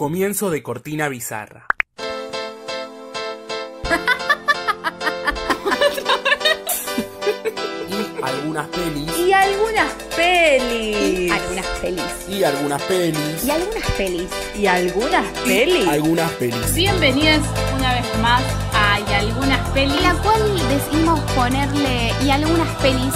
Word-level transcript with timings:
Comienzo 0.00 0.48
de 0.48 0.62
cortina 0.62 1.10
bizarra. 1.10 1.66
y 7.86 8.22
algunas 8.22 8.66
pelis. 8.68 9.18
Y 9.18 9.30
algunas 9.34 9.92
pelis. 10.16 11.30
Algunas 11.30 11.66
pelis. 11.82 12.02
Y 12.30 12.42
algunas 12.42 12.80
pelis. 12.84 13.44
Y 13.44 13.50
algunas 13.50 13.84
pelis. 13.98 14.30
Y 14.56 14.66
algunas 14.66 15.26
pelis. 15.44 15.86
Algunas 15.86 16.30
pelis. 16.30 16.74
Bienvenidos 16.74 17.46
una 17.76 17.92
vez 17.92 18.06
más 18.22 18.42
a 18.72 19.00
Y 19.00 19.12
algunas 19.12 19.68
pelis. 19.72 20.00
La 20.00 20.14
cual 20.14 20.40
decidimos 20.70 21.20
ponerle 21.32 22.14
y 22.24 22.30
algunas 22.30 22.74
pelis. 22.76 23.12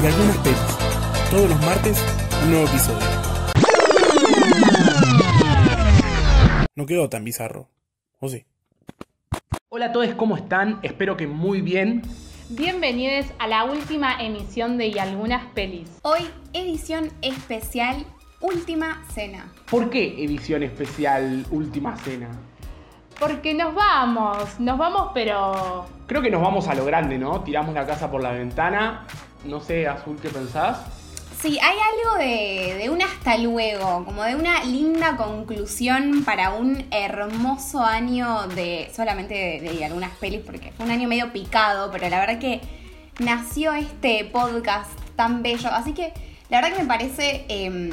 Y 0.00 0.06
algunas 0.06 0.36
pelis. 0.36 0.60
Todos 1.32 1.50
los 1.50 1.60
martes, 1.62 1.98
un 2.44 2.50
nuevo 2.52 2.68
episodio. 2.68 3.13
No 6.76 6.86
quedó 6.86 7.08
tan 7.08 7.22
bizarro. 7.22 7.68
¿O 8.18 8.28
sí? 8.28 8.46
Hola 9.68 9.86
a 9.86 9.92
todos, 9.92 10.12
¿cómo 10.14 10.36
están? 10.36 10.80
Espero 10.82 11.16
que 11.16 11.28
muy 11.28 11.60
bien. 11.60 12.02
Bienvenidos 12.48 13.26
a 13.38 13.46
la 13.46 13.62
última 13.62 14.20
emisión 14.20 14.76
de 14.76 14.88
Y 14.88 14.98
algunas 14.98 15.46
pelis. 15.52 15.88
Hoy, 16.02 16.22
edición 16.52 17.12
especial, 17.22 18.04
última 18.40 19.04
cena. 19.12 19.52
¿Por 19.70 19.88
qué 19.88 20.24
edición 20.24 20.64
especial 20.64 21.46
Última 21.52 21.96
Cena? 21.96 22.30
Porque 23.20 23.54
nos 23.54 23.72
vamos, 23.72 24.58
nos 24.58 24.76
vamos 24.76 25.12
pero... 25.14 25.86
Creo 26.08 26.22
que 26.22 26.30
nos 26.30 26.42
vamos 26.42 26.66
a 26.66 26.74
lo 26.74 26.84
grande, 26.84 27.18
¿no? 27.18 27.42
Tiramos 27.44 27.72
la 27.72 27.86
casa 27.86 28.10
por 28.10 28.20
la 28.20 28.32
ventana. 28.32 29.06
No 29.44 29.60
sé, 29.60 29.86
Azul, 29.86 30.18
¿qué 30.20 30.28
pensás? 30.28 31.03
Sí, 31.44 31.58
hay 31.62 31.76
algo 31.76 32.16
de, 32.24 32.74
de 32.78 32.88
un 32.88 33.02
hasta 33.02 33.36
luego, 33.36 34.02
como 34.06 34.22
de 34.22 34.34
una 34.34 34.64
linda 34.64 35.14
conclusión 35.18 36.24
para 36.24 36.52
un 36.54 36.86
hermoso 36.90 37.84
año 37.84 38.46
de 38.48 38.90
solamente 38.96 39.34
de, 39.34 39.60
de 39.76 39.84
algunas 39.84 40.08
pelis, 40.12 40.40
porque 40.40 40.72
fue 40.72 40.86
un 40.86 40.90
año 40.92 41.06
medio 41.06 41.34
picado, 41.34 41.90
pero 41.92 42.08
la 42.08 42.18
verdad 42.18 42.38
que 42.38 42.62
nació 43.18 43.74
este 43.74 44.24
podcast 44.24 44.90
tan 45.16 45.42
bello. 45.42 45.68
Así 45.70 45.92
que 45.92 46.14
la 46.48 46.62
verdad 46.62 46.76
que 46.78 46.82
me 46.82 46.88
parece 46.88 47.44
eh, 47.50 47.90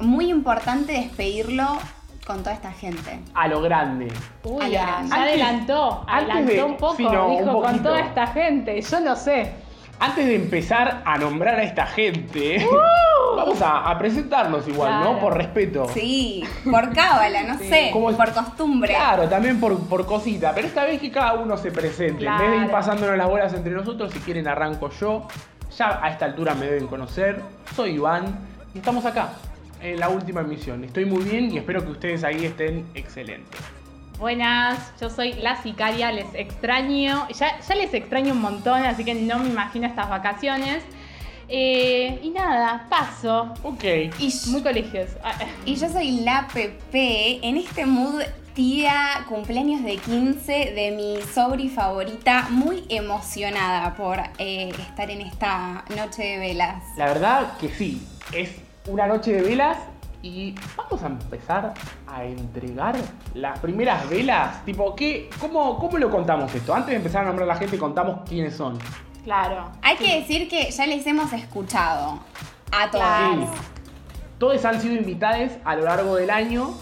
muy 0.00 0.30
importante 0.30 0.92
despedirlo 0.94 1.78
con 2.26 2.38
toda 2.38 2.52
esta 2.54 2.72
gente. 2.72 3.20
A 3.34 3.46
lo 3.46 3.60
grande. 3.60 4.08
Uy, 4.42 4.70
ya, 4.70 5.02
ya 5.06 5.22
adelantó, 5.22 6.02
adelantó 6.08 6.50
de- 6.52 6.62
un 6.64 6.76
poco, 6.78 7.26
un 7.26 7.36
dijo 7.36 7.60
con 7.60 7.82
toda 7.82 8.00
esta 8.00 8.26
gente, 8.28 8.80
yo 8.80 9.00
no 9.00 9.14
sé. 9.16 9.65
Antes 9.98 10.26
de 10.26 10.34
empezar 10.34 11.02
a 11.04 11.16
nombrar 11.16 11.58
a 11.58 11.62
esta 11.62 11.86
gente, 11.86 12.66
vamos 13.36 13.62
a, 13.62 13.90
a 13.90 13.98
presentarlos 13.98 14.68
igual, 14.68 15.02
¿no? 15.02 15.18
Por 15.18 15.36
respeto. 15.36 15.88
Sí, 15.88 16.44
por 16.70 16.92
cábala, 16.92 17.42
no 17.44 17.58
sé, 17.58 17.90
Como 17.92 18.14
por 18.14 18.32
costumbre. 18.32 18.94
Claro, 18.94 19.28
también 19.28 19.58
por, 19.58 19.78
por 19.88 20.04
cosita, 20.04 20.52
pero 20.54 20.66
esta 20.66 20.84
vez 20.84 21.00
que 21.00 21.10
cada 21.10 21.34
uno 21.34 21.56
se 21.56 21.70
presente. 21.70 22.26
En 22.26 22.38
vez 22.38 22.50
de 22.50 22.56
ir 22.58 22.70
pasándonos 22.70 23.16
las 23.16 23.28
bolas 23.28 23.54
entre 23.54 23.72
nosotros, 23.72 24.12
si 24.12 24.18
quieren 24.20 24.46
arranco 24.48 24.90
yo. 24.90 25.26
Ya 25.76 26.00
a 26.02 26.10
esta 26.10 26.26
altura 26.26 26.54
me 26.54 26.66
deben 26.66 26.86
conocer. 26.86 27.42
Soy 27.74 27.92
Iván 27.92 28.38
y 28.74 28.78
estamos 28.78 29.04
acá, 29.04 29.30
en 29.82 29.98
la 29.98 30.08
última 30.08 30.40
emisión. 30.42 30.84
Estoy 30.84 31.04
muy 31.04 31.22
bien 31.22 31.50
y 31.50 31.58
espero 31.58 31.82
que 31.84 31.90
ustedes 31.90 32.24
ahí 32.24 32.44
estén 32.44 32.86
excelentes. 32.94 33.60
Buenas, 34.18 34.92
yo 34.98 35.10
soy 35.10 35.34
la 35.34 35.62
sicaria, 35.62 36.10
les 36.10 36.34
extraño, 36.34 37.28
ya, 37.28 37.60
ya 37.60 37.74
les 37.74 37.92
extraño 37.92 38.32
un 38.32 38.40
montón, 38.40 38.82
así 38.84 39.04
que 39.04 39.14
no 39.14 39.38
me 39.38 39.48
imagino 39.48 39.86
estas 39.86 40.08
vacaciones. 40.08 40.82
Eh, 41.48 42.18
y 42.22 42.30
nada, 42.30 42.86
paso. 42.88 43.52
Ok. 43.62 43.84
Y, 44.18 44.32
Muy 44.48 44.62
colegios. 44.62 45.10
Ah, 45.22 45.34
y 45.64 45.76
yo 45.76 45.88
soy 45.88 46.20
la 46.20 46.48
Pepe, 46.52 47.46
en 47.46 47.56
este 47.58 47.84
mood 47.84 48.22
tía 48.54 49.26
cumpleaños 49.28 49.84
de 49.84 49.98
15 49.98 50.72
de 50.74 50.90
mi 50.92 51.22
sobri 51.22 51.68
favorita, 51.68 52.46
muy 52.48 52.84
emocionada 52.88 53.94
por 53.94 54.18
eh, 54.38 54.70
estar 54.70 55.10
en 55.10 55.20
esta 55.20 55.84
noche 55.94 56.22
de 56.22 56.38
velas. 56.38 56.82
La 56.96 57.06
verdad 57.06 57.58
que 57.58 57.68
sí, 57.68 58.02
es 58.32 58.50
una 58.88 59.06
noche 59.06 59.32
de 59.34 59.42
velas 59.42 59.76
y 60.26 60.54
vamos 60.76 61.02
a 61.02 61.06
empezar 61.06 61.74
a 62.06 62.24
entregar 62.24 62.96
las 63.34 63.58
primeras 63.60 64.08
velas. 64.08 64.64
Tipo, 64.64 64.94
¿qué, 64.96 65.30
cómo, 65.40 65.78
¿cómo 65.78 65.98
lo 65.98 66.10
contamos 66.10 66.54
esto? 66.54 66.74
Antes 66.74 66.90
de 66.90 66.96
empezar 66.96 67.22
a 67.24 67.28
nombrar 67.28 67.48
a 67.48 67.54
la 67.54 67.58
gente, 67.58 67.78
contamos 67.78 68.20
quiénes 68.28 68.56
son. 68.56 68.78
Claro. 69.24 69.70
Hay 69.82 69.96
que 69.96 70.20
decir 70.20 70.48
que 70.48 70.70
ya 70.70 70.86
les 70.86 71.06
hemos 71.06 71.32
escuchado 71.32 72.20
a 72.72 72.90
todos. 72.90 73.48
Todos 74.38 74.64
han 74.64 74.80
sido 74.80 74.94
invitados 74.94 75.52
a 75.64 75.76
lo 75.76 75.84
largo 75.84 76.16
del 76.16 76.30
año. 76.30 76.74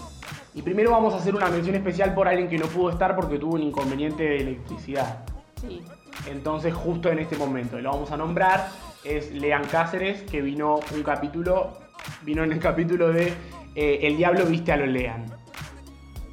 Y 0.53 0.61
primero 0.61 0.91
vamos 0.91 1.13
a 1.13 1.17
hacer 1.17 1.35
una 1.35 1.47
mención 1.49 1.75
especial 1.75 2.13
por 2.13 2.27
alguien 2.27 2.49
que 2.49 2.57
no 2.57 2.65
pudo 2.67 2.89
estar 2.89 3.15
porque 3.15 3.37
tuvo 3.37 3.55
un 3.55 3.63
inconveniente 3.63 4.23
de 4.23 4.37
electricidad. 4.37 5.25
Sí. 5.59 5.83
Entonces, 6.27 6.73
justo 6.73 7.09
en 7.09 7.19
este 7.19 7.35
momento, 7.35 7.77
lo 7.79 7.91
vamos 7.91 8.11
a 8.11 8.17
nombrar, 8.17 8.69
es 9.03 9.31
Lean 9.31 9.65
Cáceres, 9.65 10.21
que 10.23 10.41
vino 10.41 10.79
un 10.93 11.03
capítulo, 11.03 11.77
vino 12.21 12.43
en 12.43 12.51
el 12.51 12.59
capítulo 12.59 13.09
de 13.09 13.33
eh, 13.75 13.99
El 14.03 14.17
Diablo 14.17 14.45
viste 14.45 14.71
a 14.71 14.77
lo 14.77 14.85
Lean. 14.85 15.25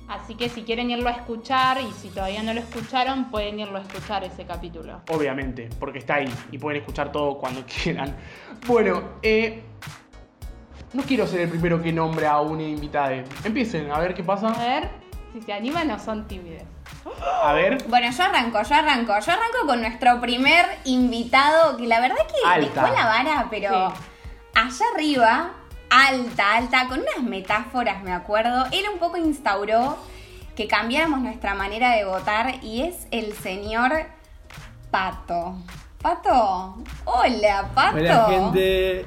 Así 0.09 0.34
que 0.34 0.49
si 0.50 0.62
quieren 0.62 0.91
irlo 0.91 1.09
a 1.09 1.12
escuchar 1.12 1.81
y 1.81 1.91
si 1.93 2.09
todavía 2.10 2.43
no 2.43 2.53
lo 2.53 2.60
escucharon, 2.60 3.31
pueden 3.31 3.59
irlo 3.59 3.78
a 3.78 3.81
escuchar 3.83 4.22
ese 4.25 4.44
capítulo. 4.44 5.00
Obviamente, 5.10 5.71
porque 5.81 6.00
está 6.00 6.16
ahí 6.16 6.28
y 6.50 6.59
pueden 6.59 6.81
escuchar 6.81 7.10
todo 7.10 7.38
cuando 7.38 7.65
quieran. 7.83 8.15
Bueno, 8.66 9.03
eh, 9.22 9.62
no 10.93 11.03
quiero 11.05 11.27
ser 11.27 11.41
el 11.43 11.49
primero 11.49 11.81
que 11.81 11.93
nombre 11.93 12.27
a 12.27 12.41
una 12.41 12.62
invitada. 12.62 13.12
Empiecen, 13.44 13.91
a 13.91 13.99
ver 14.00 14.12
qué 14.15 14.21
A 14.22 14.27
pasa. 14.27 14.50
ver 14.53 14.91
si 15.33 15.41
se 15.41 15.53
animan 15.54 15.91
o 15.91 15.99
son 15.99 16.28
tímidos. 16.28 16.62
A 17.43 17.54
ver. 17.54 17.83
Bueno, 17.89 18.10
yo 18.10 18.22
arranco, 18.22 18.62
yo 18.62 18.75
arranco. 18.75 19.15
Yo 19.19 19.33
arranco 19.33 19.66
con 19.66 19.81
nuestro 19.81 20.21
primer 20.21 20.66
invitado, 20.84 21.78
que 21.78 21.87
la 21.87 22.00
verdad 22.00 22.16
que 22.19 22.47
Alta. 22.47 22.83
dejó 22.83 22.94
la 22.94 23.06
vara, 23.06 23.47
pero 23.50 23.71
Sí. 23.71 24.03
allá 24.54 24.84
arriba, 24.94 25.50
alta, 25.92 26.56
alta, 26.56 26.88
con 26.88 27.00
unas 27.00 27.22
metáforas, 27.22 28.03
me 28.03 28.12
acuerdo. 28.12 28.64
Él 28.72 28.84
un 28.92 28.98
poco 28.98 29.19
instauró 29.19 29.98
que 30.56 30.66
cambiáramos 30.66 31.20
nuestra 31.20 31.54
manera 31.54 31.91
de 31.92 32.06
votar 32.06 32.56
y 32.62 32.82
es 32.82 33.06
el 33.10 33.34
señor 33.34 33.92
Pato. 34.91 35.54
Pato, 36.00 36.76
hola, 37.04 37.69
Pato. 37.75 37.97
Hola 37.97 38.26
gente, 38.28 39.04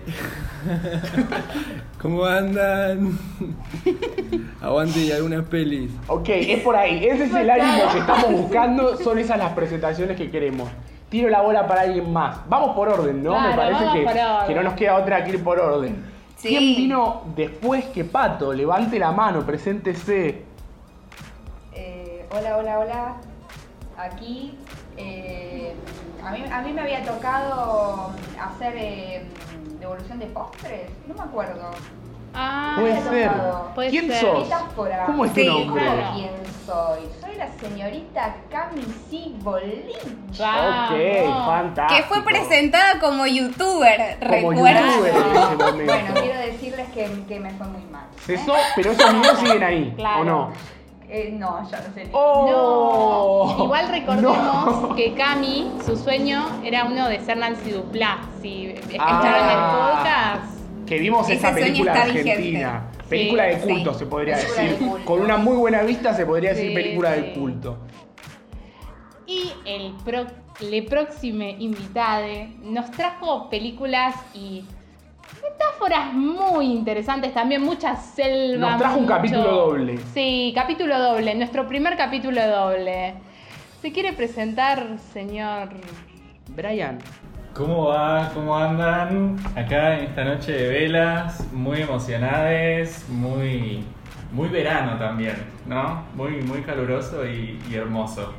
¿cómo 2.01 2.23
andan? 2.23 3.19
Aguante 4.61 4.99
y 4.99 5.11
algunas 5.11 5.43
pelis. 5.45 5.91
Ok, 6.07 6.29
es 6.29 6.61
por 6.61 6.75
ahí. 6.75 7.05
Ese 7.05 7.25
es 7.25 7.33
el 7.33 7.49
ánimo 7.49 7.91
que 7.91 7.97
estamos 7.97 8.31
buscando. 8.31 8.97
Son 8.97 9.17
esas 9.19 9.37
las 9.39 9.51
presentaciones 9.53 10.15
que 10.15 10.31
queremos. 10.31 10.69
Tiro 11.09 11.29
la 11.29 11.41
bola 11.41 11.67
para 11.67 11.81
alguien 11.81 12.11
más. 12.13 12.37
Vamos 12.47 12.75
por 12.75 12.89
orden, 12.89 13.23
¿no? 13.23 13.39
Me 13.39 13.55
parece 13.55 13.83
que, 13.91 14.07
que 14.47 14.55
no 14.55 14.63
nos 14.63 14.73
queda 14.75 14.95
otra 14.95 15.23
que 15.23 15.31
ir 15.31 15.43
por 15.43 15.59
orden. 15.59 16.14
Sí. 16.37 16.49
¿Quién 16.49 16.75
vino 16.75 17.23
después 17.35 17.85
que 17.85 18.03
Pato? 18.03 18.53
Levante 18.53 18.99
la 18.99 19.11
mano, 19.11 19.45
preséntese. 19.45 20.43
Eh, 21.73 22.25
hola, 22.31 22.57
hola, 22.57 22.79
hola. 22.79 23.15
Aquí. 23.97 24.57
eh, 24.97 25.73
a, 26.23 26.31
mí, 26.31 26.43
a 26.51 26.61
mí 26.61 26.73
me 26.73 26.81
había 26.81 27.03
tocado 27.03 28.11
hacer 28.41 28.73
eh, 28.77 29.25
devolución 29.79 30.19
de 30.19 30.25
postres. 30.27 30.89
No 31.07 31.13
me 31.15 31.21
acuerdo. 31.21 31.71
Ah, 32.35 32.75
Puede 32.79 33.01
ser. 33.01 33.31
Puede 33.73 33.89
¿Quién 33.89 34.07
ser. 34.09 34.21
sos? 34.21 34.43
Metáfora. 34.43 35.05
¿Cómo 35.05 35.25
es 35.25 35.33
tu 35.33 35.39
Sí, 35.39 35.47
nombre? 35.47 35.81
claro. 35.83 36.01
¿Quién 36.15 36.29
soy? 36.65 36.99
Soy 37.21 37.35
la 37.37 37.47
señorita 37.59 38.35
Cami 38.49 38.81
C. 39.09 39.31
Bolín. 39.41 40.27
Vamos. 40.37 40.91
Ok, 40.91 41.45
fantástico. 41.45 41.97
Que 42.01 42.03
fue 42.07 42.23
presentada 42.23 42.99
como 42.99 43.25
youtuber, 43.25 44.17
Como 44.19 44.51
youtuber 44.53 44.75
en 44.77 44.85
ese 44.85 45.13
momento. 45.13 45.73
Bueno, 45.85 46.13
quiero 46.21 46.39
decirles 46.39 46.87
que, 46.93 47.23
que 47.27 47.39
me 47.39 47.51
fue 47.51 47.67
muy 47.67 47.83
mal. 47.91 48.05
Cesó, 48.25 48.53
pero 48.75 48.91
esos 48.91 49.13
videos 49.13 49.39
siguen 49.39 49.63
ahí, 49.63 49.93
Claro. 49.95 50.21
¿o 50.21 50.23
no? 50.25 50.49
Eh, 51.07 51.29
no, 51.37 51.69
ya 51.69 51.77
no 51.87 51.93
sé. 51.93 52.09
¡Oh! 52.13 53.55
No. 53.57 53.63
Igual 53.65 53.87
recordemos 53.89 54.81
No. 54.89 54.95
que 54.95 55.13
Cami, 55.13 55.71
su 55.85 55.95
sueño 55.95 56.43
era 56.63 56.83
uno 56.85 57.07
de 57.07 57.19
ser 57.19 57.37
Nancy 57.37 57.71
Duplá. 57.71 58.17
Si 58.41 58.71
escucharon 58.71 59.21
Ah. 59.23 59.51
el 59.51 60.41
podcast. 60.41 60.54
Que 60.85 60.99
vimos 60.99 61.29
esa 61.29 61.53
película 61.53 61.93
argentina. 61.93 62.35
vigente. 62.37 63.05
Película 63.09 63.43
de 63.43 63.57
culto, 63.59 63.93
se 63.93 64.05
podría 64.05 64.37
decir. 64.37 64.77
Con 65.03 65.21
una 65.21 65.37
muy 65.37 65.55
buena 65.57 65.81
vista 65.83 66.13
se 66.13 66.25
podría 66.25 66.53
decir 66.53 66.73
película 66.73 67.11
de 67.11 67.33
culto. 67.33 67.77
Y 69.27 69.51
el 69.65 69.93
pro, 70.03 70.25
le 70.59 70.83
próximo 70.83 71.43
invitade 71.43 72.49
nos 72.61 72.91
trajo 72.91 73.49
películas 73.49 74.15
y 74.35 74.63
metáforas 75.41 76.13
muy 76.13 76.65
interesantes 76.65 77.33
también, 77.33 77.61
mucha 77.63 77.95
selva. 77.95 78.71
Nos 78.71 78.79
trajo 78.79 78.99
un 78.99 79.07
capítulo 79.07 79.43
doble. 79.43 79.99
Sí, 80.13 80.51
capítulo 80.55 80.99
doble, 80.99 81.33
nuestro 81.35 81.67
primer 81.67 81.97
capítulo 81.97 82.45
doble. 82.47 83.15
¿Se 83.81 83.91
quiere 83.91 84.13
presentar, 84.13 84.97
señor? 85.13 85.69
Brian. 86.55 86.99
¿Cómo 87.55 87.85
va? 87.85 88.31
¿Cómo 88.33 88.57
andan? 88.57 89.37
Acá 89.55 89.97
en 89.97 90.07
esta 90.07 90.25
noche 90.25 90.51
de 90.51 90.67
velas, 90.67 91.41
muy 91.53 91.83
emocionadas, 91.83 93.05
muy 93.07 93.81
muy 94.33 94.49
verano 94.49 94.97
también, 94.99 95.37
¿no? 95.65 96.03
Muy, 96.15 96.41
muy 96.41 96.63
caluroso 96.63 97.25
y, 97.25 97.57
y 97.71 97.75
hermoso. 97.75 98.33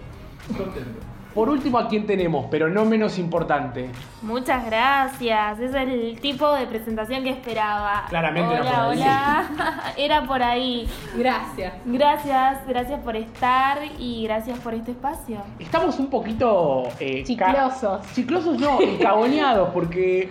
Contento. 0.55 1.16
Por 1.37 1.51
último, 1.51 1.79
¿a 1.79 1.87
quién 1.87 2.07
tenemos? 2.07 2.47
Pero 2.51 2.71
no 2.71 2.87
menos 2.87 3.19
importante. 3.19 3.91
Muchas 4.23 4.65
gracias. 4.65 5.61
Es 5.61 5.75
el 5.75 6.19
tipo 6.19 6.51
de 6.55 6.67
presentación 6.67 7.23
que 7.25 7.29
esperaba. 7.29 8.07
Claramente 8.09 8.59
hola, 8.59 8.65
era 8.65 8.73
por 8.73 8.81
ahí. 8.89 8.99
Hola, 8.99 9.93
era 9.99 10.23
por 10.23 10.43
ahí. 10.43 10.89
Gracias. 11.15 11.75
Gracias, 11.85 12.67
gracias 12.67 13.01
por 13.01 13.17
estar 13.17 13.81
y 13.99 14.25
gracias 14.25 14.59
por 14.61 14.73
este 14.73 14.93
espacio. 14.93 15.37
Estamos 15.59 15.99
un 15.99 16.09
poquito... 16.09 16.85
eh, 17.01 17.23
Chiclosos. 17.23 18.01
Chiclosos 18.15 18.59
no, 18.59 18.79
cagoneados, 19.03 19.69
porque 19.75 20.31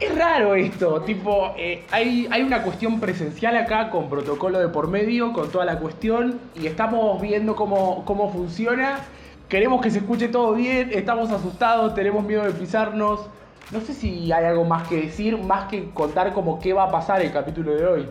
es 0.00 0.16
raro 0.16 0.54
esto. 0.54 1.02
Tipo, 1.02 1.52
eh, 1.58 1.84
hay, 1.90 2.26
hay 2.30 2.40
una 2.40 2.62
cuestión 2.62 2.98
presencial 3.00 3.54
acá 3.54 3.90
con 3.90 4.08
protocolo 4.08 4.58
de 4.58 4.68
por 4.68 4.88
medio, 4.88 5.34
con 5.34 5.52
toda 5.52 5.66
la 5.66 5.78
cuestión, 5.78 6.40
y 6.54 6.66
estamos 6.66 7.20
viendo 7.20 7.54
cómo, 7.54 8.02
cómo 8.06 8.32
funciona. 8.32 9.00
Queremos 9.48 9.80
que 9.80 9.90
se 9.90 10.00
escuche 10.00 10.28
todo 10.28 10.52
bien, 10.52 10.90
estamos 10.92 11.30
asustados, 11.30 11.94
tenemos 11.94 12.22
miedo 12.22 12.44
de 12.44 12.50
pisarnos. 12.50 13.20
No 13.70 13.80
sé 13.80 13.94
si 13.94 14.30
hay 14.30 14.44
algo 14.44 14.66
más 14.66 14.86
que 14.86 14.96
decir, 14.96 15.38
más 15.38 15.68
que 15.68 15.90
contar 15.90 16.34
como 16.34 16.58
qué 16.58 16.74
va 16.74 16.84
a 16.84 16.90
pasar 16.90 17.22
el 17.22 17.32
capítulo 17.32 17.74
de 17.74 17.86
hoy. 17.86 18.08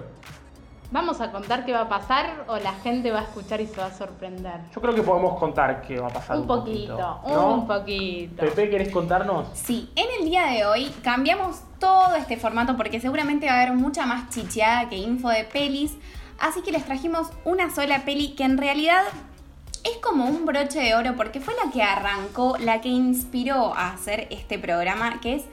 ¿Vamos 0.89 1.22
a 1.22 1.31
contar 1.31 1.63
qué 1.63 1.74
va 1.74 1.81
a 1.81 1.89
pasar 1.89 2.45
o 2.48 2.57
la 2.57 2.72
gente 2.74 3.12
va 3.12 3.19
a 3.19 3.24
escuchar 3.24 3.62
y 3.62 3.68
se 3.68 3.80
va 3.80 3.88
a 3.88 3.94
sorprender? 3.94 4.62
Yo 4.74 4.81
creo 4.81 4.95
que 4.95 5.04
podemos 5.04 5.38
contar 5.38 5.84
qué 5.84 6.00
va 6.00 6.07
a 6.07 6.10
pasar. 6.10 6.38
Un 6.38 6.48
poquito, 6.48 7.22
¿no? 7.28 7.54
un 7.54 7.68
poquito. 7.68 8.38
Pepe, 8.38 8.72
¿querés 8.72 8.89
contarnos? 8.89 9.48
Sí, 9.54 9.92
en 9.95 10.07
el 10.19 10.30
día 10.30 10.48
de 10.48 10.66
hoy 10.66 10.92
cambiamos 11.04 11.62
todo 11.78 12.16
este 12.16 12.38
formato 12.38 12.75
porque 12.78 13.00
seguramente 13.00 13.45
va 13.45 13.54
a 13.54 13.62
haber 13.62 13.75
mucha 13.75 14.07
más 14.07 14.30
chicheada 14.30 14.89
que 14.89 14.95
info 14.95 15.30
de 15.30 15.44
pelis. 15.44 15.95
Así 16.39 16.63
que 16.63 16.72
les 16.72 16.84
trajimos 16.84 17.28
una 17.45 17.69
sola 17.69 18.06
peli 18.06 18.34
que 18.34 18.44
en 18.44 18.57
realidad 18.57 19.04
es 19.92 19.98
como 19.98 20.25
un 20.25 20.45
broche 20.45 20.80
de 20.80 20.95
oro 20.95 21.16
porque 21.16 21.39
fue 21.39 21.54
la 21.63 21.72
que 21.72 21.84
arrancó, 21.84 22.57
la 22.60 22.81
que 22.81 22.89
inspiró 22.89 23.74
a 23.75 23.94
hacer 23.94 24.28
este 24.30 24.60
programa, 24.60 25.19
que 25.22 25.36
es... 25.36 25.44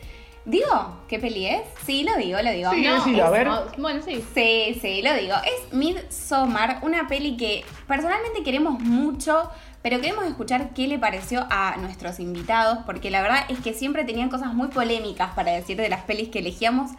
¿Digo 0.46 0.98
qué 1.08 1.18
peli 1.18 1.46
es? 1.46 1.62
Sí, 1.86 2.04
lo 2.04 2.14
digo, 2.16 2.38
lo 2.42 2.50
digo. 2.50 2.70
Sí, 2.72 2.82
No, 3.12 3.24
a 3.24 3.30
ver. 3.30 3.48
Bueno, 3.78 4.02
sí. 4.02 4.22
Sí, 4.34 4.78
sí, 4.80 5.00
lo 5.00 5.14
digo. 5.14 5.34
Es 5.42 5.72
Midsommar, 5.72 6.80
una 6.82 7.08
peli 7.08 7.38
que 7.38 7.64
personalmente 7.88 8.42
queremos 8.42 8.78
mucho, 8.78 9.48
pero 9.80 10.02
queremos 10.02 10.26
escuchar 10.26 10.74
qué 10.74 10.86
le 10.86 10.98
pareció 10.98 11.46
a 11.48 11.76
nuestros 11.78 12.20
invitados, 12.20 12.80
porque 12.84 13.10
la 13.10 13.22
verdad 13.22 13.46
es 13.48 13.58
que 13.60 13.72
siempre 13.72 14.04
tenían 14.04 14.28
cosas 14.28 14.52
muy 14.52 14.68
polémicas 14.68 15.30
para 15.34 15.50
decir 15.52 15.78
de 15.78 15.88
las 15.88 16.02
pelis 16.02 16.28
que 16.28 16.40
elegíamos. 16.40 16.90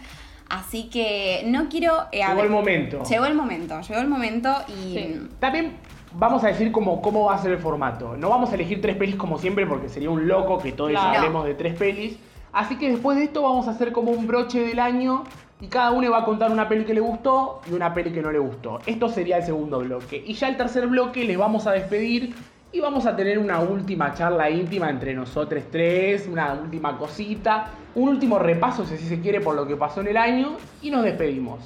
Así 0.49 0.89
que 0.89 1.43
no 1.45 1.69
quiero... 1.69 2.07
eh, 2.11 2.23
Llegó 2.27 2.41
el 2.43 2.49
momento. 2.49 3.03
Llegó 3.03 3.25
el 3.27 3.35
momento, 3.35 3.79
llegó 3.81 3.99
el 4.01 4.07
momento 4.07 4.55
y... 4.67 4.93
Sí. 4.93 5.27
También 5.39 5.77
vamos 6.17 6.43
a 6.43 6.47
decir 6.47 6.71
cómo, 6.71 7.01
cómo 7.01 7.25
va 7.25 7.35
a 7.35 7.37
ser 7.37 7.51
el 7.51 7.59
formato. 7.59 8.15
No 8.17 8.29
vamos 8.29 8.51
a 8.51 8.55
elegir 8.55 8.81
tres 8.81 8.95
pelis 8.95 9.15
como 9.15 9.37
siempre 9.37 9.65
porque 9.65 9.89
sería 9.89 10.09
un 10.09 10.27
loco 10.27 10.57
que 10.59 10.71
todos 10.71 10.91
Claro. 10.91 11.17
hablemos 11.19 11.45
de 11.45 11.53
tres 11.53 11.75
pelis. 11.75 12.17
Así 12.53 12.77
que 12.77 12.89
después 12.89 13.17
de 13.17 13.25
esto 13.25 13.41
vamos 13.43 13.67
a 13.67 13.71
hacer 13.71 13.91
como 13.91 14.11
un 14.11 14.27
broche 14.27 14.59
del 14.65 14.79
año 14.79 15.23
y 15.59 15.67
cada 15.67 15.91
uno 15.91 16.09
va 16.11 16.19
a 16.19 16.25
contar 16.25 16.51
una 16.51 16.67
peli 16.69 16.85
que 16.85 16.93
le 16.93 17.01
gustó 17.01 17.61
y 17.69 17.73
una 17.73 17.93
peli 17.93 18.11
que 18.11 18.21
no 18.21 18.31
le 18.31 18.39
gustó. 18.39 18.79
Esto 18.85 19.09
sería 19.09 19.37
el 19.37 19.43
segundo 19.43 19.79
bloque. 19.79 20.23
Y 20.25 20.33
ya 20.33 20.47
el 20.47 20.55
tercer 20.57 20.87
bloque 20.87 21.23
les 21.25 21.37
vamos 21.37 21.67
a 21.67 21.71
despedir 21.71 22.33
y 22.71 22.79
vamos 22.79 23.05
a 23.05 23.15
tener 23.15 23.39
una 23.39 23.59
última 23.59 24.13
charla 24.13 24.49
íntima 24.49 24.89
entre 24.89 25.13
nosotros 25.13 25.63
tres, 25.71 26.27
una 26.31 26.53
última 26.53 26.97
cosita, 26.97 27.67
un 27.95 28.09
último 28.09 28.37
repaso 28.39 28.85
si 28.85 28.95
así 28.95 29.05
se 29.07 29.19
quiere 29.21 29.39
por 29.41 29.55
lo 29.55 29.65
que 29.67 29.75
pasó 29.77 30.01
en 30.01 30.07
el 30.07 30.17
año 30.17 30.57
y 30.81 30.91
nos 30.91 31.03
despedimos. 31.03 31.59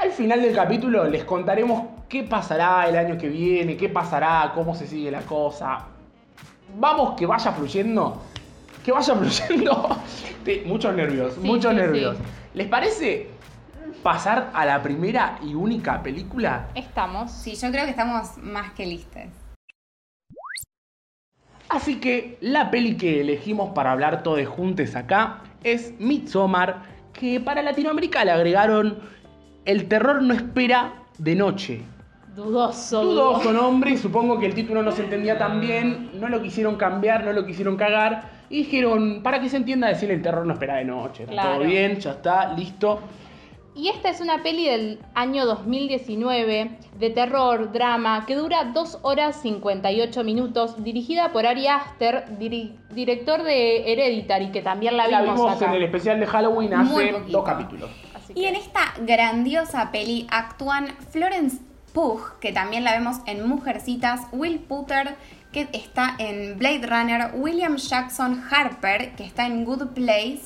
Al 0.00 0.12
final 0.12 0.40
del 0.40 0.54
capítulo 0.54 1.04
les 1.04 1.24
contaremos 1.24 1.82
qué 2.08 2.22
pasará 2.22 2.88
el 2.88 2.96
año 2.96 3.18
que 3.18 3.28
viene, 3.28 3.76
qué 3.76 3.88
pasará, 3.88 4.52
cómo 4.54 4.74
se 4.74 4.86
sigue 4.86 5.10
la 5.10 5.20
cosa. 5.22 5.86
Vamos 6.78 7.16
que 7.18 7.26
vaya 7.26 7.52
fluyendo. 7.52 8.22
Que 8.84 8.92
vaya 8.92 9.14
fluyendo. 9.16 9.96
Muchos 10.64 10.94
nervios, 10.94 11.34
Sí, 11.34 11.40
muchos 11.40 11.70
sí, 11.72 11.76
nervios. 11.76 12.16
sí. 12.16 12.22
¿Les 12.54 12.66
parece 12.66 13.28
pasar 14.02 14.50
a 14.54 14.64
la 14.64 14.82
primera 14.82 15.38
y 15.42 15.54
única 15.54 16.02
película? 16.02 16.68
Estamos. 16.74 17.30
Sí, 17.30 17.54
yo 17.54 17.70
creo 17.70 17.84
que 17.84 17.90
estamos 17.90 18.38
más 18.38 18.72
que 18.72 18.86
listos. 18.86 19.22
Así 21.68 22.00
que 22.00 22.36
la 22.40 22.70
peli 22.70 22.96
que 22.96 23.20
elegimos 23.20 23.70
para 23.74 23.92
hablar 23.92 24.22
todos 24.24 24.44
juntos 24.48 24.96
acá 24.96 25.42
es 25.62 25.92
Midsommar, 26.00 26.82
que 27.12 27.38
para 27.38 27.62
Latinoamérica 27.62 28.24
le 28.24 28.32
agregaron 28.32 28.98
El 29.70 29.86
terror 29.86 30.20
no 30.20 30.34
espera 30.34 30.94
de 31.18 31.36
noche. 31.36 31.82
Dudoso. 32.34 33.04
Dudoso 33.04 33.52
nombre, 33.52 33.96
supongo 33.96 34.36
que 34.40 34.46
el 34.46 34.52
título 34.52 34.82
no 34.82 34.90
se 34.90 35.04
entendía 35.04 35.38
tan 35.38 35.60
bien, 35.60 36.10
no 36.14 36.28
lo 36.28 36.42
quisieron 36.42 36.74
cambiar, 36.74 37.22
no 37.22 37.32
lo 37.32 37.46
quisieron 37.46 37.76
cagar, 37.76 38.30
y 38.48 38.64
dijeron, 38.64 39.20
para 39.22 39.40
que 39.40 39.48
se 39.48 39.58
entienda, 39.58 39.86
decir 39.86 40.10
el 40.10 40.22
terror 40.22 40.44
no 40.44 40.54
espera 40.54 40.74
de 40.74 40.86
noche. 40.86 41.22
Está 41.22 41.32
Claro. 41.34 41.58
Todo 41.58 41.68
bien, 41.68 42.00
ya 42.00 42.10
está, 42.10 42.52
listo. 42.54 42.98
Y 43.76 43.90
esta 43.90 44.08
es 44.08 44.20
una 44.20 44.42
peli 44.42 44.66
del 44.66 44.98
año 45.14 45.46
2019 45.46 46.70
de 46.98 47.10
terror, 47.10 47.70
drama, 47.70 48.26
que 48.26 48.34
dura 48.34 48.72
2 48.74 48.98
horas 49.02 49.40
58 49.40 50.24
minutos, 50.24 50.82
dirigida 50.82 51.30
por 51.30 51.46
Ari 51.46 51.68
Aster, 51.68 52.24
director 52.38 53.44
de 53.44 53.92
Hereditary, 53.92 54.50
que 54.50 54.62
también 54.62 54.96
la 54.96 55.06
La 55.06 55.20
vimos, 55.20 55.36
vimos 55.36 55.52
acá. 55.54 55.66
en 55.66 55.74
el 55.74 55.84
especial 55.84 56.18
de 56.18 56.26
Halloween 56.26 56.74
hace 56.74 57.14
dos 57.28 57.44
capítulos. 57.44 57.88
Así 58.30 58.38
Y 58.38 58.42
que- 58.42 58.48
en 58.48 58.56
esta 58.56 58.80
grandiosa 59.04 59.90
peli 59.92 60.26
actúan 60.30 60.88
Florence 61.10 61.58
Pugh, 61.92 62.38
que 62.40 62.52
también 62.52 62.84
la 62.84 62.92
vemos 62.92 63.18
en 63.26 63.46
Mujercitas, 63.48 64.22
Will 64.32 64.58
Potter, 64.60 65.16
que 65.52 65.68
está 65.72 66.14
en 66.18 66.56
Blade 66.58 66.86
Runner, 66.86 67.30
William 67.34 67.76
Jackson 67.76 68.42
Harper, 68.50 69.16
que 69.16 69.24
está 69.24 69.46
en 69.46 69.64
Good 69.64 69.88
Place, 69.88 70.42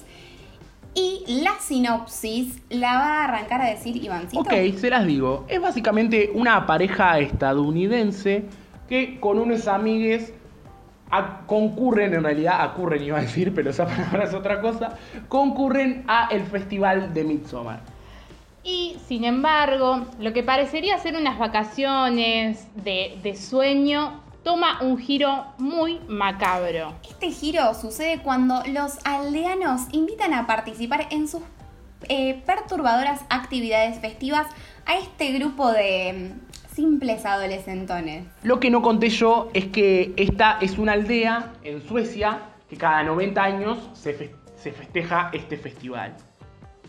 y 0.94 1.25
la 1.42 1.52
sinopsis 1.60 2.62
la 2.70 2.94
va 2.94 3.19
a 3.20 3.25
arrancar 3.25 3.60
a 3.60 3.66
decir 3.66 3.96
Ivancito. 4.02 4.40
Ok, 4.40 4.52
se 4.78 4.88
las 4.90 5.04
digo. 5.06 5.44
Es 5.48 5.60
básicamente 5.60 6.31
una 6.34 6.66
pareja 6.66 7.19
estadounidense 7.19 8.44
que 8.88 9.19
con 9.20 9.38
unos 9.38 9.66
amigues 9.66 10.32
a- 11.19 11.40
concurren, 11.46 12.14
en 12.14 12.22
realidad 12.25 12.61
acurren 12.61 13.02
iba 13.02 13.19
a 13.19 13.22
decir, 13.22 13.55
pero 13.55 13.70
esa 13.70 13.87
palabra 13.93 14.25
es 14.25 14.34
otra 14.34 14.61
cosa, 14.61 14.96
concurren 15.28 16.05
a 16.08 16.28
el 16.31 16.43
festival 16.44 17.12
de 17.14 17.25
Midsommar. 17.25 17.81
Y 18.62 18.96
sin 19.06 19.25
embargo, 19.25 20.06
lo 20.19 20.32
que 20.32 20.43
parecería 20.43 20.96
ser 20.99 21.16
unas 21.16 21.38
vacaciones 21.38 22.66
de, 22.82 23.19
de 23.22 23.37
sueño 23.37 24.22
toma 24.43 24.79
un 24.82 24.96
giro 24.98 25.46
muy 25.58 26.00
macabro. 26.08 26.94
Este 27.08 27.31
giro 27.31 27.74
sucede 27.74 28.20
cuando 28.22 28.62
los 28.67 28.98
aldeanos 29.05 29.82
invitan 29.93 30.32
a 30.34 30.46
participar 30.46 31.06
en 31.10 31.29
sus 31.29 31.43
eh, 32.08 32.43
perturbadoras 32.46 33.20
actividades 33.31 33.98
festivas 34.00 34.46
a 34.86 34.96
este 34.98 35.32
grupo 35.32 35.70
de 35.72 36.32
simples 36.74 37.24
adolescentones. 37.24 38.24
Lo 38.43 38.58
que 38.60 38.70
no 38.70 38.82
conté 38.82 39.08
yo 39.08 39.48
es 39.54 39.66
que 39.66 40.12
esta 40.16 40.58
es 40.60 40.76
una 40.78 40.93
aldea 40.93 41.52
en 41.62 41.81
Suecia 41.86 42.38
que 42.69 42.76
cada 42.76 43.02
90 43.04 43.43
años 43.43 43.78
se, 43.93 44.12
fe- 44.14 44.34
se 44.56 44.72
festeja 44.72 45.31
este 45.32 45.56
festival. 45.56 46.14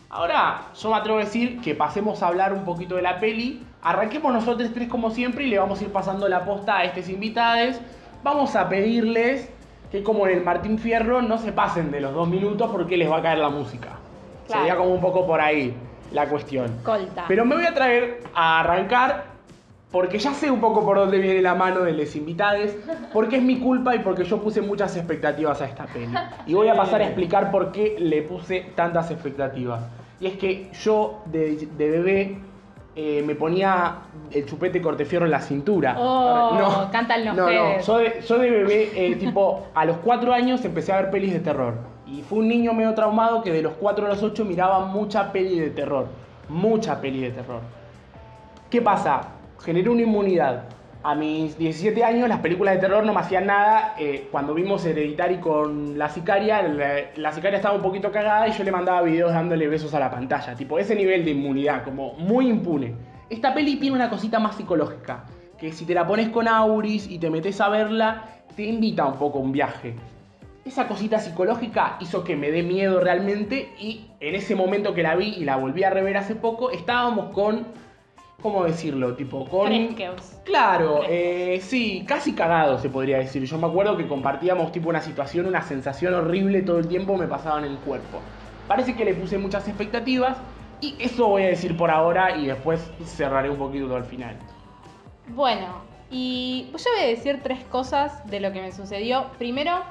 Ahora, 0.10 0.68
yo 0.80 0.90
me 0.90 0.96
atrevo 0.96 1.18
a 1.20 1.24
decir 1.24 1.60
que 1.62 1.76
pasemos 1.76 2.24
a 2.24 2.28
hablar 2.28 2.54
un 2.54 2.64
poquito 2.64 2.96
de 2.96 3.02
la 3.02 3.20
peli. 3.20 3.62
Arranquemos 3.82 4.34
nosotros 4.34 4.72
tres 4.74 4.88
como 4.88 5.12
siempre 5.12 5.44
y 5.46 5.50
le 5.50 5.60
vamos 5.60 5.82
a 5.82 5.84
ir 5.84 5.92
pasando 5.92 6.28
la 6.28 6.46
posta 6.46 6.78
a 6.78 6.84
estos 6.86 7.10
invitados. 7.10 7.76
Vamos 8.24 8.56
a 8.56 8.70
pedirles 8.70 9.50
que 9.92 10.02
como 10.04 10.26
en 10.28 10.38
el 10.38 10.44
Martín 10.44 10.80
Fierro 10.80 11.22
no 11.22 11.38
se 11.38 11.52
pasen 11.52 11.92
de 11.92 12.00
los 12.02 12.14
dos 12.14 12.28
minutos 12.28 12.72
porque 12.72 12.98
les 12.98 13.12
va 13.12 13.18
a 13.18 13.22
caer 13.22 13.40
la 13.40 13.50
música. 13.50 13.90
Claro. 14.48 14.62
Sería 14.62 14.78
como 14.78 14.94
un 14.94 15.02
poco 15.02 15.28
por 15.28 15.42
ahí 15.42 15.76
la 16.12 16.28
cuestión. 16.28 16.80
Colta. 16.84 17.26
Pero 17.28 17.46
me 17.46 17.56
voy 17.56 17.66
a 17.66 17.74
traer 17.74 18.24
a 18.34 18.62
arrancar 18.62 19.35
porque 19.96 20.20
ya 20.20 20.34
sé 20.34 20.52
un 20.52 20.60
poco 20.60 20.84
por 20.84 20.98
dónde 20.98 21.20
viene 21.20 21.42
la 21.42 21.56
mano 21.56 21.80
de 21.80 21.94
los 21.94 22.14
invitados, 22.18 22.72
porque 23.14 23.38
es 23.38 23.42
mi 23.42 23.60
culpa 23.62 23.96
y 23.96 24.00
porque 24.00 24.26
yo 24.26 24.42
puse 24.42 24.60
muchas 24.62 24.94
expectativas 24.98 25.62
a 25.62 25.66
esta 25.68 25.86
peli. 25.86 26.14
Y 26.46 26.54
voy 26.54 26.68
a 26.68 26.76
pasar 26.76 27.00
a 27.02 27.06
explicar 27.06 27.50
por 27.50 27.72
qué 27.72 27.96
le 27.98 28.22
puse 28.24 28.66
tantas 28.76 29.10
expectativas. 29.10 29.84
Y 30.20 30.28
es 30.28 30.34
que 30.36 30.70
yo 30.84 31.22
de, 31.28 31.70
de 31.78 31.90
bebé 31.90 32.38
eh, 32.94 33.24
me 33.26 33.36
ponía 33.36 34.00
el 34.32 34.46
chupete 34.46 34.82
cortefierro 34.82 35.24
en 35.24 35.32
la 35.32 35.40
cintura. 35.40 35.96
Oh, 35.98 36.90
cantan 36.92 37.24
los 37.24 37.34
No, 37.34 37.44
no, 37.44 37.48
pedes. 37.48 37.88
yo 37.88 37.98
de, 37.98 38.22
yo 38.28 38.38
de 38.38 38.50
bebé, 38.52 38.92
eh, 38.96 39.16
tipo, 39.16 39.68
a 39.74 39.86
los 39.86 39.96
cuatro 40.00 40.34
años 40.34 40.66
empecé 40.66 40.92
a 40.92 40.98
ver 40.98 41.10
pelis 41.10 41.32
de 41.32 41.40
terror. 41.40 41.74
Y 42.06 42.22
fue 42.22 42.40
un 42.40 42.50
niño 42.50 42.74
medio 42.74 42.94
traumado 42.96 43.42
que 43.42 43.54
de 43.54 43.62
los 43.62 43.72
4 43.80 44.08
a 44.08 44.10
los 44.10 44.22
8 44.22 44.44
miraba 44.44 44.88
mucha 44.88 45.32
peli 45.32 45.58
de 45.58 45.70
terror. 45.70 46.08
Mucha 46.50 47.00
peli 47.00 47.22
de 47.22 47.32
terror. 47.32 47.62
¿Qué 48.70 48.82
pasa? 48.82 49.30
Generé 49.66 49.90
una 49.90 50.04
inmunidad. 50.04 50.66
A 51.02 51.16
mis 51.16 51.58
17 51.58 52.04
años 52.04 52.30
las 52.30 52.40
películas 52.40 52.76
de 52.76 52.82
terror 52.82 53.04
no 53.04 53.14
me 53.14 53.20
hacían 53.20 53.48
nada. 53.48 53.96
Eh, 53.98 54.28
cuando 54.32 54.54
vimos 54.54 54.86
Hereditary 54.86 55.38
con 55.38 55.98
La 55.98 56.10
Sicaria, 56.10 56.62
la, 56.62 56.96
la 57.16 57.32
Sicaria 57.32 57.58
estaba 57.58 57.76
un 57.76 57.82
poquito 57.82 58.12
cagada 58.12 58.48
y 58.48 58.52
yo 58.52 58.64
le 58.64 58.72
mandaba 58.72 59.02
videos 59.02 59.34
dándole 59.34 59.68
besos 59.68 59.92
a 59.96 60.00
la 60.00 60.12
pantalla. 60.12 60.56
Tipo, 60.56 60.78
ese 60.78 60.96
nivel 60.96 61.26
de 61.26 61.32
inmunidad, 61.32 61.84
como 61.84 62.14
muy 62.14 62.48
impune. 62.48 62.94
Esta 63.28 63.56
peli 63.56 63.78
tiene 63.78 63.96
una 63.96 64.08
cosita 64.08 64.38
más 64.38 64.56
psicológica, 64.56 65.26
que 65.58 65.72
si 65.72 65.86
te 65.86 65.96
la 65.96 66.06
pones 66.06 66.30
con 66.30 66.48
Auris 66.48 67.10
y 67.10 67.18
te 67.18 67.32
metes 67.32 67.60
a 67.60 67.70
verla, 67.70 68.26
te 68.56 68.64
invita 68.64 69.06
un 69.06 69.18
poco 69.18 69.40
a 69.40 69.42
un 69.42 69.52
viaje. 69.52 69.96
Esa 70.64 70.88
cosita 70.88 71.18
psicológica 71.18 71.98
hizo 72.02 72.24
que 72.24 72.36
me 72.36 72.52
dé 72.52 72.62
miedo 72.62 73.00
realmente 73.00 73.74
y 73.80 74.12
en 74.20 74.36
ese 74.36 74.56
momento 74.56 74.94
que 74.94 75.02
la 75.02 75.16
vi 75.16 75.30
y 75.30 75.44
la 75.44 75.56
volví 75.56 75.84
a 75.84 75.90
rever 75.90 76.18
hace 76.18 76.36
poco, 76.36 76.70
estábamos 76.70 77.34
con, 77.34 77.66
¿cómo 78.46 78.64
decirlo? 78.64 79.16
Tipo, 79.16 79.44
con... 79.50 79.96
Claro, 80.44 81.02
eh, 81.10 81.60
sí, 81.64 82.06
casi 82.08 82.34
cagado 82.34 82.78
se 82.78 82.90
podría 82.90 83.18
decir. 83.18 83.44
Yo 83.44 83.58
me 83.58 83.66
acuerdo 83.66 83.98
que 83.98 84.08
compartíamos 84.08 84.72
tipo 84.72 84.88
una 84.88 85.02
situación, 85.02 85.48
una 85.48 85.64
sensación 85.64 86.14
horrible 86.14 86.62
todo 86.62 86.78
el 86.78 86.88
tiempo 86.88 87.18
me 87.18 87.26
pasaba 87.26 87.58
en 87.58 87.66
el 87.66 87.78
cuerpo. 87.78 88.20
Parece 88.68 88.96
que 88.96 89.04
le 89.04 89.16
puse 89.16 89.40
muchas 89.40 89.68
expectativas 89.68 90.38
y 90.80 90.96
eso 91.00 91.28
voy 91.28 91.42
a 91.42 91.48
decir 91.48 91.76
por 91.76 91.90
ahora 91.90 92.38
y 92.38 92.46
después 92.46 92.88
cerraré 93.04 93.50
un 93.50 93.58
poquito 93.58 93.96
al 93.96 94.06
final. 94.06 94.36
Bueno, 95.30 95.82
y 96.12 96.68
yo 96.72 96.92
voy 96.96 97.04
a 97.04 97.08
decir 97.08 97.40
tres 97.42 97.64
cosas 97.72 98.30
de 98.30 98.42
lo 98.42 98.52
que 98.52 98.62
me 98.62 98.72
sucedió. 98.72 99.26
Primero, 99.40 99.82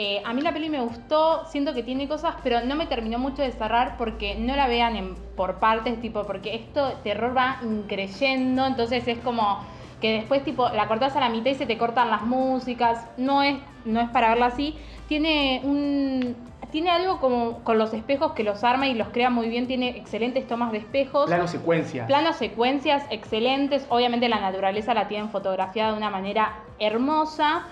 eh, 0.00 0.22
a 0.24 0.32
mí 0.32 0.42
la 0.42 0.52
peli 0.52 0.70
me 0.70 0.78
gustó, 0.78 1.44
siento 1.46 1.74
que 1.74 1.82
tiene 1.82 2.06
cosas, 2.06 2.36
pero 2.44 2.60
no 2.64 2.76
me 2.76 2.86
terminó 2.86 3.18
mucho 3.18 3.42
de 3.42 3.50
cerrar 3.50 3.96
porque 3.98 4.36
no 4.36 4.54
la 4.54 4.68
vean 4.68 4.94
en, 4.94 5.16
por 5.34 5.56
partes, 5.58 6.00
tipo, 6.00 6.22
porque 6.22 6.54
esto, 6.54 6.92
terror 7.02 7.36
va 7.36 7.58
increyendo, 7.64 8.64
entonces 8.64 9.08
es 9.08 9.18
como 9.18 9.58
que 10.00 10.12
después 10.12 10.44
tipo 10.44 10.68
la 10.68 10.86
cortás 10.86 11.16
a 11.16 11.20
la 11.20 11.28
mitad 11.28 11.50
y 11.50 11.56
se 11.56 11.66
te 11.66 11.76
cortan 11.76 12.10
las 12.10 12.22
músicas, 12.22 13.08
no 13.16 13.42
es, 13.42 13.58
no 13.84 14.00
es 14.00 14.08
para 14.10 14.28
verla 14.28 14.46
así. 14.46 14.76
Tiene 15.08 15.62
un, 15.64 16.36
tiene 16.70 16.90
algo 16.90 17.18
como 17.18 17.64
con 17.64 17.76
los 17.76 17.92
espejos 17.92 18.34
que 18.34 18.44
los 18.44 18.62
arma 18.62 18.86
y 18.86 18.94
los 18.94 19.08
crea 19.08 19.30
muy 19.30 19.48
bien, 19.48 19.66
tiene 19.66 19.96
excelentes 19.96 20.46
tomas 20.46 20.70
de 20.70 20.78
espejos. 20.78 21.26
Plano 21.26 21.48
secuencia. 21.48 22.06
Planos 22.06 22.36
secuencias 22.36 23.04
excelentes, 23.10 23.84
obviamente 23.88 24.28
la 24.28 24.38
naturaleza 24.38 24.94
la 24.94 25.08
tienen 25.08 25.30
fotografiada 25.30 25.90
de 25.90 25.98
una 25.98 26.10
manera 26.10 26.60
hermosa 26.78 27.66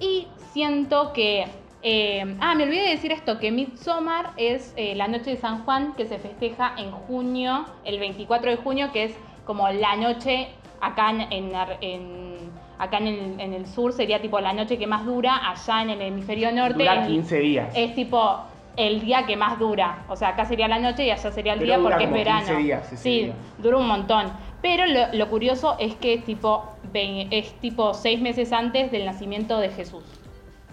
y 0.00 0.26
siento 0.52 1.12
que... 1.12 1.46
eh, 1.82 2.36
ah, 2.40 2.54
me 2.54 2.64
olvidé 2.64 2.82
de 2.82 2.90
decir 2.90 3.12
esto, 3.12 3.38
que 3.38 3.50
Midsommar 3.52 4.30
es 4.36 4.72
eh, 4.76 4.94
la 4.94 5.06
noche 5.08 5.30
de 5.30 5.36
San 5.36 5.64
Juan 5.64 5.94
que 5.96 6.06
se 6.06 6.18
festeja 6.18 6.74
en 6.76 6.90
junio, 6.90 7.64
el 7.84 7.98
24 8.00 8.50
de 8.50 8.56
junio, 8.56 8.90
que 8.92 9.04
es 9.04 9.14
como 9.44 9.68
la 9.70 9.96
noche 9.96 10.48
acá 10.80 11.10
en, 11.10 11.20
en 11.32 11.54
Ar- 11.54 11.78
en- 11.80 12.50
acá 12.78 12.98
en 12.98 13.06
el, 13.08 13.40
en 13.40 13.52
el 13.54 13.66
sur, 13.66 13.92
sería 13.92 14.20
tipo 14.22 14.38
la 14.40 14.52
noche 14.52 14.78
que 14.78 14.86
más 14.86 15.04
dura, 15.04 15.50
allá 15.50 15.82
en 15.82 15.90
el 15.90 16.00
hemisferio 16.02 16.52
norte. 16.52 16.78
Dura 16.78 17.02
en- 17.02 17.06
15 17.06 17.38
días. 17.40 17.72
es 17.76 17.94
tipo 17.94 18.38
el 18.76 19.00
día 19.00 19.26
que 19.26 19.36
más 19.36 19.58
dura. 19.58 20.04
O 20.08 20.14
sea, 20.14 20.28
acá 20.28 20.44
sería 20.44 20.68
la 20.68 20.78
noche 20.78 21.04
y 21.06 21.10
allá 21.10 21.32
sería 21.32 21.54
el 21.54 21.58
Pero 21.58 21.66
día 21.66 21.78
dura 21.78 21.90
porque 21.96 22.04
es 22.04 22.12
verano. 22.12 22.46
15 22.46 22.56
días 22.62 22.92
sí, 22.96 23.22
día. 23.24 23.32
dura 23.58 23.78
un 23.78 23.88
montón. 23.88 24.26
Pero 24.62 24.86
lo, 24.86 25.12
lo 25.12 25.28
curioso 25.28 25.76
es 25.80 25.94
que 25.96 26.14
es 26.14 26.24
tipo, 26.24 26.64
es 26.92 27.52
tipo 27.60 27.94
seis 27.94 28.20
meses 28.20 28.52
antes 28.52 28.90
del 28.92 29.04
nacimiento 29.04 29.58
de 29.58 29.70
Jesús. 29.70 30.04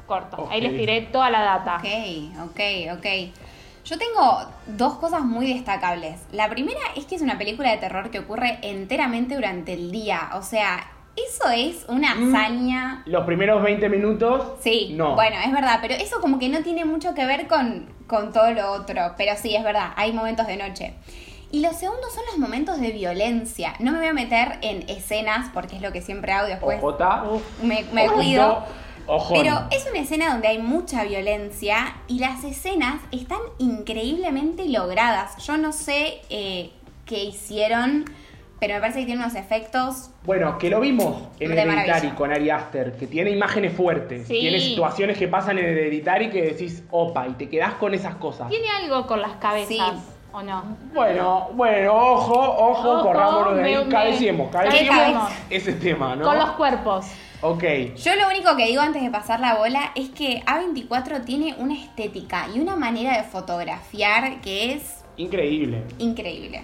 Corto. 0.06 0.48
Ahí 0.52 0.60
Ok. 0.60 0.64
les 0.72 0.78
tiré 0.78 1.02
toda 1.02 1.30
la 1.30 1.42
data. 1.42 1.78
Ok, 1.78 2.50
ok, 2.50 2.98
ok. 2.98 3.06
Yo 3.86 3.98
tengo 4.00 4.40
dos 4.68 4.96
cosas 4.96 5.22
muy 5.22 5.54
destacables. 5.54 6.20
La 6.32 6.50
primera 6.50 6.80
es 6.96 7.06
que 7.06 7.16
es 7.16 7.22
una 7.22 7.38
película 7.38 7.70
de 7.72 7.78
terror 7.78 8.10
que 8.10 8.20
ocurre 8.20 8.58
enteramente 8.64 9.36
durante 9.36 9.74
el 9.74 9.92
día. 9.92 10.32
O 10.34 10.42
sea, 10.42 10.88
eso 11.16 11.50
es 11.52 11.86
una 11.88 12.16
Mm. 12.16 12.36
hazaña. 12.36 13.04
Los 13.06 13.26
primeros 13.26 13.62
20 13.64 13.88
minutos, 13.90 14.54
Sí, 14.60 14.94
no. 14.98 15.14
bueno, 15.16 15.36
es 15.46 15.52
verdad, 15.52 15.80
pero 15.82 15.94
eso 15.94 16.20
como 16.20 16.40
que 16.40 16.50
no 16.50 16.62
tiene 16.64 16.84
mucho 16.84 17.14
que 17.14 17.26
ver 17.28 17.48
con, 17.48 17.88
con 18.08 18.34
todo 18.34 18.50
lo 18.52 18.72
otro. 18.72 19.14
Pero 19.18 19.34
sí, 19.38 19.56
es 19.56 19.64
verdad, 19.64 19.92
hay 19.98 20.12
momentos 20.14 20.48
de 20.48 20.58
noche. 20.58 20.94
Y 21.52 21.62
lo 21.62 21.72
segundo 21.72 22.10
son 22.10 22.24
los 22.32 22.38
momentos 22.40 22.82
de 22.82 22.90
violencia. 22.92 23.76
No 23.80 23.92
me 23.92 24.00
voy 24.00 24.08
a 24.08 24.14
meter 24.14 24.58
en 24.62 24.90
escenas 24.90 25.52
porque 25.54 25.76
es 25.76 25.82
lo 25.84 25.92
que 25.92 26.02
siempre 26.02 26.32
hago 26.34 26.48
después 26.48 26.80
Ojota. 26.80 27.24
me, 27.62 27.84
me 27.94 28.08
Ojito, 28.10 28.16
cuido. 28.16 28.66
Ojón. 29.08 29.38
Pero 29.42 29.64
es 29.72 29.86
una 29.90 30.00
escena 30.00 30.32
donde 30.32 30.48
hay 30.48 30.58
mucha 30.60 31.04
violencia 31.04 31.96
y 32.08 32.20
las 32.20 32.44
escenas 32.44 33.02
están 33.12 33.40
increíblemente 33.60 34.68
logradas. 34.68 35.38
Yo 35.46 35.58
no 35.58 35.72
sé 35.72 36.22
eh, 36.30 36.72
qué 37.06 37.24
hicieron, 37.24 38.06
pero 38.60 38.76
me 38.76 38.80
parece 38.82 39.00
que 39.02 39.06
tiene 39.06 39.22
unos 39.24 39.36
efectos. 39.36 40.10
Bueno, 40.24 40.58
que 40.58 40.70
lo 40.70 40.80
vimos 40.80 41.22
en 41.40 41.52
Hereditary 41.52 42.10
con 42.10 42.32
Ari 42.32 42.50
Aster, 42.50 42.96
que 42.98 43.06
tiene 43.08 43.30
imágenes 43.32 43.74
fuertes, 43.74 44.28
Sí. 44.28 44.40
tiene 44.40 44.60
situaciones 44.60 45.18
que 45.18 45.28
pasan 45.28 45.60
en 45.60 45.66
Hereditary 45.66 46.30
que 46.30 46.42
decís, 46.42 46.84
opa, 46.92 47.28
y 47.28 47.34
te 47.34 47.48
quedás 47.50 47.76
con 47.76 47.94
esas 47.94 48.16
cosas. 48.16 48.50
Tiene 48.50 48.68
algo 48.70 49.06
con 49.06 49.22
las 49.22 49.34
cabezas, 49.38 49.68
Sí. 49.68 49.82
¿O 50.36 50.44
no? 50.44 50.64
Bueno, 50.94 51.48
bueno, 51.54 51.94
ojo, 51.94 52.34
ojo, 52.34 52.90
Ojo, 52.92 53.04
corrámonos 53.04 53.56
de 53.56 53.64
ahí, 53.64 53.86
me- 53.86 53.90
cabeciemos, 53.90 54.52
cabeciemos 54.52 54.96
cabecemos. 54.96 55.32
ese 55.50 55.74
tema, 55.74 56.16
¿no? 56.16 56.26
Con 56.26 56.38
los 56.38 56.52
cuerpos. 56.52 57.06
Ok, 57.42 57.64
Yo 57.96 58.16
lo 58.16 58.28
único 58.28 58.56
que 58.56 58.66
digo 58.66 58.82
antes 58.82 59.02
de 59.02 59.10
pasar 59.12 59.40
la 59.40 59.56
bola 59.56 59.92
es 59.96 60.10
que 60.10 60.44
A24 60.46 61.24
tiene 61.26 61.56
una 61.58 61.76
estética 61.76 62.48
y 62.54 62.60
una 62.60 62.76
manera 62.76 63.16
de 63.18 63.24
fotografiar 63.24 64.42
que 64.42 64.74
es 64.74 65.04
increíble. 65.18 65.84
increíble. 66.00 66.64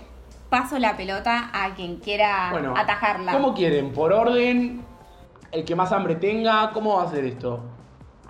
Paso 0.49 0.77
la 0.79 0.97
pelota 0.97 1.49
a 1.53 1.73
quien 1.75 1.97
quiera 1.97 2.49
Bueno, 2.51 2.73
atajarla. 2.75 3.31
¿cómo 3.31 3.53
quieren? 3.53 3.93
¿Por 3.93 4.11
orden? 4.11 4.83
¿El 5.51 5.63
que 5.65 5.75
más 5.75 5.91
hambre 5.93 6.15
tenga? 6.15 6.71
¿Cómo 6.73 6.97
va 6.97 7.03
a 7.03 7.09
ser 7.09 7.23
esto? 7.25 7.61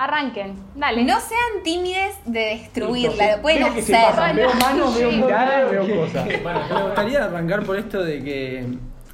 Arranquen, 0.04 0.56
dale. 0.76 1.04
No 1.04 1.20
sean 1.20 1.62
tímides 1.64 2.16
de 2.26 2.40
destruirla, 2.40 3.36
lo 3.36 3.42
pueden 3.44 3.64
hacer. 3.64 4.36
veo 4.36 4.50
manos, 4.56 4.98
veo 4.98 5.12
miradas, 5.12 5.70
veo 5.70 5.96
cosas. 6.02 6.28
Bueno, 6.44 6.60
me 6.74 6.84
gustaría 6.86 7.24
arrancar 7.26 7.64
por 7.64 7.78
esto 7.78 8.04
de 8.04 8.24
que, 8.24 8.66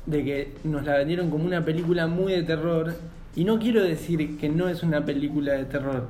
de 0.05 0.23
que 0.23 0.53
nos 0.63 0.85
la 0.85 0.93
vendieron 0.97 1.29
como 1.29 1.43
una 1.43 1.65
película 1.65 2.07
muy 2.07 2.31
de 2.31 2.43
terror. 2.43 2.95
Y 3.35 3.43
no 3.43 3.59
quiero 3.59 3.83
decir 3.83 4.37
que 4.39 4.47
no 4.47 4.69
es 4.69 4.81
una 4.81 5.03
película 5.03 5.53
de 5.53 5.65
terror. 5.65 6.07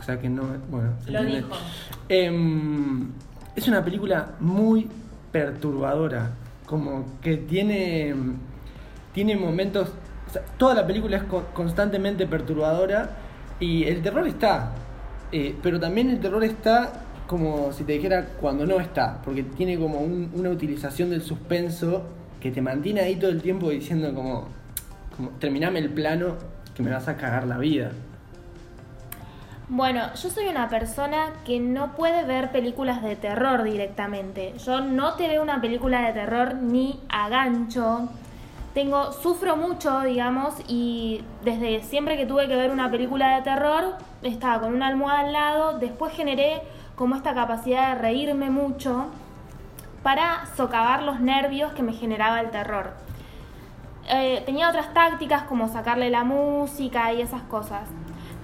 O 0.00 0.02
sea, 0.02 0.18
que 0.18 0.28
no. 0.28 0.42
Bueno, 0.68 0.90
¿se 1.04 1.12
Lo 1.12 1.22
dijo. 1.22 1.48
Em, 2.08 3.12
es 3.54 3.68
una 3.68 3.84
película 3.84 4.30
muy 4.40 4.88
perturbadora. 5.30 6.30
Como 6.66 7.04
que 7.22 7.36
tiene. 7.36 8.14
Tiene 9.14 9.36
momentos. 9.36 9.90
o 10.28 10.32
sea, 10.32 10.42
toda 10.58 10.74
la 10.74 10.86
película 10.88 11.18
es 11.18 11.22
co- 11.22 11.44
constantemente 11.54 12.26
perturbadora. 12.26 13.10
Y 13.60 13.84
el 13.84 14.02
terror 14.02 14.26
está. 14.26 14.72
eh, 15.32 15.56
pero 15.62 15.80
también 15.80 16.08
el 16.10 16.20
terror 16.20 16.44
está 16.44 16.92
como 17.26 17.72
si 17.72 17.82
te 17.82 17.94
dijera 17.94 18.26
cuando 18.40 18.64
no 18.64 18.78
está. 18.78 19.20
Porque 19.24 19.42
tiene 19.42 19.76
como 19.78 19.98
un- 19.98 20.30
una 20.34 20.50
utilización 20.50 21.10
del 21.10 21.20
suspenso 21.22 22.04
que 22.40 22.50
te 22.52 22.62
mantiene 22.62 23.00
ahí 23.00 23.16
todo 23.16 23.30
el 23.30 23.42
tiempo 23.42 23.70
diciendo 23.70 24.14
como. 24.14 24.46
como 25.16 25.30
terminame 25.40 25.78
el 25.80 25.90
plano 25.90 26.34
que 26.74 26.82
me 26.82 26.90
vas 26.90 27.08
a 27.08 27.16
cagar 27.16 27.46
la 27.46 27.58
vida. 27.58 27.90
Bueno, 29.68 30.14
yo 30.14 30.30
soy 30.30 30.46
una 30.46 30.68
persona 30.68 31.30
que 31.44 31.58
no 31.58 31.96
puede 31.96 32.24
ver 32.24 32.52
películas 32.52 33.02
de 33.02 33.16
terror 33.16 33.64
directamente. 33.64 34.54
Yo 34.64 34.80
no 34.80 35.14
te 35.14 35.26
veo 35.26 35.42
una 35.42 35.60
película 35.60 36.06
de 36.06 36.12
terror 36.12 36.54
ni 36.54 37.00
a 37.08 37.28
gancho. 37.28 38.08
Tengo, 38.76 39.10
sufro 39.10 39.56
mucho, 39.56 40.00
digamos, 40.02 40.52
y 40.68 41.24
desde 41.42 41.82
siempre 41.82 42.18
que 42.18 42.26
tuve 42.26 42.46
que 42.46 42.54
ver 42.54 42.70
una 42.70 42.90
película 42.90 43.34
de 43.34 43.40
terror, 43.40 43.94
estaba 44.20 44.60
con 44.60 44.74
una 44.74 44.88
almohada 44.88 45.20
al 45.20 45.32
lado, 45.32 45.78
después 45.78 46.12
generé 46.12 46.60
como 46.94 47.16
esta 47.16 47.34
capacidad 47.34 47.94
de 47.94 48.02
reírme 48.02 48.50
mucho 48.50 49.06
para 50.02 50.44
socavar 50.58 51.04
los 51.04 51.20
nervios 51.20 51.72
que 51.72 51.82
me 51.82 51.94
generaba 51.94 52.38
el 52.42 52.50
terror. 52.50 52.92
Eh, 54.10 54.42
tenía 54.44 54.68
otras 54.68 54.92
tácticas 54.92 55.44
como 55.44 55.68
sacarle 55.68 56.10
la 56.10 56.24
música 56.24 57.14
y 57.14 57.22
esas 57.22 57.44
cosas. 57.44 57.88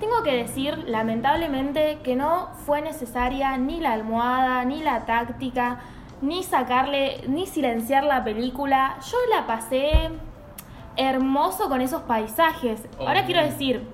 Tengo 0.01 0.23
que 0.23 0.35
decir, 0.35 0.79
lamentablemente, 0.87 1.99
que 2.03 2.17
no 2.17 2.49
fue 2.65 2.81
necesaria 2.81 3.59
ni 3.59 3.81
la 3.81 3.93
almohada, 3.93 4.65
ni 4.65 4.83
la 4.83 5.05
táctica, 5.05 5.81
ni 6.23 6.43
sacarle, 6.45 7.21
ni 7.27 7.47
silenciar 7.47 8.05
la 8.05 8.25
película. 8.25 8.97
Yo 9.11 9.19
la 9.35 9.47
pasé 9.47 10.11
hermoso 10.97 11.69
con 11.69 11.81
esos 11.81 12.03
paisajes. 12.03 12.83
Ahora 12.99 13.27
quiero 13.27 13.43
decir, 13.43 13.87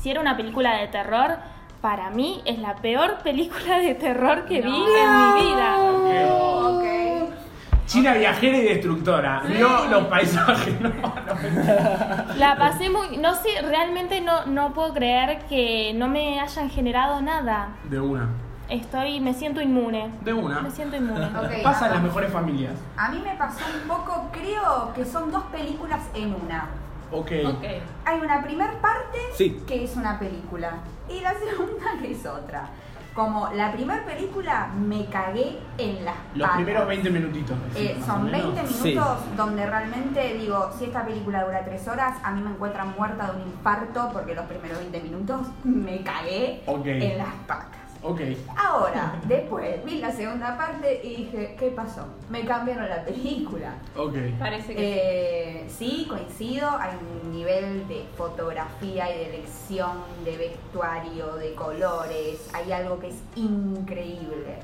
si 0.00 0.10
era 0.10 0.20
una 0.20 0.36
película 0.36 0.76
de 0.76 0.88
terror, 0.88 1.38
para 1.80 2.10
mí 2.10 2.42
es 2.44 2.58
la 2.58 2.76
peor 2.76 3.18
película 3.24 3.78
de 3.78 3.94
terror 3.94 4.44
que 4.44 4.60
vi 4.62 4.68
en 4.68 5.34
mi 5.34 5.42
vida. 5.42 5.76
China 7.86 8.14
viajera 8.14 8.58
y 8.58 8.62
destructora. 8.62 9.42
Vio 9.46 9.86
los 9.86 10.04
paisajes. 10.06 10.74
No, 10.80 10.90
no. 10.90 12.34
La 12.36 12.56
pasé 12.58 12.90
muy, 12.90 13.16
no 13.16 13.34
sé, 13.34 13.48
realmente 13.62 14.20
no, 14.20 14.44
no 14.46 14.74
puedo 14.74 14.92
creer 14.92 15.38
que 15.48 15.92
no 15.94 16.08
me 16.08 16.40
hayan 16.40 16.68
generado 16.68 17.20
nada. 17.22 17.76
De 17.84 18.00
una. 18.00 18.28
Estoy, 18.68 19.20
me 19.20 19.32
siento 19.32 19.60
inmune. 19.60 20.10
De 20.22 20.32
una. 20.32 20.60
Me 20.60 20.70
siento 20.70 20.96
inmune. 20.96 21.26
Ok, 21.36 21.62
Pasa 21.62 21.86
en 21.86 21.92
a- 21.92 21.94
las 21.96 22.02
mejores 22.04 22.32
familias. 22.32 22.72
A 22.96 23.10
mí 23.10 23.20
me 23.24 23.34
pasó 23.36 23.60
un 23.82 23.88
poco, 23.88 24.28
creo 24.32 24.92
que 24.94 25.04
son 25.04 25.30
dos 25.30 25.44
películas 25.44 26.00
en 26.14 26.34
una. 26.34 26.68
Ok. 27.12 27.30
Hay 28.04 28.20
una 28.20 28.42
primer 28.42 28.72
parte 28.78 29.18
Sí. 29.34 29.62
que 29.66 29.84
es 29.84 29.94
una 29.96 30.18
película 30.18 30.72
y 31.08 31.20
la 31.20 31.34
segunda 31.34 31.84
que 32.02 32.10
es 32.10 32.26
otra. 32.26 32.68
Como 33.14 33.48
la 33.54 33.72
primera 33.72 34.04
película 34.04 34.66
me 34.76 35.06
cagué 35.06 35.58
en 35.78 36.04
las 36.04 36.16
Los 36.34 36.48
patas. 36.48 36.56
primeros 36.56 36.86
20 36.88 37.10
minutitos. 37.10 37.56
Eh, 37.76 37.96
son 38.04 38.24
menos. 38.24 38.54
20 38.54 38.66
Sí. 38.72 38.88
minutos 38.88 39.18
donde 39.36 39.64
realmente 39.64 40.34
digo, 40.34 40.70
si 40.76 40.84
esta 40.86 41.06
película 41.06 41.44
dura 41.44 41.64
3 41.64 41.86
horas, 41.88 42.18
a 42.22 42.32
mí 42.32 42.42
me 42.42 42.50
encuentran 42.50 42.92
muerta 42.98 43.30
de 43.30 43.40
un 43.42 43.48
infarto 43.48 44.10
porque 44.12 44.34
los 44.34 44.44
primeros 44.46 44.78
20 44.80 45.00
minutos 45.00 45.46
me 45.64 46.02
cagué 46.02 46.62
Ok. 46.66 46.84
en 46.86 47.16
las 47.18 47.32
patas. 47.46 47.85
Ok. 48.02 48.20
Ahora, 48.56 49.14
después 49.26 49.84
vi 49.84 49.98
la 49.98 50.12
segunda 50.12 50.56
parte 50.56 51.00
y 51.02 51.16
dije, 51.24 51.56
¿qué 51.58 51.68
pasó? 51.70 52.06
Me 52.30 52.44
cambiaron 52.44 52.88
la 52.88 53.04
película. 53.04 53.74
Ok. 53.96 54.14
Parece 54.38 54.74
que 54.74 55.60
Eh, 55.62 55.66
sí, 55.68 56.06
coincido, 56.08 56.68
hay 56.78 56.92
un 57.22 57.32
nivel 57.32 57.86
de 57.88 58.04
fotografía 58.16 59.10
y 59.14 59.18
de 59.18 59.34
elección 59.36 60.02
de 60.24 60.36
vestuario, 60.36 61.34
de 61.34 61.54
colores, 61.54 62.48
hay 62.52 62.70
algo 62.72 62.98
que 63.00 63.08
es 63.08 63.16
increíble. 63.34 64.58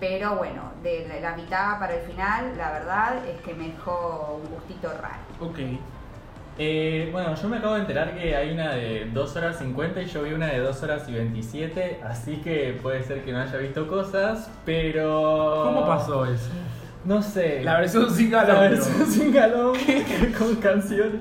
Pero 0.00 0.34
bueno, 0.36 0.62
de 0.82 1.06
la- 1.08 1.30
la 1.30 1.36
mitad 1.36 1.78
para 1.78 1.94
el 1.94 2.02
final, 2.10 2.56
la 2.56 2.72
verdad 2.72 3.24
es 3.26 3.40
que 3.42 3.54
me 3.54 3.68
dejó 3.68 4.40
un 4.42 4.54
gustito 4.54 4.88
raro. 5.00 5.22
Ok. 5.40 5.58
Eh, 6.58 7.08
bueno, 7.12 7.34
yo 7.34 7.48
me 7.48 7.56
acabo 7.56 7.74
de 7.74 7.80
enterar 7.80 8.14
que 8.14 8.36
hay 8.36 8.50
una 8.52 8.72
de 8.72 9.08
2 9.12 9.36
horas 9.36 9.58
50 9.58 10.02
y 10.02 10.06
yo 10.06 10.22
vi 10.22 10.32
una 10.32 10.48
de 10.48 10.58
2 10.58 10.82
horas 10.82 11.08
y 11.08 11.12
27, 11.12 12.00
así 12.04 12.36
que 12.36 12.78
puede 12.82 13.02
ser 13.02 13.22
que 13.22 13.32
no 13.32 13.40
haya 13.40 13.56
visto 13.56 13.86
cosas, 13.88 14.50
pero... 14.66 15.62
¿Cómo 15.64 15.86
pasó 15.86 16.26
eso? 16.26 16.50
No 17.04 17.20
sé. 17.20 17.64
La 17.64 17.80
versión 17.80 18.08
sin 18.10 18.30
La 18.30 18.44
galón. 18.44 18.70
versión 18.70 19.06
sin 19.06 19.32
galón 19.32 19.76
con 20.38 20.54
canciones. 20.56 21.20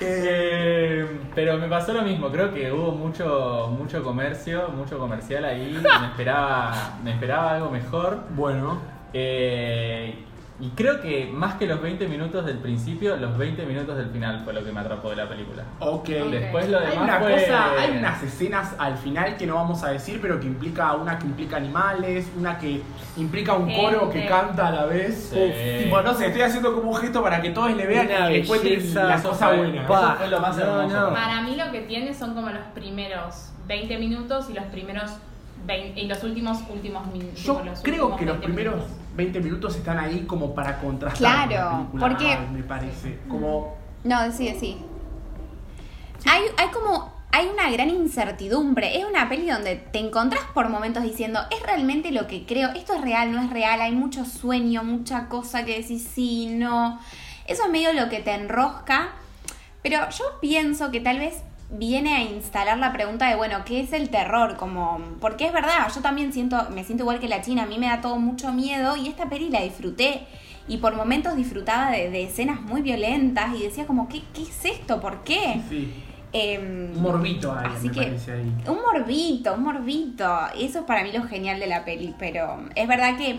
Eh, 0.00 1.06
pero 1.34 1.56
me 1.56 1.68
pasó 1.68 1.94
lo 1.94 2.02
mismo, 2.02 2.30
creo 2.30 2.52
que 2.52 2.70
hubo 2.70 2.92
mucho, 2.92 3.72
mucho 3.78 4.02
comercio, 4.02 4.68
mucho 4.68 4.98
comercial 4.98 5.44
ahí, 5.44 5.80
me 6.00 6.06
esperaba, 6.08 6.98
me 7.02 7.12
esperaba 7.12 7.54
algo 7.54 7.70
mejor. 7.70 8.18
Bueno. 8.30 8.78
Eh, 9.14 10.14
y 10.60 10.68
creo 10.70 11.00
que 11.00 11.26
más 11.32 11.54
que 11.56 11.66
los 11.66 11.82
20 11.82 12.06
minutos 12.06 12.46
del 12.46 12.58
principio, 12.58 13.16
los 13.16 13.36
20 13.36 13.66
minutos 13.66 13.96
del 13.96 14.08
final 14.10 14.40
fue 14.44 14.52
lo 14.52 14.64
que 14.64 14.70
me 14.70 14.80
atrapó 14.80 15.10
de 15.10 15.16
la 15.16 15.28
película. 15.28 15.64
Ok. 15.80 16.08
Después 16.08 16.68
lo 16.68 16.78
Hay 16.78 16.90
demás 16.90 17.02
una 17.04 17.18
fue... 17.20 17.32
cosa, 17.32 17.72
hay 17.80 17.98
unas 17.98 18.22
escenas 18.22 18.74
al 18.78 18.96
final 18.96 19.36
que 19.36 19.46
no 19.48 19.56
vamos 19.56 19.82
a 19.82 19.88
decir, 19.90 20.20
pero 20.22 20.38
que 20.38 20.46
implica 20.46 20.92
una 20.94 21.18
que 21.18 21.26
implica 21.26 21.56
animales, 21.56 22.28
una 22.38 22.56
que 22.58 22.82
implica 23.16 23.54
un 23.54 23.74
coro 23.74 24.08
que 24.10 24.26
canta 24.26 24.68
a 24.68 24.70
la 24.70 24.84
vez. 24.86 25.30
Sí. 25.32 25.38
Uf, 25.38 25.82
tipo, 25.84 26.02
no 26.02 26.14
sé, 26.14 26.26
estoy 26.26 26.42
haciendo 26.42 26.72
como 26.72 26.92
un 26.92 26.96
gesto 26.98 27.20
para 27.22 27.42
que 27.42 27.50
todos 27.50 27.74
le 27.74 27.86
vean 27.86 28.06
Una 28.06 28.30
y 28.32 28.40
encuentren 28.40 28.76
belleza. 28.78 29.04
la 29.04 29.22
cosa 29.22 29.52
buena. 29.52 29.86
Pa. 29.88 29.98
Eso 30.10 30.16
fue 30.18 30.28
lo 30.28 30.40
más 30.40 30.56
No, 30.56 30.62
hermoso. 30.62 31.00
no. 31.08 31.14
Para 31.14 31.42
mí 31.42 31.56
lo 31.56 31.72
que 31.72 31.80
tiene 31.80 32.14
son 32.14 32.34
como 32.34 32.50
los 32.50 32.62
primeros 32.74 33.50
20 33.66 33.98
minutos 33.98 34.48
y 34.50 34.52
los 34.52 34.64
primeros 34.66 35.10
20, 35.66 36.00
y 36.00 36.06
los 36.06 36.22
últimos 36.22 36.58
últimos 36.70 37.06
minutos. 37.08 37.42
Yo 37.42 37.60
creo 37.82 38.14
que 38.16 38.24
los 38.26 38.36
primeros 38.36 38.74
20 39.14 39.40
minutos 39.40 39.76
están 39.76 39.98
ahí 39.98 40.24
como 40.26 40.54
para 40.54 40.78
contrastar 40.80 41.48
Claro, 41.48 41.70
la 41.70 41.76
película, 41.78 42.08
porque- 42.08 42.38
me 42.52 42.62
parece. 42.62 43.18
Como 43.28 43.76
No, 44.04 44.30
sí, 44.32 44.54
sí. 44.58 44.78
Hay, 46.26 46.42
hay 46.56 46.68
como. 46.68 47.12
Hay 47.32 47.48
una 47.48 47.68
gran 47.70 47.90
incertidumbre. 47.90 48.96
Es 48.96 49.04
una 49.04 49.28
peli 49.28 49.50
donde 49.50 49.74
te 49.74 49.98
encontrás 49.98 50.44
por 50.54 50.68
momentos 50.68 51.02
diciendo, 51.02 51.40
¿es 51.50 51.60
realmente 51.64 52.12
lo 52.12 52.28
que 52.28 52.46
creo? 52.46 52.68
¿Esto 52.68 52.94
es 52.94 53.00
real? 53.00 53.32
¿No 53.32 53.42
es 53.42 53.50
real? 53.50 53.80
Hay 53.80 53.90
mucho 53.90 54.24
sueño, 54.24 54.84
mucha 54.84 55.28
cosa 55.28 55.64
que 55.64 55.80
decís 55.80 56.08
sí, 56.14 56.46
no. 56.52 57.00
Eso 57.46 57.64
es 57.64 57.70
medio 57.70 57.92
lo 57.92 58.08
que 58.08 58.20
te 58.20 58.32
enrosca. 58.34 59.08
Pero 59.82 59.98
yo 60.10 60.24
pienso 60.40 60.92
que 60.92 61.00
tal 61.00 61.18
vez 61.18 61.42
viene 61.76 62.14
a 62.14 62.22
instalar 62.22 62.78
la 62.78 62.92
pregunta 62.92 63.28
de, 63.28 63.36
bueno, 63.36 63.58
¿qué 63.64 63.80
es 63.80 63.92
el 63.92 64.08
terror? 64.10 64.56
Como, 64.56 65.00
porque 65.20 65.46
es 65.46 65.52
verdad, 65.52 65.90
yo 65.94 66.00
también 66.00 66.32
siento, 66.32 66.68
me 66.70 66.84
siento 66.84 67.02
igual 67.04 67.18
que 67.20 67.28
la 67.28 67.40
China, 67.42 67.64
a 67.64 67.66
mí 67.66 67.78
me 67.78 67.86
da 67.86 68.00
todo 68.00 68.16
mucho 68.16 68.52
miedo 68.52 68.96
y 68.96 69.08
esta 69.08 69.28
peli 69.28 69.50
la 69.50 69.60
disfruté. 69.62 70.22
Y 70.66 70.78
por 70.78 70.94
momentos 70.96 71.36
disfrutaba 71.36 71.90
de, 71.90 72.08
de 72.10 72.24
escenas 72.24 72.60
muy 72.62 72.80
violentas 72.80 73.54
y 73.54 73.62
decía 73.64 73.86
como, 73.86 74.08
¿qué, 74.08 74.22
qué 74.32 74.42
es 74.42 74.64
esto? 74.64 75.00
¿Por 75.00 75.22
qué? 75.24 75.60
sí, 75.68 75.92
Em, 76.36 76.90
un 76.96 77.00
morbito 77.02 77.52
ahí, 77.56 77.70
Así 77.76 77.86
me 77.88 77.94
que- 77.94 78.00
ahí. 78.32 78.52
un 78.66 78.78
morbito, 78.82 79.54
un 79.54 79.62
morbito. 79.62 80.36
Eso 80.58 80.80
es 80.80 80.84
para 80.84 81.04
mí 81.04 81.12
lo 81.12 81.22
genial 81.22 81.60
de 81.60 81.68
la 81.68 81.84
peli, 81.84 82.12
pero 82.18 82.58
es 82.74 82.88
verdad 82.88 83.16
que 83.16 83.38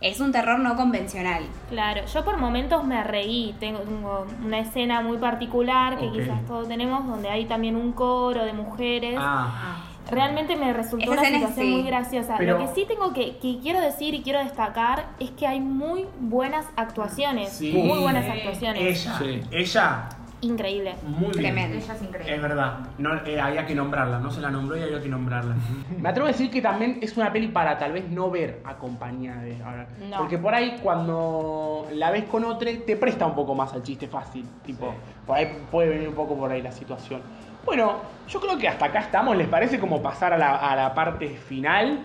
es 0.00 0.20
un 0.20 0.30
terror 0.32 0.58
no 0.58 0.76
convencional. 0.76 1.44
Claro, 1.70 2.02
yo 2.06 2.24
por 2.24 2.36
momentos 2.38 2.84
me 2.84 3.02
reí. 3.02 3.54
Tengo, 3.58 3.80
tengo 3.80 4.26
una 4.44 4.58
escena 4.60 5.00
muy 5.00 5.18
particular 5.18 5.98
que 5.98 6.10
quizás 6.10 6.44
todos 6.46 6.68
tenemos, 6.68 7.06
donde 7.06 7.30
hay 7.30 7.46
también 7.46 7.76
un 7.76 7.92
coro 7.92 8.44
de 8.44 8.52
mujeres. 8.52 9.16
Ah, 9.20 9.82
Realmente 10.08 10.54
me 10.54 10.72
resultó 10.72 11.12
Esa 11.14 11.20
una 11.20 11.24
situación 11.30 11.66
sí. 11.66 11.72
muy 11.72 11.82
graciosa. 11.82 12.36
Pero- 12.38 12.58
Lo 12.60 12.64
que 12.68 12.74
sí 12.76 12.84
tengo 12.86 13.12
que, 13.12 13.38
que 13.38 13.58
quiero 13.60 13.80
decir 13.80 14.14
y 14.14 14.22
quiero 14.22 14.38
destacar 14.38 15.06
es 15.18 15.30
que 15.32 15.48
hay 15.48 15.58
muy 15.58 16.06
buenas 16.20 16.64
actuaciones. 16.76 17.50
Sí. 17.50 17.72
Muy 17.72 17.98
buenas 17.98 18.24
actuaciones. 18.28 18.82
ella, 19.04 19.18
Sí. 19.18 19.40
ella, 19.50 20.08
Increíble. 20.40 20.94
muy 21.02 21.30
bien. 21.30 21.32
Tremendo. 21.32 21.76
Ella 21.78 21.94
es 21.94 22.02
increíble. 22.02 22.34
Es 22.34 22.42
verdad, 22.42 22.78
no, 22.98 23.14
eh, 23.24 23.40
había 23.40 23.64
que 23.66 23.74
nombrarla, 23.74 24.18
no 24.18 24.30
se 24.30 24.40
la 24.40 24.50
nombró 24.50 24.76
y 24.76 24.82
había 24.82 25.00
que 25.00 25.08
nombrarla. 25.08 25.54
Me 25.98 26.08
atrevo 26.08 26.28
a 26.28 26.32
decir 26.32 26.50
que 26.50 26.60
también 26.60 26.98
es 27.00 27.16
una 27.16 27.32
peli 27.32 27.48
para 27.48 27.78
tal 27.78 27.92
vez 27.92 28.08
no 28.10 28.30
ver 28.30 28.60
acompañada 28.64 29.42
de. 29.42 29.62
ahora, 29.62 29.86
No. 30.10 30.18
Porque 30.18 30.38
por 30.38 30.54
ahí 30.54 30.78
cuando 30.82 31.86
la 31.92 32.10
ves 32.10 32.24
con 32.24 32.44
otro 32.44 32.68
te 32.86 32.96
presta 32.96 33.26
un 33.26 33.34
poco 33.34 33.54
más 33.54 33.72
al 33.72 33.82
chiste 33.82 34.06
fácil. 34.08 34.46
Tipo, 34.64 34.94
por 35.26 35.36
ahí 35.36 35.64
puede 35.70 35.88
venir 35.88 36.08
un 36.08 36.14
poco 36.14 36.36
por 36.36 36.50
ahí 36.50 36.60
la 36.62 36.72
situación. 36.72 37.22
Bueno, 37.64 37.94
yo 38.28 38.40
creo 38.40 38.56
que 38.58 38.68
hasta 38.68 38.86
acá 38.86 39.00
estamos. 39.00 39.36
¿Les 39.36 39.48
parece 39.48 39.80
como 39.80 40.00
pasar 40.02 40.32
a 40.32 40.38
la, 40.38 40.56
a 40.56 40.76
la 40.76 40.94
parte 40.94 41.28
final? 41.30 42.00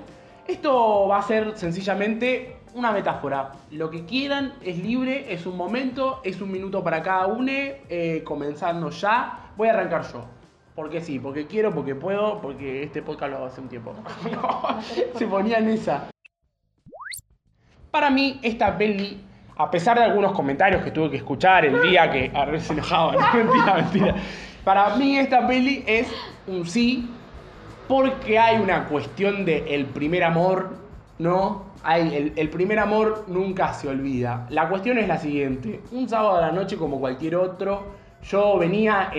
Esto 0.48 1.08
va 1.08 1.20
a 1.20 1.22
ser 1.22 1.56
sencillamente 1.58 2.58
una 2.74 2.92
metáfora. 2.92 3.52
Lo 3.72 3.90
que 3.90 4.06
quieran 4.06 4.54
es 4.62 4.78
libre, 4.78 5.34
es 5.34 5.46
un 5.46 5.58
momento, 5.58 6.22
es 6.24 6.42
un 6.42 6.52
minuto 6.52 6.84
para 6.84 7.02
cada 7.02 7.28
uno. 7.28 7.52
eh, 7.52 8.22
comenzando 8.24 8.90
ya. 8.90 9.52
Voy 9.58 9.68
a 9.68 9.74
arrancar 9.74 10.04
yo. 10.12 10.26
Porque 10.76 11.02
sí, 11.02 11.20
porque 11.20 11.48
quiero, 11.48 11.74
porque 11.74 11.96
puedo, 11.96 12.40
porque 12.42 12.84
este 12.84 13.02
podcast 13.02 13.32
lo 13.32 13.38
hago 13.38 13.46
hace 13.48 13.62
un 13.62 13.68
tiempo. 13.68 13.94
Se 15.16 15.28
ponía 15.28 15.58
en 15.58 15.70
esa. 15.70 16.10
Para 17.92 18.10
mí, 18.10 18.40
esta 18.42 18.78
peli, 18.78 19.22
a 19.58 19.70
pesar 19.70 19.98
de 19.98 20.06
algunos 20.06 20.32
comentarios 20.32 20.82
que 20.82 20.92
tuve 20.92 21.12
que 21.12 21.18
escuchar 21.18 21.66
el 21.66 21.82
día 21.82 22.10
que 22.10 22.32
a 22.34 22.46
ver 22.46 22.62
se 22.62 22.74
mentira, 22.74 23.76
mentira. 23.76 24.16
Para 24.64 24.96
mí 24.96 25.18
esta 25.18 25.46
peli 25.46 25.84
es 25.86 26.08
un 26.48 26.66
sí, 26.66 27.10
porque 27.88 28.40
hay 28.40 28.62
una 28.62 28.86
cuestión 28.88 29.44
de 29.44 29.76
el 29.76 29.88
primer 29.88 30.24
amor, 30.24 30.78
¿no? 31.20 31.71
El, 31.90 32.50
primer 32.50 32.80
amor 32.80 33.26
nunca 33.28 33.74
se 33.74 33.88
olvida. 33.88 34.46
La 34.50 34.70
cuestión 34.70 34.98
es 35.00 35.08
la 35.08 35.18
siguiente. 35.18 35.82
Un 35.92 36.08
sábado 36.08 36.38
a 36.38 36.42
la 36.42 36.52
noche 36.52 36.78
como 36.78 37.00
cualquier 37.00 37.36
otro, 37.36 37.86
yo 38.24 38.58
venía 38.60 39.12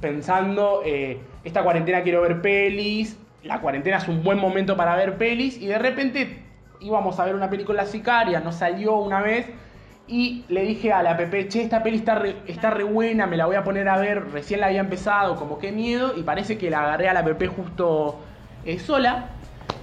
pensando, 0.00 0.82
eh, 0.84 1.18
esta 1.44 1.62
cuarentena 1.62 2.02
quiero 2.02 2.20
ver 2.22 2.42
pelis, 2.42 3.18
la 3.42 3.60
cuarentena 3.60 3.96
es 3.96 4.08
un 4.08 4.22
buen 4.22 4.38
momento 4.38 4.76
para 4.76 4.96
ver 4.96 5.16
pelis, 5.16 5.56
y 5.56 5.66
de 5.66 5.78
repente 5.78 6.42
íbamos 6.80 7.18
a 7.18 7.24
ver 7.24 7.34
una 7.34 7.48
película 7.48 7.86
sicaria, 7.86 8.40
no 8.40 8.52
salió 8.52 8.96
una 8.96 9.22
vez, 9.22 9.46
y 10.06 10.44
le 10.48 10.62
dije 10.62 10.92
a 10.92 11.02
la 11.02 11.16
Pepe, 11.16 11.48
che, 11.48 11.62
esta 11.62 11.82
peli 11.82 11.96
está 11.96 12.16
re, 12.16 12.36
está 12.46 12.70
re 12.70 12.82
buena, 12.84 13.26
me 13.26 13.36
la 13.36 13.46
voy 13.46 13.56
a 13.56 13.64
poner 13.64 13.88
a 13.88 13.96
ver, 13.96 14.32
recién 14.32 14.60
la 14.60 14.66
había 14.66 14.80
empezado, 14.80 15.36
como 15.36 15.58
qué 15.58 15.72
miedo, 15.72 16.12
y 16.16 16.22
parece 16.22 16.58
que 16.58 16.68
la 16.68 16.80
agarré 16.80 17.08
a 17.08 17.14
la 17.14 17.24
Pepe 17.24 17.46
justo 17.46 18.18
eh, 18.64 18.78
sola, 18.78 19.30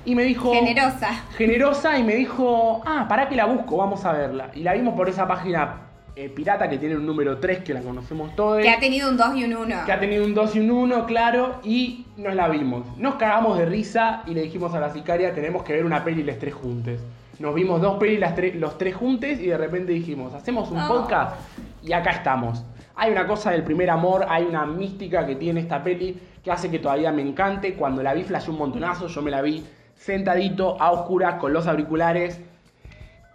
y 0.07 0.15
me 0.15 0.23
dijo... 0.23 0.51
Generosa. 0.53 1.09
Generosa, 1.37 1.97
y 1.99 2.03
me 2.03 2.15
dijo, 2.15 2.81
ah, 2.85 3.05
para 3.07 3.29
que 3.29 3.35
la 3.35 3.45
busco, 3.45 3.77
vamos 3.77 4.03
a 4.05 4.13
verla. 4.13 4.49
Y 4.55 4.61
la 4.61 4.73
vimos 4.73 4.95
por 4.95 5.07
esa 5.09 5.27
página 5.27 5.81
eh, 6.15 6.29
pirata 6.29 6.67
que 6.69 6.77
tiene 6.77 6.95
un 6.95 7.05
número 7.05 7.37
3, 7.37 7.59
que 7.59 7.73
la 7.73 7.81
conocemos 7.81 8.35
todos. 8.35 8.61
Que 8.61 8.69
ha 8.69 8.79
tenido 8.79 9.09
un 9.09 9.17
2 9.17 9.35
y 9.35 9.43
un 9.43 9.55
1. 9.55 9.85
que 9.85 9.91
ha 9.91 9.99
tenido 9.99 10.25
un 10.25 10.33
2 10.33 10.55
y 10.55 10.59
un 10.61 10.71
1, 10.71 11.05
claro, 11.05 11.59
y 11.63 12.05
nos 12.17 12.33
la 12.33 12.47
vimos. 12.47 12.85
Nos 12.97 13.15
cagamos 13.15 13.57
de 13.59 13.65
risa 13.65 14.23
y 14.25 14.33
le 14.33 14.41
dijimos 14.41 14.73
a 14.73 14.79
la 14.79 14.91
sicaria, 14.91 15.33
tenemos 15.35 15.61
que 15.63 15.73
ver 15.73 15.85
una 15.85 16.03
peli 16.03 16.23
las 16.23 16.39
tres 16.39 16.53
juntes. 16.55 17.01
Nos 17.39 17.53
vimos 17.53 17.79
dos 17.81 17.97
pelis 17.99 18.19
las 18.19 18.35
tre- 18.35 18.55
los 18.55 18.79
tres 18.79 18.95
juntes 18.95 19.39
y 19.39 19.45
de 19.45 19.57
repente 19.57 19.91
dijimos, 19.91 20.33
hacemos 20.33 20.71
un 20.71 20.79
Oh. 20.79 20.87
podcast 20.87 21.35
y 21.83 21.93
acá 21.93 22.09
estamos. 22.09 22.63
Hay 22.95 23.11
una 23.11 23.27
cosa 23.27 23.51
del 23.51 23.61
primer 23.61 23.91
amor, 23.91 24.25
hay 24.27 24.43
una 24.45 24.65
mística 24.65 25.23
que 25.27 25.35
tiene 25.35 25.59
esta 25.59 25.83
peli 25.83 26.17
que 26.43 26.49
hace 26.51 26.71
que 26.71 26.79
todavía 26.79 27.11
me 27.11 27.21
encante. 27.21 27.75
Cuando 27.75 28.01
la 28.01 28.15
vi 28.15 28.23
flashé 28.23 28.49
un 28.49 28.57
montonazo, 28.57 29.07
yo 29.07 29.21
me 29.21 29.29
la 29.29 29.43
vi 29.43 29.63
sentadito, 29.97 30.81
a 30.81 30.91
oscuras, 30.91 31.35
con 31.35 31.53
los 31.53 31.67
auriculares. 31.67 32.39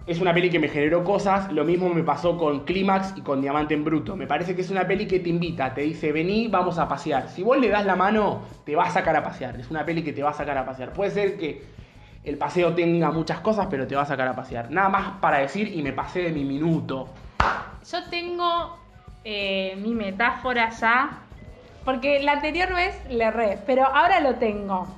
Es 0.06 0.20
una 0.20 0.34
peli 0.34 0.50
que 0.50 0.58
me 0.58 0.68
generó 0.68 1.04
cosas, 1.04 1.52
lo 1.52 1.64
mismo 1.64 1.88
me 1.88 2.02
pasó 2.02 2.36
con 2.36 2.64
Clímax 2.64 3.14
y 3.16 3.20
con 3.20 3.40
Diamante 3.40 3.74
en 3.74 3.84
Bruto. 3.84 4.16
Me 4.16 4.26
parece 4.26 4.56
que 4.56 4.62
es 4.62 4.70
una 4.70 4.84
peli 4.86 5.06
que 5.06 5.20
te 5.20 5.28
invita, 5.28 5.74
te 5.74 5.82
dice, 5.82 6.10
vení, 6.10 6.48
vamos 6.48 6.78
a 6.78 6.88
pasear. 6.88 7.28
Si 7.28 7.44
vos 7.44 7.56
le 7.56 7.68
das 7.68 7.86
la 7.86 7.94
mano, 7.94 8.42
te 8.64 8.74
va 8.74 8.84
a 8.84 8.90
sacar 8.90 9.14
a 9.14 9.22
pasear. 9.22 9.60
Es 9.60 9.70
una 9.70 9.84
peli 9.84 10.02
que 10.02 10.12
te 10.12 10.22
va 10.22 10.30
a 10.30 10.34
sacar 10.34 10.58
a 10.58 10.64
pasear. 10.64 10.92
Puede 10.92 11.12
ser 11.12 11.38
que 11.38 11.62
el 12.24 12.36
paseo 12.36 12.74
tenga 12.74 13.12
muchas 13.12 13.40
cosas, 13.40 13.68
pero 13.70 13.86
te 13.86 13.94
va 13.94 14.02
a 14.02 14.06
sacar 14.06 14.26
a 14.26 14.34
pasear. 14.34 14.70
Nada 14.72 14.88
más 14.88 15.20
para 15.20 15.38
decir 15.38 15.68
y 15.68 15.82
me 15.82 15.92
pasé 15.92 16.22
de 16.22 16.32
mi 16.32 16.44
minuto. 16.44 17.08
Yo 17.88 18.02
tengo 18.10 18.76
eh, 19.24 19.76
mi 19.80 19.94
metáfora 19.94 20.70
ya, 20.70 21.20
porque 21.84 22.20
la 22.22 22.32
anterior 22.32 22.74
vez 22.74 23.00
le 23.08 23.24
erré, 23.24 23.58
pero 23.66 23.86
ahora 23.86 24.18
lo 24.18 24.34
tengo. 24.34 24.88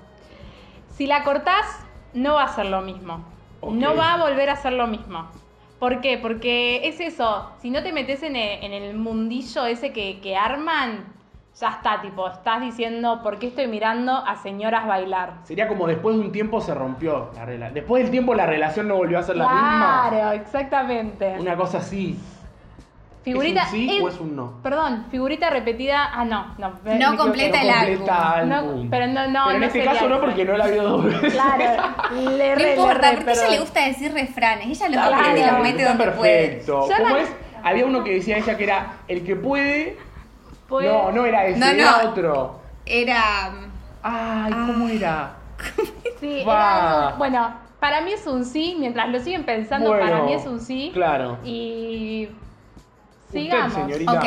Si 0.96 1.08
la 1.08 1.24
cortás, 1.24 1.84
no 2.12 2.34
va 2.34 2.44
a 2.44 2.48
ser 2.48 2.66
lo 2.66 2.80
mismo. 2.80 3.24
No 3.62 3.96
va 3.96 4.14
a 4.14 4.22
volver 4.22 4.48
a 4.50 4.56
ser 4.56 4.74
lo 4.74 4.86
mismo. 4.86 5.26
¿Por 5.80 6.00
qué? 6.00 6.18
Porque 6.18 6.86
es 6.86 7.00
eso, 7.00 7.50
si 7.60 7.70
no 7.70 7.82
te 7.82 7.92
metes 7.92 8.22
en 8.22 8.36
el, 8.36 8.62
en 8.62 8.72
el 8.72 8.96
mundillo 8.96 9.66
ese 9.66 9.92
que, 9.92 10.20
que 10.20 10.36
arman, 10.36 11.04
ya 11.58 11.68
está, 11.68 12.00
tipo, 12.00 12.28
estás 12.28 12.60
diciendo, 12.60 13.20
¿por 13.22 13.38
qué 13.38 13.48
estoy 13.48 13.66
mirando 13.66 14.12
a 14.12 14.36
señoras 14.36 14.86
bailar? 14.86 15.34
Sería 15.42 15.66
como 15.66 15.86
después 15.86 16.16
de 16.16 16.22
un 16.22 16.32
tiempo 16.32 16.60
se 16.60 16.74
rompió 16.74 17.30
la 17.34 17.44
relación. 17.44 17.74
Después 17.74 18.02
del 18.04 18.10
tiempo 18.12 18.34
la 18.34 18.46
relación 18.46 18.86
no 18.86 18.96
volvió 18.96 19.18
a 19.18 19.22
ser 19.24 19.36
la 19.36 19.44
misma. 19.44 20.06
Claro, 20.10 20.32
exactamente. 20.32 21.36
Una 21.40 21.56
cosa 21.56 21.78
así. 21.78 22.18
Figurita. 23.24 23.62
¿Es 23.62 23.72
un 23.72 23.72
sí 23.78 23.90
eh, 23.96 24.02
o 24.02 24.08
es 24.08 24.20
un 24.20 24.36
no? 24.36 24.60
Perdón, 24.62 25.06
figurita 25.10 25.48
repetida. 25.48 26.10
Ah, 26.12 26.24
no, 26.26 26.54
no. 26.58 26.68
No 26.84 27.16
completa 27.16 27.62
el 27.62 27.68
completa 27.72 28.30
álbum. 28.32 28.50
álbum. 28.52 28.84
No, 28.84 28.90
pero 28.90 29.06
no, 29.06 29.26
no. 29.28 29.44
Pero 29.46 29.50
en 29.54 29.60
no 29.60 29.66
este 29.66 29.84
caso 29.84 30.08
no, 30.10 30.20
porque 30.20 30.44
no 30.44 30.56
la 30.58 30.66
vio 30.66 30.82
dos 30.82 31.04
veces. 31.04 31.32
Claro, 31.32 31.64
le 32.20 32.48
No 32.50 32.54
re, 32.54 32.56
le 32.56 32.74
importa, 32.76 33.10
re, 33.10 33.16
porque 33.16 33.30
a 33.30 33.34
ella 33.34 33.48
le 33.48 33.58
gusta 33.60 33.86
decir 33.86 34.12
refranes. 34.12 34.66
Ella 34.66 34.88
los 34.88 35.04
Está 35.04 35.16
aprende 35.18 35.40
y 35.40 35.46
los 35.50 35.60
mete 35.60 35.84
donde 35.84 36.06
puede. 36.12 36.46
perfecto. 36.48 36.88
Ya 36.88 36.96
¿Cómo 36.98 37.14
la- 37.16 37.22
es? 37.22 37.32
Había 37.62 37.86
uno 37.86 38.04
que 38.04 38.10
decía 38.14 38.36
ella 38.36 38.56
que 38.58 38.64
era 38.64 38.86
el 39.08 39.24
que 39.24 39.36
puede. 39.36 39.96
Puede- 40.68 40.88
No, 40.92 41.10
no 41.12 41.24
era 41.24 41.46
ese, 41.46 41.58
No, 41.60 41.66
era 41.66 42.02
no. 42.02 42.10
otro. 42.10 42.60
Era. 42.84 43.52
Ay, 44.02 44.52
¿cómo 44.52 44.86
era? 44.88 45.36
Sí, 46.20 46.40
era 46.42 47.06
algo- 47.06 47.16
bueno, 47.18 47.54
para 47.80 48.02
mí 48.02 48.12
es 48.12 48.26
un 48.26 48.44
sí, 48.44 48.76
mientras 48.78 49.08
lo 49.08 49.18
siguen 49.20 49.44
pensando, 49.44 49.88
Bueno, 49.90 50.04
para 50.04 50.22
mí 50.24 50.34
es 50.34 50.44
un 50.46 50.60
sí. 50.60 50.90
Claro. 50.92 51.38
Y 51.42 52.28
Usted, 53.38 53.42
sigamos. 53.42 53.74
señorita. 53.74 54.12
Ok. 54.12 54.24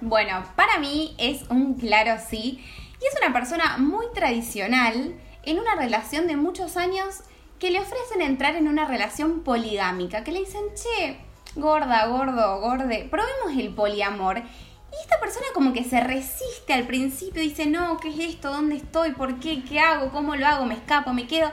Bueno, 0.00 0.42
para 0.56 0.78
mí 0.78 1.14
es 1.18 1.48
un 1.48 1.74
claro 1.74 2.20
sí. 2.28 2.64
Y 3.00 3.06
es 3.06 3.14
una 3.22 3.32
persona 3.32 3.76
muy 3.78 4.06
tradicional 4.14 5.14
en 5.42 5.58
una 5.58 5.74
relación 5.74 6.26
de 6.26 6.36
muchos 6.36 6.76
años 6.76 7.20
que 7.58 7.70
le 7.70 7.80
ofrecen 7.80 8.22
entrar 8.22 8.56
en 8.56 8.68
una 8.68 8.86
relación 8.86 9.40
poligámica. 9.40 10.24
Que 10.24 10.32
le 10.32 10.40
dicen, 10.40 10.62
che, 10.74 11.18
gorda, 11.54 12.06
gordo, 12.06 12.60
gorde, 12.60 13.08
probemos 13.10 13.58
el 13.58 13.74
poliamor. 13.74 14.38
Y 14.38 15.00
esta 15.02 15.20
persona 15.20 15.46
como 15.54 15.72
que 15.72 15.84
se 15.84 16.00
resiste 16.00 16.72
al 16.72 16.86
principio, 16.86 17.42
dice, 17.42 17.66
no, 17.66 17.98
¿qué 17.98 18.08
es 18.08 18.18
esto? 18.18 18.50
¿Dónde 18.50 18.76
estoy? 18.76 19.12
¿Por 19.12 19.40
qué? 19.40 19.62
¿Qué 19.62 19.78
hago? 19.78 20.10
¿Cómo 20.10 20.36
lo 20.36 20.46
hago? 20.46 20.64
¿Me 20.64 20.74
escapo? 20.74 21.12
¿Me 21.12 21.26
quedo? 21.26 21.50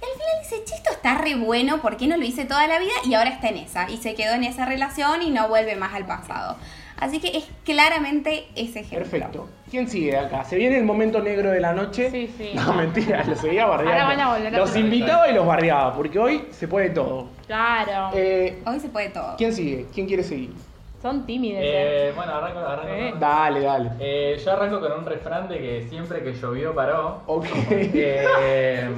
Y 0.00 0.04
al 0.04 0.12
final 0.12 0.42
dice, 0.42 0.64
che, 0.64 0.74
esto 0.74 0.90
está 0.92 1.18
re 1.18 1.34
bueno, 1.34 1.80
¿por 1.80 1.96
qué 1.96 2.06
no 2.06 2.16
lo 2.16 2.24
hice 2.24 2.44
toda 2.44 2.66
la 2.66 2.78
vida? 2.78 2.92
Y 3.04 3.14
ahora 3.14 3.30
está 3.30 3.48
en 3.48 3.58
esa. 3.58 3.90
Y 3.90 3.96
se 3.98 4.14
quedó 4.14 4.34
en 4.34 4.44
esa 4.44 4.64
relación 4.66 5.22
y 5.22 5.30
no 5.30 5.48
vuelve 5.48 5.76
más 5.76 5.94
al 5.94 6.06
pasado. 6.06 6.56
Así 6.98 7.20
que 7.20 7.36
es 7.36 7.44
claramente 7.64 8.46
ese 8.54 8.80
ejemplo. 8.80 8.98
Perfecto. 8.98 9.48
¿Quién 9.70 9.88
sigue 9.88 10.16
acá? 10.16 10.44
Se 10.44 10.56
viene 10.56 10.78
el 10.78 10.84
momento 10.84 11.20
negro 11.20 11.50
de 11.50 11.60
la 11.60 11.72
noche. 11.74 12.10
Sí, 12.10 12.32
sí. 12.38 12.52
No, 12.54 12.72
mentira, 12.72 13.22
los 13.24 13.38
seguía 13.38 13.66
barriando. 13.66 14.02
Ahora 14.02 14.16
van 14.16 14.20
a 14.20 14.34
volver 14.34 14.54
a 14.54 14.58
los 14.58 14.76
invitaba 14.76 15.28
y 15.28 15.34
los 15.34 15.46
barriaba, 15.46 15.94
porque 15.94 16.18
hoy 16.18 16.48
se 16.52 16.66
puede 16.68 16.90
todo. 16.90 17.28
Claro. 17.46 18.10
Eh, 18.14 18.62
Hoy 18.64 18.80
se 18.80 18.88
puede 18.88 19.10
todo. 19.10 19.36
¿Quién 19.36 19.52
sigue? 19.52 19.86
¿Quién 19.92 20.06
quiere 20.06 20.22
seguir? 20.24 20.54
Son 21.02 21.26
tímidos. 21.26 21.60
Eh, 21.62 22.12
bueno, 22.16 22.34
arranco, 22.34 22.58
arranco. 22.60 23.14
¿no? 23.14 23.20
Dale, 23.20 23.60
dale. 23.60 23.90
Eh, 24.00 24.40
yo 24.42 24.52
arranco 24.52 24.80
con 24.80 24.92
un 24.92 25.04
refrán 25.04 25.48
de 25.48 25.58
que 25.58 25.86
siempre 25.88 26.22
que 26.22 26.32
llovió 26.32 26.74
paró. 26.74 27.20
Ok. 27.26 27.46
Eh, 27.70 28.88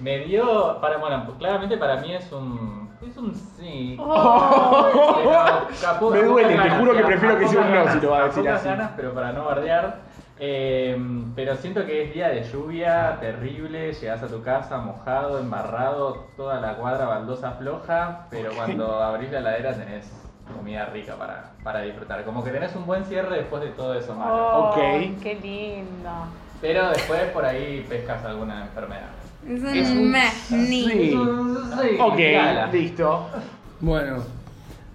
me 0.00 0.18
dio, 0.20 0.78
para, 0.80 0.98
bueno, 0.98 1.24
claramente 1.38 1.76
para 1.76 1.96
mí 1.98 2.14
es 2.14 2.30
un, 2.32 2.90
es 3.06 3.16
un 3.16 3.34
sí. 3.34 3.96
Oh. 4.00 4.90
Pero 6.00 6.10
Me 6.10 6.22
duele, 6.22 6.56
te 6.56 6.70
juro 6.70 6.94
que 6.94 7.02
prefiero 7.04 7.38
que 7.38 7.48
sea 7.48 7.60
un 7.60 7.70
no 7.70 7.74
ganas, 7.76 7.94
si 7.94 8.00
lo 8.00 8.10
va 8.10 8.18
a 8.18 8.24
decir 8.24 8.48
así. 8.48 8.68
ganas, 8.68 8.90
pero 8.96 9.12
para 9.14 9.32
no 9.32 9.44
bardear. 9.44 9.98
Eh, 10.40 10.98
pero 11.36 11.54
siento 11.56 11.86
que 11.86 12.02
es 12.04 12.14
día 12.14 12.28
de 12.28 12.42
lluvia 12.42 13.18
terrible, 13.20 13.92
llegas 13.92 14.22
a 14.22 14.26
tu 14.26 14.42
casa 14.42 14.78
mojado, 14.78 15.38
embarrado, 15.38 16.26
toda 16.36 16.60
la 16.60 16.74
cuadra 16.74 17.06
baldosa 17.06 17.52
floja, 17.52 18.26
pero 18.30 18.50
cuando 18.56 19.00
abrís 19.00 19.30
la 19.30 19.38
heladera 19.38 19.74
tenés 19.74 20.10
comida 20.56 20.86
rica 20.86 21.14
para, 21.16 21.52
para 21.62 21.80
disfrutar. 21.82 22.24
Como 22.24 22.42
que 22.44 22.50
tenés 22.50 22.74
un 22.76 22.86
buen 22.86 23.04
cierre 23.04 23.36
después 23.38 23.62
de 23.62 23.70
todo 23.70 23.94
eso 23.94 24.14
malo. 24.14 24.34
Oh, 24.34 24.68
Ok. 24.70 24.76
Qué 25.22 25.38
lindo. 25.42 26.10
Pero 26.60 26.88
después 26.90 27.20
por 27.32 27.44
ahí 27.44 27.84
pescas 27.88 28.24
alguna 28.24 28.62
enfermedad. 28.62 29.08
Es 29.46 29.62
un, 29.90 30.14
Es 30.14 30.50
un 30.50 30.66
sí. 30.66 30.84
Sí, 31.10 31.98
Ok, 32.00 32.18
gala. 32.18 32.66
listo. 32.68 33.26
Bueno, 33.80 34.22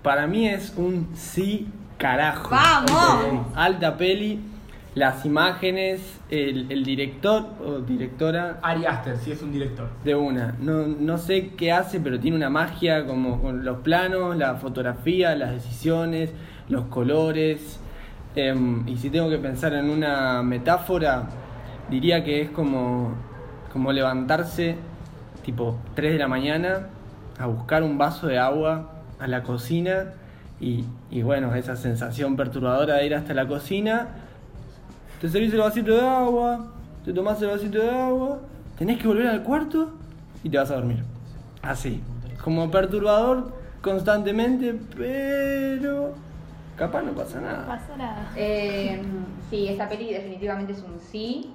para 0.01 0.25
mí 0.25 0.47
es 0.47 0.73
un 0.75 1.09
sí 1.15 1.67
carajo. 1.97 2.49
¡Vamos! 2.49 3.45
Alta 3.55 3.95
peli, 3.97 4.39
las 4.99 5.25
imágenes, 5.25 6.19
el, 6.29 6.69
el 6.69 6.83
director 6.83 7.45
o 7.65 7.79
directora 7.79 8.59
Ari 8.62 8.85
Aster, 8.85 9.17
si 9.17 9.31
es 9.31 9.41
un 9.41 9.53
director. 9.53 9.88
de 10.03 10.13
una. 10.13 10.55
No, 10.59 10.85
no 10.85 11.17
sé 11.17 11.51
qué 11.55 11.71
hace, 11.71 12.01
pero 12.01 12.19
tiene 12.19 12.35
una 12.35 12.49
magia 12.49 13.05
como 13.05 13.41
con 13.41 13.63
los 13.63 13.77
planos, 13.79 14.35
la 14.35 14.55
fotografía, 14.55 15.35
las 15.35 15.51
decisiones, 15.51 16.31
los 16.67 16.85
colores. 16.85 17.79
Em, 18.35 18.85
y 18.88 18.97
si 18.97 19.09
tengo 19.09 19.29
que 19.29 19.38
pensar 19.38 19.73
en 19.73 19.89
una 19.89 20.43
metáfora, 20.43 21.29
diría 21.89 22.23
que 22.25 22.41
es 22.41 22.49
como, 22.49 23.13
como 23.71 23.93
levantarse 23.93 24.75
tipo 25.45 25.79
3 25.95 26.12
de 26.12 26.19
la 26.19 26.27
mañana 26.27 26.89
a 27.39 27.45
buscar 27.45 27.83
un 27.83 27.97
vaso 27.97 28.27
de 28.27 28.38
agua 28.38 28.91
a 29.17 29.27
la 29.27 29.43
cocina 29.43 30.13
y, 30.59 30.83
y 31.09 31.21
bueno, 31.21 31.55
esa 31.55 31.77
sensación 31.77 32.35
perturbadora 32.35 32.95
de 32.95 33.05
ir 33.05 33.15
hasta 33.15 33.33
la 33.33 33.47
cocina, 33.47 34.09
te 35.19 35.29
servís 35.29 35.53
el 35.53 35.60
vasito 35.60 35.93
de 35.93 36.01
agua, 36.01 36.67
te 37.03 37.13
tomás 37.13 37.41
el 37.41 37.49
vasito 37.49 37.79
de 37.79 37.89
agua, 37.89 38.39
tenés 38.77 38.97
que 38.99 39.08
volver 39.08 39.27
al 39.27 39.43
cuarto 39.43 39.91
y 40.43 40.49
te 40.49 40.58
vas 40.58 40.71
a 40.71 40.75
dormir. 40.75 41.03
Así, 41.62 42.01
como 42.43 42.69
perturbador 42.71 43.51
constantemente, 43.82 44.75
pero 44.97 46.13
capaz 46.77 47.01
no 47.01 47.12
pasa 47.12 47.39
No 47.41 47.47
nada. 47.47 47.67
pasa 47.67 47.97
nada. 47.97 48.32
Eh, 48.36 49.01
sí, 49.49 49.67
esta 49.67 49.89
peli 49.89 50.13
definitivamente 50.13 50.73
es 50.73 50.79
un 50.82 50.99
sí. 50.99 51.53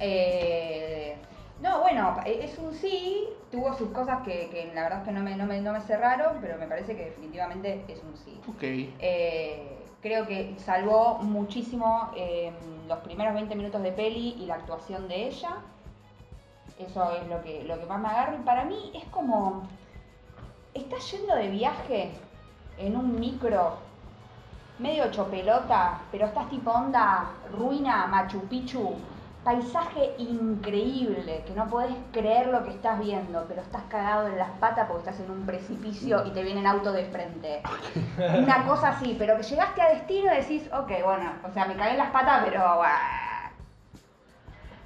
Eh, 0.00 1.16
no, 1.62 1.80
bueno, 1.80 2.16
es 2.24 2.56
un 2.58 2.72
sí. 2.74 3.24
Tuvo 3.50 3.74
sus 3.74 3.88
cosas 3.90 4.20
que, 4.24 4.48
que 4.50 4.70
la 4.74 4.82
verdad 4.82 4.98
es 5.00 5.04
que 5.06 5.12
no 5.12 5.22
me, 5.22 5.34
no, 5.36 5.46
me, 5.46 5.60
no 5.60 5.72
me 5.72 5.80
cerraron, 5.80 6.36
pero 6.40 6.58
me 6.58 6.66
parece 6.66 6.94
que 6.96 7.06
definitivamente 7.06 7.82
es 7.88 7.98
un 8.02 8.16
sí. 8.16 8.38
Ok. 8.46 8.62
Eh, 8.62 9.78
creo 10.02 10.26
que 10.26 10.54
salvó 10.58 11.18
muchísimo 11.22 12.10
eh, 12.16 12.52
los 12.88 12.98
primeros 13.00 13.34
20 13.34 13.54
minutos 13.54 13.82
de 13.82 13.92
peli 13.92 14.36
y 14.40 14.46
la 14.46 14.54
actuación 14.54 15.06
de 15.06 15.28
ella. 15.28 15.56
Eso 16.78 17.12
es 17.12 17.28
lo 17.28 17.42
que, 17.42 17.64
lo 17.64 17.78
que 17.78 17.86
más 17.86 18.00
me 18.00 18.08
agarro. 18.08 18.36
Y 18.36 18.42
para 18.42 18.64
mí 18.64 18.90
es 18.94 19.04
como. 19.06 19.62
Estás 20.74 21.10
yendo 21.10 21.34
de 21.34 21.48
viaje 21.48 22.12
en 22.78 22.96
un 22.96 23.18
micro, 23.18 23.78
medio 24.78 25.04
hecho 25.04 25.26
pelota, 25.26 26.00
pero 26.12 26.26
estás 26.26 26.48
tipo 26.50 26.70
onda 26.70 27.30
ruina, 27.56 28.06
Machu 28.06 28.40
Picchu. 28.48 28.94
Paisaje 29.48 30.12
increíble, 30.18 31.42
que 31.46 31.54
no 31.54 31.70
podés 31.70 31.96
creer 32.12 32.48
lo 32.48 32.64
que 32.64 32.70
estás 32.70 33.00
viendo, 33.00 33.46
pero 33.48 33.62
estás 33.62 33.80
cagado 33.88 34.28
en 34.28 34.36
las 34.36 34.50
patas 34.58 34.86
porque 34.86 35.08
estás 35.08 35.24
en 35.24 35.30
un 35.30 35.46
precipicio 35.46 36.26
y 36.26 36.32
te 36.32 36.42
viene 36.42 36.60
el 36.60 36.66
auto 36.66 36.92
de 36.92 37.06
frente. 37.06 37.62
Una 38.38 38.66
cosa 38.66 38.90
así, 38.90 39.16
pero 39.18 39.38
que 39.38 39.44
llegaste 39.44 39.80
a 39.80 39.88
destino 39.88 40.30
y 40.34 40.36
decís, 40.36 40.68
ok, 40.70 40.90
bueno, 41.02 41.32
o 41.42 41.50
sea, 41.54 41.64
me 41.64 41.76
cagué 41.76 41.92
en 41.92 41.96
las 41.96 42.10
patas, 42.10 42.42
pero... 42.44 42.62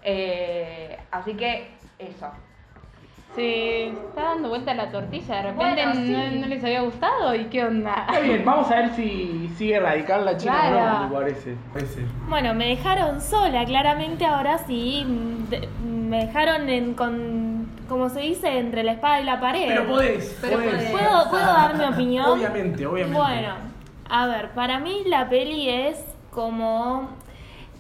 Eh, 0.05 0.97
así 1.11 1.35
que 1.35 1.69
eso. 1.99 2.31
Se 3.35 3.89
está 3.89 4.23
dando 4.23 4.51
vuelta 4.51 4.75
la 4.75 4.91
tortilla, 4.91 5.37
de 5.37 5.43
repente 5.43 5.85
Bueno, 5.87 5.93
sí. 5.95 6.13
no, 6.13 6.41
no 6.43 6.47
les 6.49 6.63
había 6.63 6.83
gustado 6.83 7.35
y 7.35 7.45
qué 7.47 7.65
onda. 7.65 8.05
Está 8.09 8.21
bien, 8.21 8.45
vamos 8.45 8.71
a 8.71 8.75
ver 8.77 8.95
si 8.95 9.51
sigue 9.57 9.81
radical 9.81 10.25
la 10.27 10.37
chica 10.37 10.53
Claro. 10.53 10.99
no, 10.99 11.09
me 11.09 11.15
parece. 11.15 11.57
Bueno, 12.29 12.53
me 12.53 12.69
dejaron 12.69 13.23
sola, 13.23 13.65
claramente 13.65 14.27
ahora 14.27 14.59
sí. 14.59 15.07
de- 15.49 15.67
Me 15.87 16.27
dejaron 16.27 16.69
en, 16.69 16.93
con, 16.93 17.69
como 17.89 18.11
se 18.11 18.21
dice, 18.21 18.59
entre 18.59 18.83
la 18.83 18.93
espada 18.93 19.21
y 19.23 19.25
la 19.25 19.41
pared. 19.41 19.65
Pero 19.67 19.87
podés, 19.87 20.39
Pero 20.43 20.59
podés. 20.59 20.75
podés. 20.75 20.91
¿Puedo, 20.91 21.31
¿Puedo 21.31 21.47
dar 21.47 21.75
mi 21.79 21.85
opinión? 21.87 22.27
Obviamente, 22.27 22.85
obviamente. 22.87 23.19
Bueno, 23.19 23.55
a 24.11 24.27
ver, 24.27 24.51
para 24.51 24.79
mí 24.79 25.05
la 25.07 25.31
peli 25.31 25.71
es 25.71 26.05
como 26.31 27.09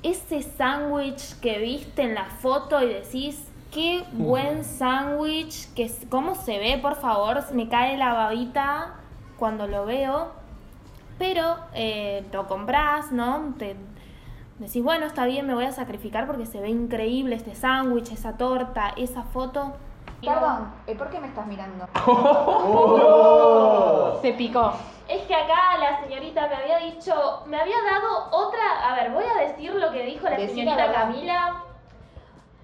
ese 0.03 0.41
sándwich 0.43 1.39
que 1.41 1.59
viste 1.59 2.03
en 2.03 2.15
la 2.15 2.25
foto 2.25 2.83
y 2.83 2.87
decís, 2.89 3.49
qué 3.73 4.05
buen 4.13 4.65
sándwich, 4.65 5.73
que 5.75 5.91
cómo 6.11 6.35
se 6.35 6.59
ve, 6.59 6.79
por 6.81 6.97
favor, 6.97 7.43
me 7.53 7.69
cae 7.69 7.97
la 7.97 8.13
babita 8.13 8.95
cuando 9.39 9.67
lo 9.67 9.87
veo. 9.87 10.33
Pero 11.19 11.57
eh, 11.75 12.27
lo 12.33 12.47
compras, 12.47 13.13
¿no? 13.13 13.55
Te 13.59 13.77
decís, 14.59 14.83
bueno, 14.83 15.07
está 15.07 15.25
bien, 15.27 15.47
me 15.47 15.55
voy 15.55 15.65
a 15.65 15.73
sacrificar 15.73 16.27
porque 16.27 16.45
se 16.47 16.61
ve 16.61 16.69
increíble 16.69 17.37
este 17.37 17.55
sándwich, 17.55 18.13
esa 18.13 18.37
torta, 18.37 18.93
esa 18.97 19.23
foto. 19.23 19.73
Perdón, 20.21 20.71
eh, 20.87 20.95
¿por 20.95 21.09
qué 21.11 21.19
me 21.19 21.29
estás 21.29 21.47
mirando? 21.47 21.89
Se 24.23 24.33
picó. 24.35 24.73
Es 25.09 25.23
que 25.23 25.35
acá 25.35 25.79
la 25.81 26.01
señorita 26.01 26.47
me 26.47 26.55
había 26.55 26.79
dicho, 26.79 27.43
me 27.47 27.61
había 27.61 27.83
dado 27.83 28.29
otra, 28.31 28.89
a 28.89 28.95
ver, 28.95 29.11
voy 29.11 29.25
a 29.25 29.41
decir 29.41 29.75
lo 29.75 29.91
que 29.91 30.05
dijo 30.05 30.29
la 30.29 30.37
señorita. 30.37 30.93
Camila 30.93 31.65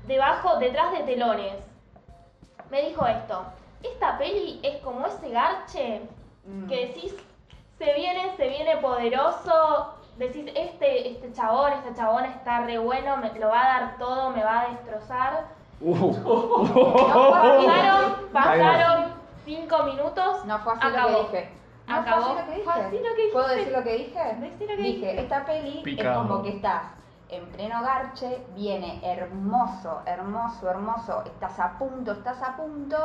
debajo, 0.09 0.57
detrás 0.59 0.91
de 0.93 1.05
telones. 1.05 1.55
me 2.71 2.83
dijo 2.89 3.07
esto. 3.07 3.45
Esta 3.83 4.19
peli 4.19 4.61
es 4.63 4.79
como 4.83 5.07
ese 5.07 5.31
garche 5.31 6.03
Mm. 6.45 6.67
que 6.67 6.87
decís, 6.87 7.15
se 7.79 7.95
viene, 7.95 8.35
se 8.37 8.49
viene 8.49 8.77
poderoso. 8.79 9.95
Decís, 10.17 10.51
este, 10.55 11.11
este 11.11 11.33
chabón, 11.33 11.73
esta 11.75 11.95
chabona 11.95 12.29
está 12.29 12.61
re 12.63 12.79
bueno, 12.79 13.17
me 13.19 13.31
lo 13.39 13.49
va 13.51 13.61
a 13.61 13.81
dar 13.81 13.99
todo, 13.99 14.31
me 14.31 14.43
va 14.43 14.63
a 14.63 14.69
destrozar. 14.71 15.45
Uh. 15.81 15.95
No, 15.95 16.63
pasaron, 17.63 18.29
pasaron 18.33 19.05
cinco 19.45 19.83
minutos. 19.85 20.45
No 20.47 20.59
fue 20.61 20.73
así 20.73 20.87
acabó. 20.87 21.11
lo 21.11 21.31
que 21.31 21.37
dije. 21.37 21.51
No 21.87 21.97
Acabó. 21.97 22.23
fue 22.25 22.41
así 22.41 22.41
lo 22.41 22.47
que 22.47 22.55
dije. 22.57 22.65
Fue 22.65 22.73
así 22.83 22.97
lo 22.99 23.15
que 23.15 23.29
¿Puedo 23.33 23.49
decir 23.49 23.73
lo 23.73 23.83
que 23.85 23.93
dije? 23.97 24.37
Decí 24.41 24.67
lo 24.67 24.77
que 24.77 24.83
dije, 24.83 25.21
esta 25.21 25.45
peli 25.47 25.81
Picado. 25.85 26.11
es 26.11 26.17
como 26.29 26.43
que 26.43 26.49
estás 26.51 26.83
en 27.31 27.47
pleno 27.47 27.83
garche, 27.83 28.39
viene 28.55 29.01
hermoso, 29.03 30.01
hermoso, 30.07 30.69
hermoso, 30.71 31.23
estás 31.27 31.59
a 31.61 31.79
punto, 31.79 32.13
estás 32.13 32.43
a 32.43 32.57
punto, 32.57 32.97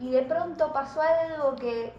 y 0.00 0.10
de 0.10 0.22
pronto 0.22 0.72
pasó 0.72 1.00
algo 1.00 1.54
que 1.56 1.92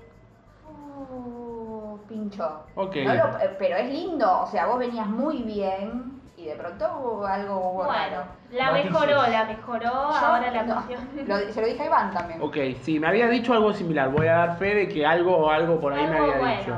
uh, 0.70 1.98
pinchó. 2.08 2.64
Ok. 2.76 2.96
No 3.06 3.14
lo- 3.14 3.40
eh, 3.40 3.56
pero 3.58 3.78
es 3.78 3.90
lindo, 3.90 4.42
o 4.42 4.48
sea, 4.48 4.66
vos 4.68 4.80
venías 4.80 5.08
muy 5.08 5.44
bien 5.44 6.22
y 6.38 6.46
de 6.46 6.56
pronto 6.56 6.86
hubo 7.02 7.26
algo 7.26 7.56
hubo 7.58 7.84
Bueno, 7.86 7.92
raro. 7.94 8.24
la 8.52 8.72
Matices. 8.72 8.92
mejoró, 8.92 9.28
la 9.28 9.46
mejoró, 9.46 9.84
Yo- 9.84 9.90
ahora 10.18 10.52
la 10.52 10.64
no, 10.64 10.74
cuestión. 10.76 11.10
lo- 11.28 11.54
se 11.54 11.62
lo 11.62 11.68
dije 11.68 11.84
a 11.84 11.86
Iván 11.86 12.12
también. 12.14 12.42
Ok, 12.42 12.58
sí, 12.82 13.00
me 13.00 13.08
había 13.08 13.28
dicho 13.28 13.54
algo 13.54 13.74
similar. 13.74 14.10
Voy 14.10 14.28
a 14.28 14.34
dar 14.34 14.58
fe 14.58 14.76
de 14.76 14.90
que 14.90 15.06
algo 15.06 15.50
algo 15.50 15.80
por 15.80 15.94
ahí 15.94 16.06
me 16.08 16.18
había 16.18 16.38
bueno. 16.38 16.58
dicho. 16.60 16.78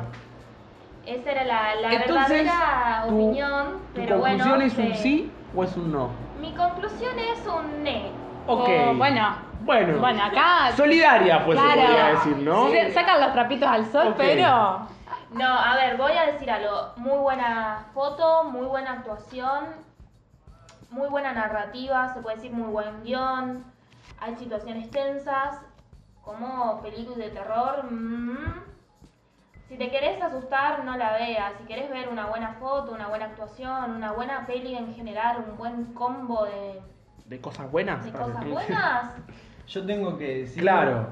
Esa 1.07 1.31
era 1.31 1.43
la, 1.45 1.75
la 1.75 1.93
Entonces, 1.93 2.43
verdadera 2.43 3.03
tu- 3.07 3.15
opinión, 3.15 3.67
¿Tu 3.93 4.01
pero 4.01 4.17
bueno. 4.19 4.43
conclusión 4.43 4.61
es 4.61 4.77
un 4.89 4.95
se- 4.95 5.01
sí 5.01 5.31
o 5.55 5.63
es 5.63 5.77
un 5.77 5.91
no? 5.91 6.09
Mi 6.41 6.53
conclusión 6.53 7.17
es 7.17 7.47
un 7.47 7.83
ne. 7.83 8.11
Ok. 8.45 8.67
O, 8.69 8.93
bueno, 8.95 9.37
Bueno. 9.61 9.99
bueno, 9.99 10.23
acá 10.23 10.71
Solidaria, 10.75 11.45
pues 11.45 11.57
Claro. 11.59 11.79
se 11.81 11.87
podría 11.87 12.05
decir, 12.09 12.37
¿no? 12.37 12.67
sacan 12.93 13.21
los 13.21 13.31
trapitos 13.33 13.69
al 13.69 13.85
sol, 13.85 14.13
pero 14.17 14.87
No, 15.31 15.47
a 15.47 15.75
ver, 15.75 15.95
voy 15.97 16.11
a 16.13 16.25
decir 16.31 16.49
algo. 16.51 16.91
Muy 16.97 17.17
buena 17.19 17.85
foto, 17.93 18.43
muy 18.45 18.65
buena 18.67 18.91
actuación, 18.93 19.65
muy 20.89 21.07
buena 21.09 21.31
narrativa, 21.33 22.13
se 22.13 22.21
puede 22.21 22.35
decir 22.37 22.51
muy 22.51 22.67
buen 22.69 23.03
guion. 23.03 23.63
Hay 24.19 24.35
situaciones 24.35 24.89
tensas, 24.91 25.61
como 26.23 26.81
películas 26.81 27.17
de 27.19 27.29
terror. 27.29 27.85
mm. 27.89 28.76
Si 29.69 29.75
te 29.77 29.91
querés 29.91 30.21
asustar, 30.21 30.83
no 30.85 30.95
la 30.97 31.13
veas. 31.17 31.53
Si 31.59 31.65
querés 31.65 31.89
ver 31.89 32.07
una 32.09 32.27
buena 32.27 32.53
foto, 32.53 32.93
una 32.93 33.07
buena 33.07 33.25
actuación, 33.25 33.95
una 33.95 34.13
buena 34.13 34.45
peli 34.45 34.75
en 34.75 34.93
general, 34.95 35.43
un 35.49 35.57
buen 35.57 35.85
combo 35.93 36.45
de, 36.45 36.79
De 37.25 37.41
cosas 37.41 37.69
buenas. 37.69 38.05
de 38.05 38.11
cosas 38.11 38.45
buenas, 38.47 39.11
Yo 39.67 39.85
tengo 39.85 40.17
que 40.17 40.37
decir. 40.39 40.61
Claro. 40.63 41.09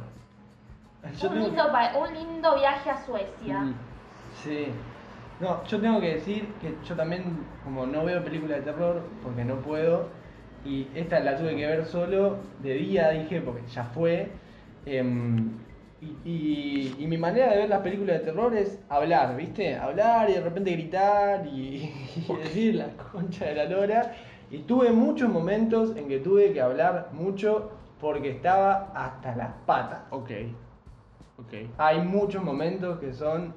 Yo 1.20 1.28
un 1.28 1.34
tengo- 1.36 1.48
lindo, 1.48 1.72
pa- 1.72 1.92
un 1.98 2.14
lindo 2.14 2.56
viaje 2.56 2.90
a 2.90 3.06
Suecia. 3.06 3.60
Mm. 3.60 3.76
Sí. 4.44 4.68
No, 5.42 5.62
yo 5.66 5.82
tengo 5.82 6.00
que 6.00 6.14
decir 6.16 6.48
que 6.62 6.78
yo 6.86 6.96
también, 6.96 7.46
como 7.66 7.86
no 7.86 8.06
veo 8.06 8.24
películas 8.24 8.60
de 8.60 8.72
terror, 8.72 9.02
porque 9.22 9.44
no 9.44 9.56
puedo, 9.58 10.08
y 10.64 10.88
esta 10.96 11.20
la 11.20 11.36
tuve 11.38 11.58
que 11.58 11.68
ver 11.68 11.86
solo 11.86 12.38
de 12.60 12.74
día, 12.76 13.10
dije, 13.10 13.42
porque 13.42 13.68
ya 13.68 13.84
fue. 13.84 14.32
em, 14.86 15.52
y, 16.26 16.94
y- 17.00 17.08
mi 17.08 17.18
manera 17.18 17.52
de 17.52 17.58
ver 17.58 17.70
las 17.70 17.82
películas 17.82 18.20
de 18.20 18.26
terror 18.26 18.56
es 18.56 18.80
hablar, 18.90 19.36
¿viste? 19.36 19.76
Hablar 19.76 20.30
y 20.30 20.34
de 20.34 20.42
repente 20.42 20.72
gritar 20.72 21.46
y, 21.48 21.92
y 22.30 22.36
decir 22.38 22.76
la 22.76 22.88
concha 23.12 23.46
de 23.46 23.56
la 23.56 23.66
lora. 23.66 24.16
Y 24.52 24.60
tuve 24.60 24.92
muchos 24.92 25.30
momentos 25.30 25.96
en 25.96 26.08
que 26.08 26.20
tuve 26.20 26.54
que 26.54 26.62
hablar 26.62 27.10
mucho 27.14 27.72
porque 28.00 28.30
estaba 28.32 28.92
hasta 28.96 29.36
las 29.36 29.52
patas. 29.66 30.00
Ok. 30.12 30.32
Ok. 31.38 31.54
Hay 31.78 32.00
muchos 32.02 32.44
momentos 32.44 33.00
que 33.00 33.14
son 33.14 33.54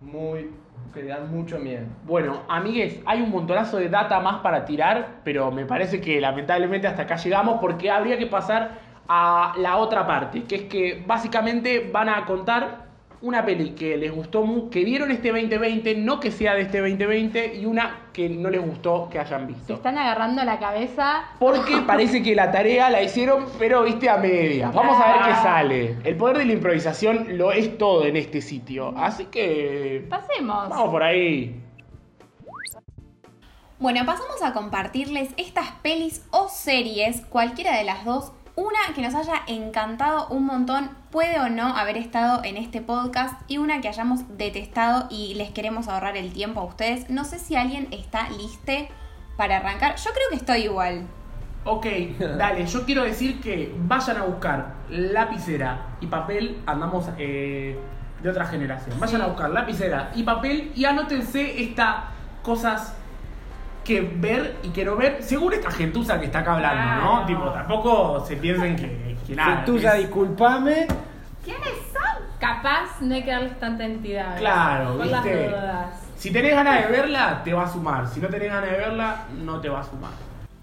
muy. 0.00 0.50
que 0.92 1.04
dan 1.04 1.30
mucho 1.30 1.58
miedo. 1.58 1.86
Bueno, 2.04 2.42
amigues, 2.48 3.00
hay 3.06 3.22
un 3.22 3.30
montonazo 3.30 3.76
de 3.78 3.88
data 3.88 4.18
más 4.20 4.40
para 4.42 4.64
tirar, 4.64 5.20
pero 5.24 5.50
me 5.50 5.64
parece 5.64 6.00
que 6.00 6.20
lamentablemente 6.20 6.86
hasta 6.88 7.02
acá 7.02 7.16
llegamos 7.16 7.60
porque 7.60 7.90
habría 7.90 8.18
que 8.18 8.26
pasar 8.26 8.91
a 9.08 9.54
la 9.58 9.76
otra 9.76 10.06
parte, 10.06 10.44
que 10.44 10.54
es 10.54 10.62
que 10.62 11.02
básicamente 11.06 11.90
van 11.92 12.08
a 12.08 12.24
contar 12.24 12.92
una 13.22 13.44
peli 13.44 13.70
que 13.70 13.96
les 13.96 14.12
gustó, 14.12 14.44
que 14.68 14.84
vieron 14.84 15.12
este 15.12 15.30
2020, 15.30 15.94
no 15.94 16.18
que 16.18 16.32
sea 16.32 16.54
de 16.54 16.62
este 16.62 16.80
2020, 16.80 17.54
y 17.54 17.66
una 17.66 18.08
que 18.12 18.28
no 18.28 18.50
les 18.50 18.60
gustó 18.60 19.08
que 19.08 19.18
hayan 19.20 19.42
se 19.42 19.46
visto. 19.46 19.74
están 19.74 19.96
agarrando 19.96 20.42
la 20.44 20.58
cabeza. 20.58 21.22
Porque 21.38 21.76
parece 21.86 22.22
que 22.22 22.34
la 22.34 22.50
tarea 22.50 22.90
la 22.90 23.00
hicieron, 23.00 23.46
pero 23.58 23.84
viste 23.84 24.10
a 24.10 24.16
medias. 24.16 24.74
Vamos 24.74 24.96
a 25.00 25.12
ver 25.12 25.22
qué 25.26 25.34
sale. 25.36 25.96
El 26.02 26.16
poder 26.16 26.38
de 26.38 26.46
la 26.46 26.52
improvisación 26.52 27.38
lo 27.38 27.52
es 27.52 27.78
todo 27.78 28.04
en 28.06 28.16
este 28.16 28.40
sitio. 28.42 28.92
Así 28.96 29.26
que. 29.26 30.04
Pasemos. 30.10 30.68
Vamos 30.68 30.90
por 30.90 31.02
ahí. 31.04 31.60
Bueno, 33.78 34.04
pasamos 34.04 34.42
a 34.42 34.52
compartirles 34.52 35.30
estas 35.36 35.70
pelis 35.82 36.24
o 36.30 36.48
series, 36.48 37.20
cualquiera 37.26 37.76
de 37.76 37.84
las 37.84 38.04
dos. 38.04 38.32
Una 38.54 38.94
que 38.94 39.00
nos 39.00 39.14
haya 39.14 39.44
encantado 39.46 40.28
un 40.28 40.44
montón, 40.44 40.90
puede 41.10 41.40
o 41.40 41.48
no 41.48 41.74
haber 41.74 41.96
estado 41.96 42.44
en 42.44 42.58
este 42.58 42.82
podcast, 42.82 43.40
y 43.48 43.56
una 43.56 43.80
que 43.80 43.88
hayamos 43.88 44.36
detestado 44.36 45.06
y 45.08 45.32
les 45.34 45.50
queremos 45.50 45.88
ahorrar 45.88 46.18
el 46.18 46.34
tiempo 46.34 46.60
a 46.60 46.64
ustedes. 46.64 47.08
No 47.08 47.24
sé 47.24 47.38
si 47.38 47.56
alguien 47.56 47.88
está 47.92 48.28
listo 48.28 48.72
para 49.38 49.56
arrancar. 49.56 49.96
Yo 49.96 50.10
creo 50.10 50.28
que 50.28 50.36
estoy 50.36 50.64
igual. 50.64 51.06
Ok, 51.64 51.86
dale, 52.18 52.66
yo 52.66 52.84
quiero 52.84 53.04
decir 53.04 53.40
que 53.40 53.74
vayan 53.74 54.18
a 54.18 54.24
buscar 54.24 54.74
lapicera 54.90 55.96
y 56.02 56.06
papel, 56.06 56.60
andamos 56.66 57.06
eh, 57.16 57.78
de 58.22 58.28
otra 58.28 58.44
generación. 58.44 59.00
Vayan 59.00 59.22
a 59.22 59.28
buscar 59.28 59.48
lapicera 59.48 60.12
y 60.14 60.24
papel 60.24 60.72
y 60.74 60.84
anótense 60.84 61.62
estas 61.62 62.04
cosas 62.42 62.96
que 63.84 64.00
ver 64.00 64.56
y 64.62 64.68
que 64.70 64.84
no 64.84 64.96
ver, 64.96 65.18
según 65.22 65.52
esta 65.52 65.70
gentuza 65.70 66.18
que 66.18 66.26
está 66.26 66.40
acá 66.40 66.54
hablando, 66.54 67.04
¿no? 67.04 67.10
Claro. 67.12 67.26
Tipo, 67.26 67.44
tampoco 67.50 68.24
se 68.26 68.36
piensen 68.36 68.76
que, 68.76 69.16
que 69.26 69.34
nada. 69.34 69.56
Gentuza, 69.56 69.96
es- 69.96 70.02
disculpame. 70.04 70.86
¿Quiénes 71.44 71.68
son? 71.92 72.22
Capaz 72.38 73.00
no 73.00 73.14
hay 73.14 73.22
que 73.24 73.30
darles 73.30 73.58
tanta 73.58 73.84
entidad. 73.84 74.36
Claro, 74.38 74.96
Por 74.96 75.06
las 75.06 75.24
¿viste? 75.24 75.48
dudas. 75.48 75.86
Si 76.16 76.30
tenés 76.32 76.54
ganas 76.54 76.82
de 76.86 76.92
verla, 76.92 77.40
te 77.42 77.52
va 77.52 77.64
a 77.64 77.68
sumar. 77.68 78.06
Si 78.08 78.20
no 78.20 78.28
tenés 78.28 78.48
ganas 78.52 78.70
de 78.70 78.76
verla, 78.76 79.16
no 79.42 79.60
te 79.60 79.68
va 79.68 79.80
a 79.80 79.84
sumar. 79.84 80.10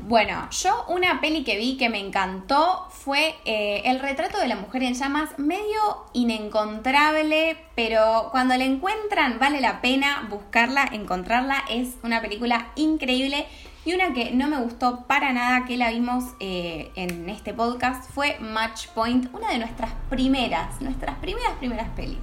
Bueno, 0.10 0.50
yo 0.50 0.86
una 0.88 1.22
peli 1.22 1.44
que 1.44 1.56
vi 1.56 1.78
que 1.78 1.88
me 1.88 2.00
encantó 2.00 2.88
fue 2.90 3.36
eh, 3.46 3.84
El 3.86 4.00
retrato 4.00 4.40
de 4.40 4.48
la 4.48 4.56
mujer 4.56 4.82
en 4.82 4.96
llamas, 4.96 5.38
medio 5.38 6.08
inencontrable, 6.14 7.58
pero 7.76 8.30
cuando 8.32 8.58
la 8.58 8.64
encuentran 8.64 9.38
vale 9.38 9.62
la 9.62 9.82
pena 9.82 10.28
buscarla, 10.28 10.90
encontrarla. 10.92 11.64
Es 11.70 11.98
una 12.02 12.22
película 12.22 12.72
increíble 12.76 13.46
y 13.86 13.94
una 13.94 14.12
que 14.12 14.32
no 14.32 14.48
me 14.48 14.60
gustó 14.60 15.06
para 15.06 15.32
nada 15.32 15.66
que 15.66 15.78
la 15.78 15.92
vimos 15.92 16.24
eh, 16.40 16.90
en 16.96 17.30
este 17.30 17.54
podcast 17.54 18.10
fue 18.10 18.40
Match 18.40 18.88
Point, 18.96 19.28
una 19.32 19.52
de 19.52 19.60
nuestras 19.60 19.92
primeras, 20.10 20.82
nuestras 20.82 21.20
primeras, 21.20 21.54
primeras 21.60 21.88
pelis. 21.90 22.18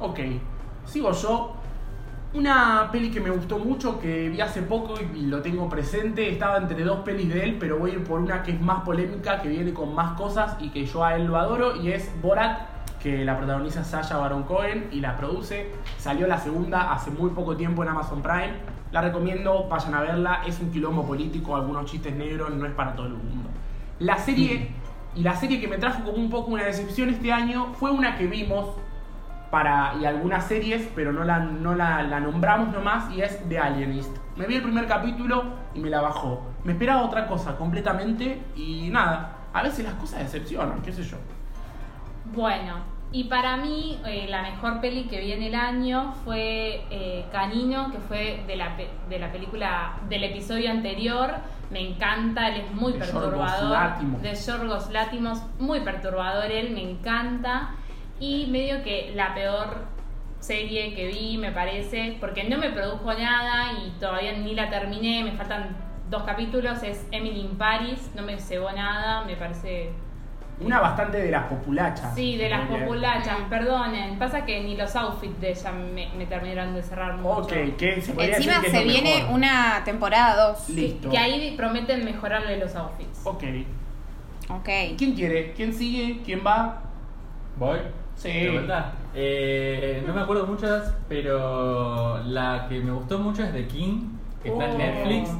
Ok, 0.00 0.18
sigo 0.86 1.12
yo. 1.12 1.61
Una 2.34 2.88
peli 2.90 3.10
que 3.10 3.20
me 3.20 3.28
gustó 3.28 3.58
mucho, 3.58 4.00
que 4.00 4.30
vi 4.30 4.40
hace 4.40 4.62
poco 4.62 4.94
y 5.14 5.26
lo 5.26 5.42
tengo 5.42 5.68
presente, 5.68 6.30
estaba 6.30 6.56
entre 6.56 6.82
dos 6.82 7.00
pelis 7.00 7.28
de 7.28 7.44
él, 7.44 7.56
pero 7.60 7.78
voy 7.78 7.90
a 7.90 7.94
ir 7.94 8.04
por 8.04 8.20
una 8.20 8.42
que 8.42 8.52
es 8.52 8.60
más 8.60 8.84
polémica, 8.84 9.42
que 9.42 9.50
viene 9.50 9.74
con 9.74 9.94
más 9.94 10.16
cosas 10.16 10.56
y 10.58 10.70
que 10.70 10.86
yo 10.86 11.04
a 11.04 11.14
él 11.14 11.26
lo 11.26 11.36
adoro, 11.36 11.76
y 11.76 11.92
es 11.92 12.10
Borat, 12.22 12.60
que 13.02 13.22
la 13.26 13.36
protagoniza 13.36 13.84
Sasha 13.84 14.16
Baron 14.16 14.44
Cohen 14.44 14.88
y 14.92 15.00
la 15.00 15.18
produce. 15.18 15.72
Salió 15.98 16.26
la 16.26 16.38
segunda 16.38 16.90
hace 16.94 17.10
muy 17.10 17.30
poco 17.32 17.54
tiempo 17.54 17.82
en 17.82 17.90
Amazon 17.90 18.22
Prime. 18.22 18.54
La 18.92 19.02
recomiendo, 19.02 19.68
vayan 19.68 19.94
a 19.94 20.00
verla, 20.00 20.40
es 20.46 20.58
un 20.58 20.70
quilombo 20.70 21.06
político, 21.06 21.54
algunos 21.54 21.84
chistes 21.84 22.16
negros, 22.16 22.50
no 22.50 22.64
es 22.64 22.72
para 22.72 22.94
todo 22.94 23.08
el 23.08 23.12
mundo. 23.12 23.50
La 23.98 24.16
serie, 24.16 24.70
y 25.14 25.22
la 25.22 25.36
serie 25.36 25.60
que 25.60 25.68
me 25.68 25.76
trajo 25.76 26.02
como 26.02 26.16
un 26.16 26.30
poco 26.30 26.52
una 26.52 26.64
decepción 26.64 27.10
este 27.10 27.30
año, 27.30 27.74
fue 27.74 27.90
una 27.90 28.16
que 28.16 28.26
vimos 28.26 28.70
para 29.52 29.94
y 30.00 30.06
algunas 30.06 30.46
series, 30.46 30.88
pero 30.94 31.12
no 31.12 31.24
la, 31.24 31.38
no 31.40 31.74
la, 31.74 32.02
la 32.02 32.20
nombramos 32.20 32.72
nomás, 32.72 33.12
y 33.14 33.20
es 33.20 33.38
The 33.50 33.58
Alienist. 33.58 34.16
Me 34.36 34.46
vi 34.46 34.56
el 34.56 34.62
primer 34.62 34.86
capítulo 34.86 35.44
y 35.74 35.80
me 35.80 35.90
la 35.90 36.00
bajó. 36.00 36.40
Me 36.64 36.72
esperaba 36.72 37.02
otra 37.02 37.26
cosa 37.26 37.54
completamente 37.56 38.40
y 38.56 38.88
nada. 38.90 39.36
A 39.52 39.62
veces 39.62 39.84
las 39.84 39.92
cosas 39.94 40.20
decepcionan, 40.20 40.80
qué 40.80 40.90
sé 40.90 41.02
yo. 41.02 41.18
Bueno, 42.34 42.76
y 43.12 43.24
para 43.24 43.58
mí 43.58 44.00
eh, 44.06 44.26
la 44.30 44.40
mejor 44.40 44.80
peli 44.80 45.04
que 45.04 45.20
vi 45.20 45.32
en 45.32 45.42
el 45.42 45.54
año 45.54 46.14
fue 46.24 46.86
eh, 46.90 47.26
Canino, 47.30 47.90
que 47.92 47.98
fue 47.98 48.42
de 48.46 48.56
la, 48.56 48.74
pe- 48.76 48.88
de 49.10 49.18
la 49.18 49.30
película 49.30 49.96
del 50.08 50.24
episodio 50.24 50.70
anterior. 50.70 51.30
Me 51.70 51.80
encanta, 51.90 52.48
él 52.48 52.62
es 52.62 52.72
muy 52.72 52.92
De 52.94 53.00
perturbador. 53.00 54.00
Yorgos. 54.00 54.22
De 54.22 54.34
Yorgos 54.34 54.90
Látimos, 54.90 55.42
muy 55.58 55.80
perturbador 55.80 56.50
él, 56.50 56.70
me 56.72 56.90
encanta. 56.90 57.70
Y 58.22 58.46
medio 58.46 58.84
que 58.84 59.10
la 59.16 59.34
peor 59.34 59.84
serie 60.38 60.94
que 60.94 61.08
vi, 61.08 61.38
me 61.38 61.50
parece, 61.50 62.16
porque 62.20 62.44
no 62.44 62.56
me 62.56 62.70
produjo 62.70 63.12
nada 63.14 63.72
y 63.84 63.90
todavía 63.98 64.32
ni 64.34 64.54
la 64.54 64.70
terminé, 64.70 65.24
me 65.24 65.32
faltan 65.32 65.76
dos 66.08 66.22
capítulos, 66.22 66.84
es 66.84 67.04
Emily 67.10 67.40
in 67.40 67.58
Paris, 67.58 68.12
no 68.14 68.22
me 68.22 68.38
cebó 68.38 68.70
nada, 68.70 69.24
me 69.24 69.34
parece 69.34 69.90
Una 70.60 70.78
bastante 70.78 71.18
de 71.18 71.32
las 71.32 71.46
populachas. 71.48 72.14
Sí, 72.14 72.36
de 72.36 72.48
las 72.48 72.68
populachas, 72.68 73.38
perdonen. 73.50 74.16
Pasa 74.20 74.44
que 74.44 74.60
ni 74.62 74.76
los 74.76 74.94
outfits 74.94 75.40
de 75.40 75.50
ella 75.50 75.72
me, 75.72 76.08
me 76.16 76.26
terminaron 76.26 76.74
de 76.74 76.82
cerrar 76.84 77.16
mucho. 77.16 77.40
Ok, 77.40 77.52
que 77.76 78.00
se 78.00 78.12
podría 78.12 78.36
Encima 78.36 78.60
decir 78.60 78.70
que 78.70 78.70
se 78.70 78.78
es 78.82 78.86
lo 78.86 78.92
viene 78.92 79.14
mejor. 79.22 79.34
una 79.34 79.82
temporada 79.84 80.46
2. 80.52 80.68
Listo. 80.68 81.10
Que 81.10 81.18
ahí 81.18 81.54
prometen 81.56 82.04
mejorarle 82.04 82.56
los 82.58 82.72
outfits. 82.76 83.20
Ok. 83.24 83.42
Ok. 84.48 84.68
¿Quién 84.96 85.14
quiere? 85.14 85.52
¿Quién 85.54 85.72
sigue? 85.74 86.20
¿Quién 86.24 86.42
va? 86.46 86.82
¿Voy? 87.56 87.78
Sí. 88.22 88.48
Eh, 89.14 90.02
no 90.06 90.14
me 90.14 90.20
acuerdo 90.20 90.46
muchas, 90.46 90.94
pero 91.08 92.22
la 92.24 92.66
que 92.68 92.80
me 92.80 92.92
gustó 92.92 93.18
mucho 93.18 93.42
es 93.42 93.52
The 93.52 93.66
King, 93.66 94.10
que 94.42 94.50
está 94.50 94.66
en 94.66 94.74
Oh. 94.74 94.78
Netflix. 94.78 95.30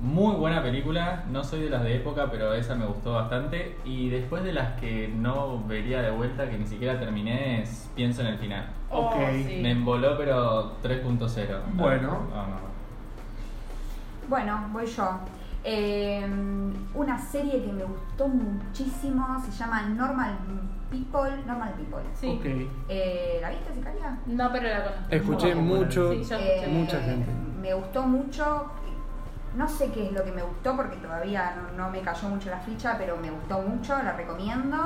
Muy 0.00 0.36
buena 0.36 0.62
película, 0.62 1.24
no 1.28 1.42
soy 1.42 1.62
de 1.62 1.70
las 1.70 1.82
de 1.82 1.96
época, 1.96 2.28
pero 2.30 2.54
esa 2.54 2.76
me 2.76 2.86
gustó 2.86 3.14
bastante. 3.14 3.76
Y 3.84 4.08
después 4.10 4.44
de 4.44 4.52
las 4.52 4.78
que 4.80 5.08
no 5.12 5.64
vería 5.66 6.00
de 6.00 6.12
vuelta, 6.12 6.48
que 6.48 6.56
ni 6.56 6.66
siquiera 6.68 7.00
terminé, 7.00 7.62
es 7.62 7.90
Pienso 7.96 8.20
en 8.20 8.28
el 8.28 8.38
final. 8.38 8.68
Ok. 8.90 9.14
Oh, 9.16 9.26
sí. 9.32 9.58
Me 9.60 9.72
emboló, 9.72 10.16
pero 10.16 10.74
3.0. 10.84 11.58
Bueno. 11.74 12.06
No, 12.30 12.46
no. 12.46 12.68
Bueno, 14.28 14.68
voy 14.72 14.86
yo. 14.86 15.18
Eh, 15.64 16.24
una 17.18 17.30
serie 17.30 17.64
que 17.64 17.72
me 17.72 17.84
gustó 17.84 18.28
muchísimo 18.28 19.42
se 19.44 19.50
llama 19.50 19.82
Normal 19.82 20.38
People. 20.90 21.42
Normal 21.46 21.74
People. 21.74 22.02
Sí. 22.14 22.40
Eh, 22.88 23.38
¿La 23.42 23.50
viste, 23.50 23.74
Sicaria? 23.74 24.18
No, 24.26 24.50
pero 24.52 24.68
la 24.68 24.84
conozco. 24.84 25.04
Escuché 25.10 25.54
No, 25.54 25.60
mucho. 25.62 26.12
Sí, 26.12 26.16
yo 26.24 26.36
escuché. 26.36 26.64
Eh, 26.64 26.68
mucha 26.68 27.00
gente. 27.00 27.30
Me 27.60 27.74
gustó 27.74 28.02
mucho. 28.02 28.66
No 29.56 29.68
sé 29.68 29.90
qué 29.90 30.06
es 30.06 30.12
lo 30.12 30.22
que 30.24 30.30
me 30.32 30.42
gustó 30.42 30.76
porque 30.76 30.96
todavía 30.96 31.54
no, 31.76 31.84
no 31.84 31.90
me 31.90 32.00
cayó 32.00 32.28
mucho 32.28 32.50
la 32.50 32.58
ficha, 32.60 32.94
pero 32.96 33.16
me 33.16 33.30
gustó 33.30 33.60
mucho, 33.60 33.96
la 34.02 34.12
recomiendo. 34.12 34.76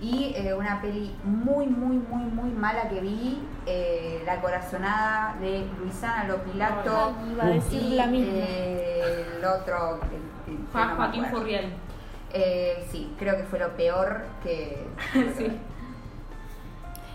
Y 0.00 0.32
eh, 0.34 0.54
una 0.54 0.80
peli 0.80 1.14
muy, 1.24 1.66
muy, 1.66 1.96
muy, 1.98 2.24
muy 2.24 2.50
mala 2.50 2.88
que 2.88 3.00
vi, 3.00 3.38
eh, 3.66 4.22
La 4.24 4.40
corazonada 4.40 5.36
de 5.40 5.66
Luisana 5.78 6.24
Lopilato. 6.24 7.12
Iba 7.30 7.44
a 7.44 7.48
decir 7.48 7.82
y, 7.82 7.94
la 7.96 8.06
misma. 8.06 8.32
eh, 8.34 9.26
el 9.38 9.44
otro. 9.44 10.00
No 10.74 10.86
me 10.86 10.94
Joaquín. 10.94 11.24
Furriel. 11.26 11.72
Eh, 12.32 12.86
sí, 12.90 13.12
creo 13.18 13.36
que 13.36 13.44
fue 13.44 13.58
lo 13.58 13.70
peor 13.76 14.22
que. 14.42 14.86
Sí. 15.36 15.46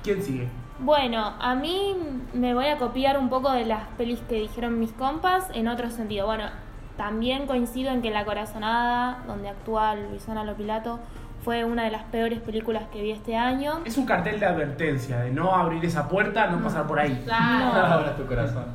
¿Quién 0.03 0.21
sigue? 0.21 0.47
Bueno, 0.79 1.33
a 1.39 1.55
mí 1.55 1.95
me 2.33 2.53
voy 2.53 2.67
a 2.67 2.77
copiar 2.77 3.17
un 3.17 3.29
poco 3.29 3.51
de 3.51 3.65
las 3.65 3.87
pelis 3.97 4.19
que 4.27 4.35
dijeron 4.35 4.79
mis 4.79 4.91
compas 4.91 5.47
en 5.53 5.67
otro 5.67 5.89
sentido. 5.89 6.25
Bueno, 6.25 6.49
también 6.97 7.47
coincido 7.47 7.91
en 7.91 8.01
que 8.01 8.11
La 8.11 8.25
Corazonada, 8.25 9.23
donde 9.25 9.49
actúa 9.49 9.95
Luisana 9.95 10.43
Lopilato, 10.43 10.99
fue 11.43 11.63
una 11.63 11.83
de 11.83 11.91
las 11.91 12.03
peores 12.03 12.39
películas 12.39 12.83
que 12.91 13.01
vi 13.01 13.11
este 13.11 13.37
año. 13.37 13.81
Es 13.85 13.97
un 13.97 14.05
cartel 14.05 14.39
de 14.39 14.45
advertencia 14.45 15.19
de 15.19 15.31
no 15.31 15.55
abrir 15.55 15.83
esa 15.85 16.07
puerta, 16.07 16.47
no 16.47 16.61
pasar 16.61 16.87
por 16.87 16.99
ahí. 16.99 17.21
Claro. 17.23 17.85
Abra 17.93 18.15
tu 18.15 18.25
corazón. 18.25 18.65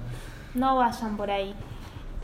No 0.55 0.77
vayan 0.77 1.17
por 1.17 1.31
ahí. 1.31 1.55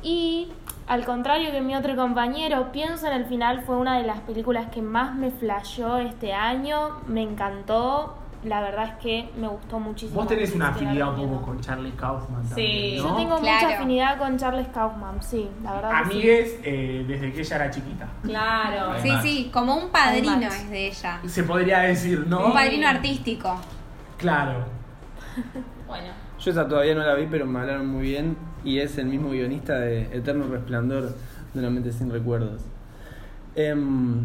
Y 0.02 0.52
al 0.86 1.04
contrario 1.04 1.50
que 1.50 1.60
mi 1.60 1.74
otro 1.74 1.96
compañero, 1.96 2.70
pienso 2.72 3.06
en 3.08 3.12
el 3.14 3.24
final 3.26 3.62
fue 3.62 3.76
una 3.76 3.98
de 3.98 4.04
las 4.06 4.20
películas 4.20 4.66
que 4.70 4.82
más 4.82 5.14
me 5.14 5.30
flasheó 5.30 5.98
este 5.98 6.32
año. 6.32 7.00
Me 7.06 7.22
encantó. 7.22 8.18
La 8.44 8.60
verdad 8.60 8.84
es 8.84 9.02
que 9.02 9.30
me 9.40 9.48
gustó 9.48 9.80
muchísimo. 9.80 10.20
Vos 10.20 10.28
tenés 10.28 10.54
una 10.54 10.68
afinidad 10.68 11.18
un 11.18 11.28
poco 11.28 11.46
con 11.46 11.60
Charlie 11.60 11.90
Kaufman 11.92 12.44
Sí. 12.44 12.50
también, 12.50 12.96
Yo 12.98 13.08
¿no? 13.10 13.16
tengo 13.16 13.38
Claro. 13.40 13.60
mucha 13.66 13.74
afinidad 13.76 14.18
con 14.18 14.38
Charles 14.38 14.68
Kaufman, 14.68 15.22
sí, 15.22 15.50
la 15.64 15.72
verdad. 15.72 15.90
que 15.90 15.96
sí. 15.96 16.10
Amigues 16.12 16.60
eh, 16.62 17.04
desde 17.08 17.32
que 17.32 17.40
ella 17.40 17.56
era 17.56 17.70
chiquita. 17.72 18.06
Claro. 18.22 19.00
Sí, 19.02 19.10
sí, 19.22 19.50
como 19.52 19.74
un 19.74 19.88
padrino 19.88 20.46
es 20.46 20.70
de 20.70 20.86
ella. 20.86 21.18
Se 21.26 21.42
podría 21.42 21.78
decir, 21.80 22.24
¿no? 22.28 22.46
Un 22.46 22.52
padrino 22.52 22.86
artístico. 22.88 23.56
Claro. 24.16 24.64
Bueno. 25.88 26.08
Yo 26.46 26.52
esa 26.52 26.68
todavía 26.68 26.94
no 26.94 27.02
la 27.02 27.14
vi, 27.14 27.26
pero 27.28 27.44
me 27.44 27.58
hablaron 27.58 27.88
muy 27.88 28.02
bien. 28.02 28.36
Y 28.64 28.78
es 28.78 28.98
el 28.98 29.06
mismo 29.06 29.30
guionista 29.30 29.80
de 29.80 30.02
Eterno 30.16 30.46
Resplandor 30.46 31.12
de 31.52 31.58
una 31.58 31.70
mente 31.70 31.90
sin 31.90 32.08
recuerdos. 32.08 32.62
Em, 33.56 34.22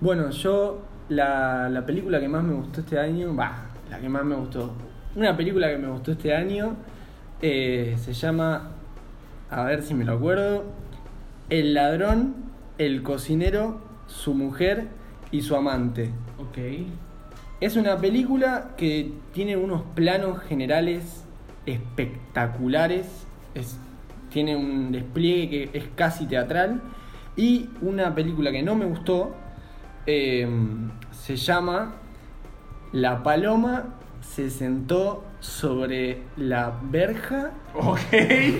bueno, 0.00 0.30
yo 0.30 0.82
la, 1.08 1.68
la 1.68 1.86
película 1.86 2.18
que 2.18 2.26
más 2.26 2.42
me 2.42 2.54
gustó 2.54 2.80
este 2.80 2.98
año, 2.98 3.36
va, 3.36 3.66
la 3.88 4.00
que 4.00 4.08
más 4.08 4.24
me 4.24 4.34
gustó. 4.34 4.72
Una 5.14 5.36
película 5.36 5.70
que 5.70 5.78
me 5.78 5.86
gustó 5.86 6.10
este 6.10 6.34
año 6.34 6.74
eh, 7.40 7.94
se 7.96 8.12
llama, 8.12 8.72
a 9.48 9.62
ver 9.62 9.82
si 9.82 9.94
me 9.94 10.04
lo 10.04 10.14
acuerdo, 10.14 10.64
El 11.48 11.74
ladrón, 11.74 12.34
el 12.78 13.04
cocinero, 13.04 13.80
su 14.08 14.34
mujer 14.34 14.88
y 15.30 15.42
su 15.42 15.54
amante. 15.54 16.10
Ok. 16.40 16.58
Es 17.60 17.76
una 17.76 17.98
película 17.98 18.70
que 18.76 19.12
tiene 19.32 19.56
unos 19.56 19.82
planos 19.94 20.40
generales 20.40 21.21
espectaculares. 21.66 23.06
Es- 23.54 23.78
tiene 24.30 24.56
un 24.56 24.92
despliegue 24.92 25.68
que 25.70 25.78
es 25.78 25.84
casi 25.94 26.26
teatral. 26.26 26.80
Y 27.36 27.68
una 27.80 28.14
película 28.14 28.50
que 28.50 28.62
no 28.62 28.74
me 28.74 28.84
gustó 28.84 29.34
eh, 30.06 30.48
se 31.12 31.36
llama 31.36 31.94
La 32.92 33.22
paloma 33.22 33.94
se 34.20 34.50
sentó 34.50 35.24
sobre 35.42 36.22
la 36.36 36.72
verja 36.84 37.50
Ok. 37.74 37.98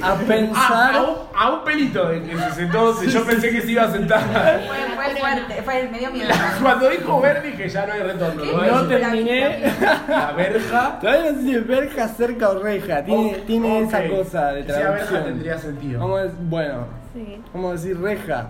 A 0.03 0.15
pensar- 0.27 0.95
A, 0.95 0.99
a 0.99 1.03
un, 1.03 1.17
a 1.39 1.51
un 1.53 1.65
pelito 1.65 2.09
de 2.09 2.23
que 2.23 2.37
se 2.37 2.51
sentó. 2.53 3.01
Yo 3.05 3.25
pensé 3.25 3.51
que 3.51 3.61
se 3.61 3.71
iba 3.73 3.85
a 3.85 3.93
sentar. 3.93 4.21
Fue, 4.67 4.77
fue 4.97 5.17
fuerte, 5.21 5.63
fue, 5.63 5.89
me 5.93 5.99
dio 6.01 6.11
miedo. 6.11 6.29
Cuando 6.61 6.89
dijo 6.89 7.21
Ver 7.21 7.43
dije 7.43 7.69
ya 7.69 7.87
no 7.87 7.93
hay 7.93 8.01
retorno. 8.01 8.43
No 8.45 8.83
terminé. 8.89 9.73
La 10.09 10.33
verja. 10.33 10.99
Todavía 11.01 11.31
no 11.31 11.37
sé 11.39 11.43
si 11.45 11.55
es 11.55 11.67
verja, 11.67 12.09
cerca 12.09 12.49
o 12.51 12.59
reja. 12.63 13.05
Tiene, 13.05 13.35
tiene 13.47 13.81
esa 13.83 14.09
cosa 14.09 14.49
de 14.53 14.63
Si 14.63 14.67
traducción. 14.69 14.95
verja 15.13 15.25
tendría 15.25 15.59
sentido. 15.59 16.01
Vamos 16.01 16.21
a, 16.21 16.25
dec- 16.25 16.33
bueno, 16.41 16.87
Sí. 17.15 17.41
vamos 17.55 17.71
a 17.71 17.73
decir 17.75 18.01
reja. 18.01 18.49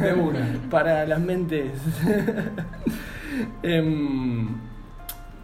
De 0.00 0.12
una. 0.14 0.40
Para 0.70 1.04
las 1.06 1.20
mentes. 1.20 1.70
Em, 3.62 4.48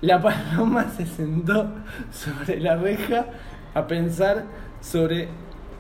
la 0.01 0.21
paloma 0.21 0.87
se 0.97 1.07
sentó 1.07 1.69
sobre 2.13 2.61
la 2.61 2.77
reja 2.77 3.27
a 3.75 3.87
pensar 3.87 4.45
sobre 4.81 5.29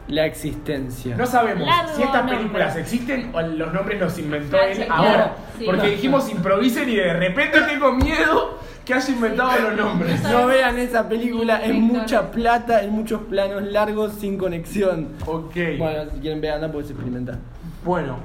la 0.08 0.24
existencia. 0.24 1.16
No 1.16 1.26
sabemos 1.26 1.66
Largo 1.66 1.92
si 1.96 2.02
estas 2.02 2.16
nombre. 2.18 2.36
películas 2.36 2.76
existen 2.76 3.30
o 3.34 3.40
los 3.42 3.72
nombres 3.72 4.00
los 4.00 4.18
inventó 4.18 4.56
Ah, 4.56 4.66
él 4.66 4.76
sí, 4.76 4.82
ahora. 4.88 5.12
claro, 5.12 5.32
sí. 5.58 5.64
Porque 5.66 5.82
No. 5.82 5.88
dijimos 5.88 6.30
improvisen 6.30 6.88
y 6.88 6.94
de 6.96 7.12
repente 7.12 7.60
tengo 7.62 7.92
miedo 7.92 8.58
que 8.84 8.94
haya 8.94 9.12
inventado 9.12 9.50
los 9.62 9.76
nombres. 9.76 10.22
No 10.22 10.46
vean 10.46 10.78
esa 10.78 11.08
película, 11.08 11.56
es 11.64 11.74
mucha 11.74 12.30
plata, 12.30 12.82
en 12.84 12.92
muchos 12.92 13.22
planos 13.22 13.64
largos 13.64 14.12
sin 14.14 14.38
conexión. 14.38 15.08
Ok. 15.26 15.56
Bueno, 15.76 16.10
si 16.14 16.20
quieren 16.20 16.40
verla, 16.40 16.70
puedes 16.70 16.88
experimentar. 16.90 17.38
Bueno, 17.84 18.16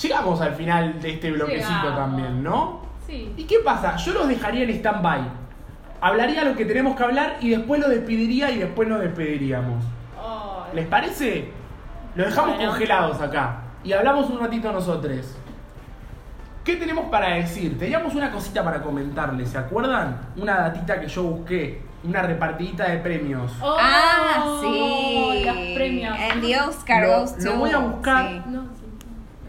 llegamos 0.00 0.40
al 0.40 0.54
final 0.54 1.00
de 1.00 1.10
este 1.14 1.32
bloquecito 1.32 1.68
Llegamos. 1.68 1.96
también, 1.96 2.42
¿no? 2.44 2.83
Sí. 3.14 3.32
¿Y 3.36 3.44
qué 3.44 3.56
pasa? 3.64 3.96
Yo 3.96 4.12
los 4.12 4.28
dejaría 4.28 4.64
en 4.64 4.70
stand-by. 4.70 5.20
Hablaría 6.00 6.44
lo 6.44 6.54
que 6.56 6.64
tenemos 6.64 6.96
que 6.96 7.02
hablar 7.04 7.36
y 7.40 7.50
después 7.50 7.80
lo 7.80 7.88
despediría 7.88 8.50
y 8.50 8.58
después 8.58 8.88
nos 8.88 9.00
despediríamos. 9.00 9.84
¿Les 10.74 10.86
parece? 10.86 11.50
Los 12.16 12.26
dejamos 12.26 12.56
Bueno. 12.56 12.70
congelados 12.72 13.20
acá 13.20 13.60
y 13.84 13.92
hablamos 13.92 14.28
un 14.30 14.40
ratito 14.40 14.72
nosotros. 14.72 15.36
¿Qué 16.64 16.76
tenemos 16.76 17.06
para 17.10 17.34
decir? 17.36 17.78
Teníamos 17.78 18.14
una 18.14 18.30
cosita 18.32 18.64
para 18.64 18.82
comentarles, 18.82 19.50
¿se 19.50 19.58
acuerdan? 19.58 20.18
Una 20.36 20.56
datita 20.56 20.98
que 21.00 21.06
yo 21.08 21.22
busqué, 21.22 21.82
una 22.02 22.22
repartidita 22.22 22.88
de 22.90 22.98
premios. 22.98 23.52
Oh, 23.62 23.76
ah, 23.78 24.58
sí. 24.62 25.42
Los 25.44 25.56
premios. 25.76 26.16
And 26.18 26.42
the 26.42 26.60
Oscar 26.60 27.02
Lo- 27.06 27.20
goes 27.20 27.44
lo 27.44 27.56
voy 27.56 27.70
a 27.70 27.78
buscar. 27.78 28.28
Sí. 28.28 28.42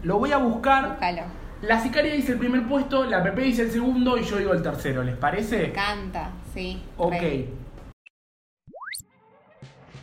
Lo 0.02 0.18
voy 0.18 0.32
a 0.32 0.36
buscar. 0.36 0.88
búscalo. 0.90 1.22
La 1.66 1.80
sicaria 1.80 2.12
dice 2.12 2.32
el 2.32 2.38
primer 2.38 2.62
puesto, 2.68 3.04
la 3.06 3.24
PP 3.24 3.42
dice 3.42 3.62
el 3.62 3.72
segundo 3.72 4.16
y 4.16 4.22
yo 4.22 4.36
digo 4.36 4.52
el 4.52 4.62
tercero, 4.62 5.02
¿les 5.02 5.16
parece? 5.16 5.72
Canta, 5.72 6.30
sí. 6.54 6.80
Ok. 6.96 7.14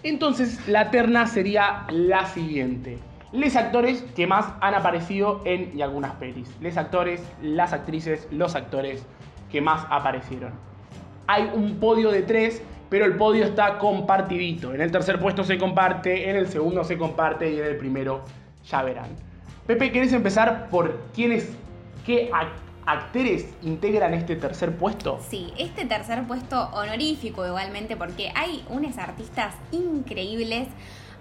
Entonces 0.03 0.67
la 0.67 0.91
terna 0.91 1.25
sería 1.25 1.85
la 1.89 2.25
siguiente. 2.25 2.97
Les 3.31 3.55
actores 3.55 4.03
que 4.13 4.27
más 4.27 4.47
han 4.59 4.75
aparecido 4.75 5.41
en 5.45 5.71
y 5.77 5.81
algunas 5.81 6.15
pelis. 6.15 6.49
Les 6.59 6.75
actores, 6.75 7.21
las 7.41 7.71
actrices, 7.71 8.27
los 8.29 8.55
actores 8.55 9.05
que 9.49 9.61
más 9.61 9.87
aparecieron. 9.89 10.51
Hay 11.27 11.49
un 11.53 11.79
podio 11.79 12.11
de 12.11 12.23
tres, 12.23 12.61
pero 12.89 13.05
el 13.05 13.15
podio 13.15 13.45
está 13.45 13.77
compartidito. 13.77 14.73
En 14.73 14.81
el 14.81 14.91
tercer 14.91 15.17
puesto 15.17 15.45
se 15.45 15.57
comparte, 15.57 16.29
en 16.29 16.35
el 16.35 16.49
segundo 16.49 16.83
se 16.83 16.97
comparte 16.97 17.49
y 17.49 17.59
en 17.59 17.65
el 17.65 17.77
primero 17.77 18.25
ya 18.65 18.83
verán. 18.83 19.11
Pepe, 19.65 19.93
¿querés 19.93 20.11
empezar 20.11 20.67
por 20.69 20.99
quiénes, 21.15 21.49
qué 22.05 22.31
ac- 22.31 22.49
actores 22.85 23.47
integran 23.61 24.13
este 24.13 24.35
tercer 24.35 24.75
puesto? 24.77 25.19
Sí, 25.29 25.53
este 25.57 25.85
tercer 25.85 26.23
puesto 26.23 26.69
honorífico 26.73 27.45
igualmente 27.45 27.95
porque 27.95 28.31
hay 28.35 28.63
unos 28.69 28.97
artistas 28.97 29.55
increíbles. 29.71 30.67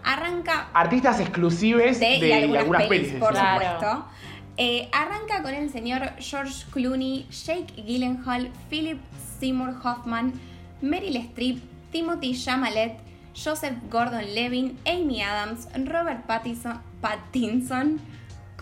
Arranca 0.05 0.69
Artistas 0.75 1.21
exclusives 1.21 2.01
de, 2.01 2.19
de, 2.19 2.35
algunas, 2.35 2.63
algunas 2.63 2.83
pelis, 2.89 3.07
pelis. 3.09 3.21
por. 3.21 3.31
Claro. 3.33 3.61
supuesto. 3.75 4.07
Eh, 4.57 4.89
arranca 4.93 5.43
con 5.43 5.55
el 5.55 5.71
señor 5.71 6.11
George 6.19 6.65
Clooney, 6.73 7.27
Jake 7.31 7.73
Gyllenhaal, 7.77 8.51
Philip 8.69 8.99
Seymour 9.39 9.75
Hoffman, 9.83 10.33
Meryl 10.83 11.17
Streep, 11.17 11.63
Timothy 11.93 12.35
Chalamet, 12.35 12.99
Joseph 13.35 13.75
Gordon-Levitt, 13.91 14.77
Amy 14.87 15.23
Adams, 15.23 15.69
Robert 15.87 16.27
Pattinson, 16.27 16.81
Pattinson, 17.01 17.99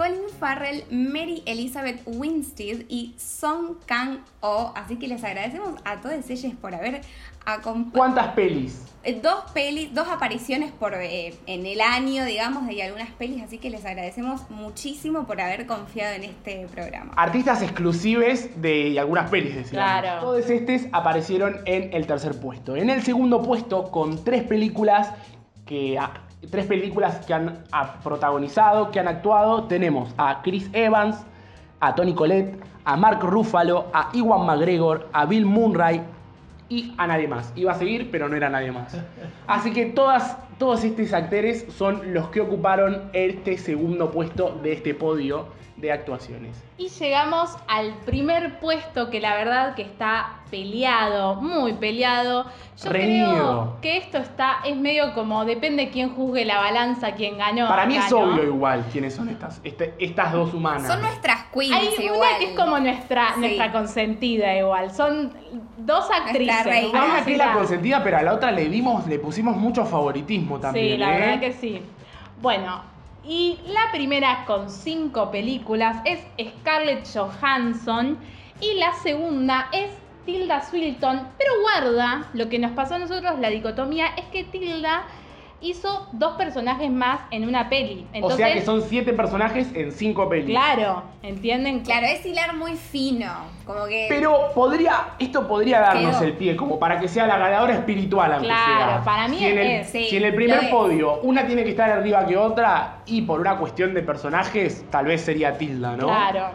Colin 0.01 0.31
Farrell, 0.39 0.83
Mary 0.91 1.43
Elizabeth 1.45 2.01
Winstead 2.07 2.87
y 2.89 3.13
Song 3.19 3.75
Kang-ho. 3.85 4.73
Así 4.75 4.97
que 4.97 5.07
les 5.07 5.23
agradecemos 5.23 5.79
a 5.85 6.01
todos 6.01 6.31
ellos 6.31 6.55
por 6.59 6.75
haber 6.75 7.03
acompañado. 7.45 7.93
¿Cuántas 7.93 8.29
pelis? 8.29 8.83
Dos 9.23 9.51
pelis, 9.53 9.93
dos 9.93 10.09
apariciones 10.09 10.73
por 10.73 10.95
eh, 10.95 11.35
en 11.45 11.67
el 11.67 11.83
año, 11.83 12.25
digamos, 12.25 12.67
de 12.67 12.83
algunas 12.83 13.11
pelis, 13.11 13.43
así 13.43 13.59
que 13.59 13.69
les 13.69 13.85
agradecemos 13.85 14.49
muchísimo 14.49 15.27
por 15.27 15.39
haber 15.39 15.67
confiado 15.67 16.15
en 16.15 16.25
este 16.25 16.67
programa. 16.69 17.13
Artistas 17.17 17.61
exclusivos 17.61 18.49
de 18.57 18.99
algunas 18.99 19.29
pelis, 19.29 19.55
decíamos. 19.55 20.01
Claro. 20.01 20.23
Todos 20.23 20.49
estos 20.49 20.89
aparecieron 20.93 21.59
en 21.67 21.93
el 21.93 22.07
tercer 22.07 22.41
puesto. 22.41 22.75
En 22.75 22.89
el 22.89 23.03
segundo 23.03 23.43
puesto, 23.43 23.91
con 23.91 24.25
tres 24.25 24.45
películas 24.45 25.13
que 25.67 25.99
ah, 25.99 26.23
tres 26.49 26.67
películas 26.67 27.25
que 27.27 27.35
han 27.35 27.65
ah, 27.73 27.97
protagonizado, 28.03 28.91
que 28.91 29.01
han 29.01 29.09
actuado, 29.09 29.65
tenemos 29.65 30.15
a 30.17 30.43
Chris 30.43 30.71
Evans, 30.73 31.25
a 31.81 31.95
Tony 31.95 32.15
Collette, 32.15 32.59
a 32.85 32.97
Mark 32.97 33.21
Ruffalo, 33.23 33.87
a 33.93 34.11
Iwan 34.13 34.47
McGregor, 34.47 35.09
a 35.13 35.27
Bill 35.27 35.47
Murray 35.47 36.03
y 36.69 36.95
a 36.97 37.07
nadie 37.07 37.29
más. 37.29 37.53
Iba 37.57 37.73
a 37.73 37.75
seguir, 37.75 38.11
pero 38.11 38.29
no 38.29 38.37
era 38.37 38.49
nadie 38.49 38.73
más. 38.73 38.97
Así 39.47 39.73
que 39.73 39.87
todos 39.87 40.85
estos 40.85 41.13
actores 41.13 41.67
son 41.71 42.15
los 42.15 42.29
que 42.29 42.41
ocuparon 42.41 43.11
este 43.13 43.59
segundo 43.59 44.11
puesto 44.11 44.59
de 44.63 44.73
este 44.73 44.95
podio 44.95 45.47
de 45.81 45.93
actuaciones. 45.93 46.63
Y 46.79 46.89
llegamos 46.89 47.57
al 47.69 47.93
primer 48.07 48.59
puesto 48.61 49.11
que 49.11 49.21
la 49.21 49.35
verdad 49.35 49.75
que 49.75 49.83
está 49.83 50.35
peleado, 50.51 51.37
muy 51.37 51.73
peleado. 51.75 52.45
Yo 52.83 52.91
Reñido. 52.91 53.31
creo 53.31 53.77
que 53.81 53.97
esto 53.99 54.19
está, 54.19 54.59
es 54.65 54.77
medio 54.77 55.13
como, 55.15 55.45
depende 55.45 55.91
quién 55.91 56.15
juzgue 56.15 56.45
la 56.45 56.59
balanza, 56.59 57.13
quién 57.13 57.39
ganó. 57.39 57.69
Para 57.69 57.87
mí 57.87 57.97
es 57.97 58.13
obvio 58.13 58.43
igual 58.45 58.85
quiénes 58.91 59.15
son 59.15 59.29
estas, 59.29 59.61
este- 59.65 59.95
estas 59.99 60.33
dos 60.33 60.53
humanas. 60.55 60.87
Son 60.87 61.01
nuestras 61.01 61.45
queens 61.53 61.75
Hay 61.75 62.05
igual. 62.05 62.19
una 62.19 62.39
que 62.39 62.45
es 62.53 62.59
como 62.59 62.79
nuestra, 62.79 63.35
Sí. 63.35 63.41
nuestra 63.41 63.73
consentida 63.73 64.57
igual. 64.57 64.91
Son 64.91 65.33
dos 65.79 66.09
actrices. 66.11 66.65
reina. 66.65 66.89
vamos 66.93 66.93
Vamos 66.93 67.11
a 67.11 67.21
aquí 67.23 67.31
decir 67.33 67.39
la 67.47 67.53
consentida, 67.55 68.03
pero 68.05 68.17
a 68.19 68.23
la 68.23 68.35
otra 68.35 68.51
le 68.51 68.69
dimos, 68.69 69.07
le 69.07 69.19
pusimos 69.19 69.57
mucho 69.57 69.85
favoritismo 69.85 70.59
también. 70.59 70.93
Sí, 70.93 70.97
la 70.99 71.17
¿eh? 71.17 71.21
verdad 71.21 71.41
que 71.41 71.53
sí. 71.53 71.83
Bueno, 72.41 72.83
y 73.25 73.59
la 73.67 73.93
primera 73.93 74.45
con 74.47 74.71
cinco 74.71 75.31
películas 75.31 75.99
es 76.05 76.21
Scarlett 76.41 77.07
Johansson 77.13 78.19
y 78.61 78.75
la 78.75 78.93
segunda 78.95 79.69
es 79.73 79.91
Tilda 80.25 80.63
Swinton. 80.63 81.29
Pero 81.39 81.53
guarda, 81.61 82.29
lo 82.33 82.49
que 82.49 82.59
nos 82.59 82.73
pasó 82.73 82.95
a 82.95 82.99
nosotros, 82.99 83.39
la 83.39 83.51
dicotomía, 83.51 84.07
es 84.17 84.25
que 84.27 84.45
Tilda 84.45 85.05
hizo 85.63 86.09
dos 86.13 86.37
personajes 86.37 86.91
más 86.91 87.21
en 87.31 87.47
una 87.47 87.69
peli. 87.69 88.07
O 88.13 88.17
Entonces, 88.17 88.37
sea 88.39 88.53
que 88.55 88.63
son 88.63 88.83
siete 88.83 89.13
personajes 89.13 89.69
en 89.75 89.93
cinco 89.93 90.29
pelis. 90.29 90.47
claro, 90.51 91.03
¿entienden? 91.23 91.81
Claro, 91.81 92.07
es 92.07 92.25
hilar 92.25 92.57
muy 92.57 92.77
fino. 92.77 93.31
Como 93.67 93.85
que. 93.87 94.07
Pero 94.09 94.51
podría, 94.55 95.09
esto 95.19 95.47
podría 95.47 95.81
darnos 95.81 96.17
Quedó. 96.17 96.25
el 96.25 96.33
pie, 96.35 96.57
como 96.57 96.79
para 96.79 96.99
que 96.99 97.09
sea 97.09 97.27
la 97.27 97.37
ganadora 97.39 97.75
espiritual, 97.75 98.33
aunque 98.33 98.49
Claro, 98.49 98.93
sea. 98.93 99.03
para 99.05 99.29
mí 99.29 99.39
si 99.39 99.47
en 99.47 99.59
el, 99.59 99.67
es, 99.67 99.91
sí, 99.91 100.07
si 100.09 100.17
en 100.17 100.25
el 100.25 100.35
primer 100.35 100.65
es. 100.65 100.71
podio 100.71 101.21
una 101.21 101.47
tiene 101.47 101.63
que 101.65 101.71
estar 101.71 101.91
arriba 101.91 102.27
que 102.27 102.37
otra, 102.37 103.01
y 103.07 103.23
por 103.23 103.41
una 103.41 103.57
cuestión 103.59 103.93
de 103.95 104.03
personajes, 104.03 104.85
tal 104.91 105.05
vez 105.07 105.21
sería 105.21 105.57
Tilda, 105.59 105.97
¿no? 105.97 106.07
Claro. 106.07 106.51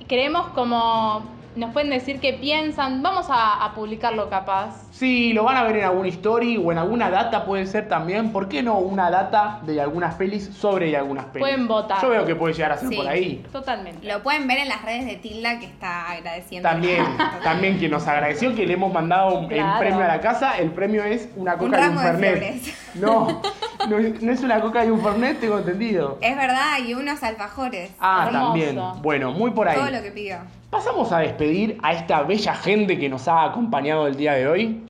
Y 0.00 0.04
Queremos 0.06 0.48
como. 0.48 1.35
Nos 1.56 1.72
pueden 1.72 1.88
decir 1.90 2.20
qué 2.20 2.34
piensan. 2.34 3.02
Vamos 3.02 3.26
a, 3.30 3.64
a 3.64 3.74
publicarlo 3.74 4.28
capaz. 4.28 4.74
Sí, 4.92 5.32
lo 5.32 5.44
van 5.44 5.56
a 5.56 5.62
ver 5.64 5.78
en 5.78 5.84
alguna 5.84 6.08
story 6.08 6.56
o 6.62 6.70
en 6.70 6.78
alguna 6.78 7.08
data 7.10 7.44
puede 7.46 7.66
ser 7.66 7.88
también. 7.88 8.30
¿Por 8.32 8.48
qué 8.48 8.62
no 8.62 8.78
una 8.78 9.10
data 9.10 9.60
de 9.62 9.80
algunas 9.80 10.14
pelis 10.16 10.44
sobre 10.54 10.94
algunas 10.96 11.24
pelis? 11.26 11.40
Pueden 11.40 11.66
votar. 11.66 12.00
Yo 12.02 12.10
veo 12.10 12.24
que 12.26 12.34
puede 12.36 12.52
llegar 12.54 12.72
a 12.72 12.76
ser 12.78 12.90
Sí. 12.90 12.96
por 12.96 13.08
ahí. 13.08 13.44
Totalmente. 13.52 14.06
Lo 14.06 14.22
pueden 14.22 14.46
ver 14.46 14.58
en 14.58 14.68
las 14.68 14.82
redes 14.84 15.06
de 15.06 15.16
Tilda 15.16 15.58
que 15.58 15.64
está 15.66 16.10
agradeciendo. 16.10 16.68
También, 16.68 17.04
también 17.42 17.78
quien 17.78 17.90
nos 17.90 18.06
agradeció 18.06 18.54
que 18.54 18.66
le 18.66 18.74
hemos 18.74 18.92
mandado 18.92 19.38
un- 19.38 19.50
el 19.50 19.64
premio 19.78 20.04
a 20.04 20.08
la 20.08 20.20
casa, 20.20 20.58
el 20.58 20.70
premio 20.72 21.04
es 21.04 21.28
una 21.36 21.54
Un 21.54 21.58
coca 21.58 21.80
y 21.80 21.88
un 21.88 21.96
ramo 21.96 22.00
de 22.00 22.06
fernet. 22.06 22.38
flores. 22.62 22.82
No, 22.96 23.42
no, 23.90 23.98
es- 23.98 24.22
no 24.22 24.32
es 24.32 24.42
una 24.42 24.60
coca 24.60 24.82
y 24.84 24.88
un 24.90 25.00
fernet, 25.02 25.38
tengo 25.38 25.58
entendido. 25.58 26.16
Es 26.22 26.34
verdad, 26.34 26.78
y 26.86 26.94
unos 26.94 27.22
alfajores. 27.22 27.90
Ah, 28.00 28.24
hermoso. 28.26 28.44
también. 28.46 28.78
Bueno, 29.02 29.32
muy 29.32 29.50
por 29.50 29.68
ahí. 29.68 29.76
Todo 29.76 29.90
lo 29.90 30.02
que 30.02 30.10
pidió. 30.12 30.38
Pasamos 30.76 31.10
a 31.10 31.20
despedir 31.20 31.78
a 31.82 31.94
esta 31.94 32.22
bella 32.22 32.54
gente 32.54 32.98
que 32.98 33.08
nos 33.08 33.26
ha 33.28 33.44
acompañado 33.44 34.06
el 34.06 34.14
día 34.14 34.34
de 34.34 34.46
hoy. 34.46 34.86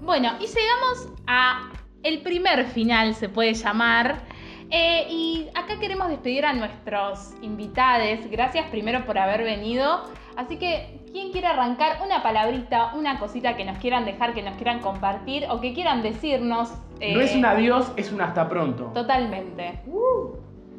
Bueno, 0.00 0.32
y 0.40 0.46
llegamos 0.48 1.08
a 1.28 1.70
el 2.02 2.20
primer 2.22 2.64
final, 2.64 3.14
se 3.14 3.28
puede 3.28 3.54
llamar. 3.54 4.22
Eh, 4.70 5.06
y 5.08 5.48
acá 5.54 5.78
queremos 5.78 6.08
despedir 6.08 6.44
a 6.44 6.52
nuestros 6.52 7.32
invitados. 7.42 8.28
Gracias 8.28 8.66
primero 8.70 9.06
por 9.06 9.18
haber 9.18 9.44
venido. 9.44 10.02
Así 10.34 10.56
que, 10.56 10.98
¿quién 11.12 11.30
quiere 11.30 11.46
arrancar 11.46 11.98
una 12.04 12.24
palabrita, 12.24 12.94
una 12.94 13.20
cosita 13.20 13.56
que 13.56 13.64
nos 13.64 13.78
quieran 13.78 14.04
dejar, 14.04 14.34
que 14.34 14.42
nos 14.42 14.56
quieran 14.56 14.80
compartir 14.80 15.46
o 15.48 15.60
que 15.60 15.74
quieran 15.74 16.02
decirnos? 16.02 16.72
eh, 16.98 17.14
No 17.14 17.20
es 17.20 17.36
un 17.36 17.44
adiós, 17.44 17.92
es 17.94 18.10
un 18.10 18.20
hasta 18.20 18.48
pronto. 18.48 18.86
Totalmente. 18.94 19.80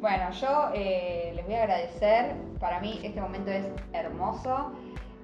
Bueno, 0.04 0.30
yo 0.32 0.68
eh, 0.74 1.32
les 1.34 1.46
voy 1.46 1.54
a 1.54 1.62
agradecer. 1.62 2.34
Para 2.60 2.78
mí 2.78 3.00
este 3.02 3.22
momento 3.22 3.50
es 3.50 3.64
hermoso. 3.94 4.72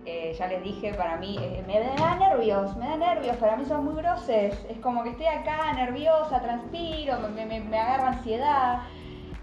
Eh, 0.06 0.34
ya 0.38 0.46
les 0.46 0.62
dije, 0.62 0.94
para 0.94 1.18
mí 1.18 1.36
eh, 1.38 1.62
me 1.66 1.78
da 1.80 2.14
nervios, 2.14 2.74
me 2.78 2.88
da 2.88 2.96
nervios. 2.96 3.36
Para 3.36 3.58
mí 3.58 3.66
son 3.66 3.84
muy 3.84 3.94
groses. 3.96 4.54
Es 4.70 4.78
como 4.78 5.02
que 5.02 5.10
estoy 5.10 5.26
acá 5.26 5.70
nerviosa, 5.74 6.40
transpiro, 6.40 7.18
me, 7.28 7.44
me- 7.44 7.60
me 7.60 7.78
agarra 7.78 8.08
ansiedad. 8.08 8.78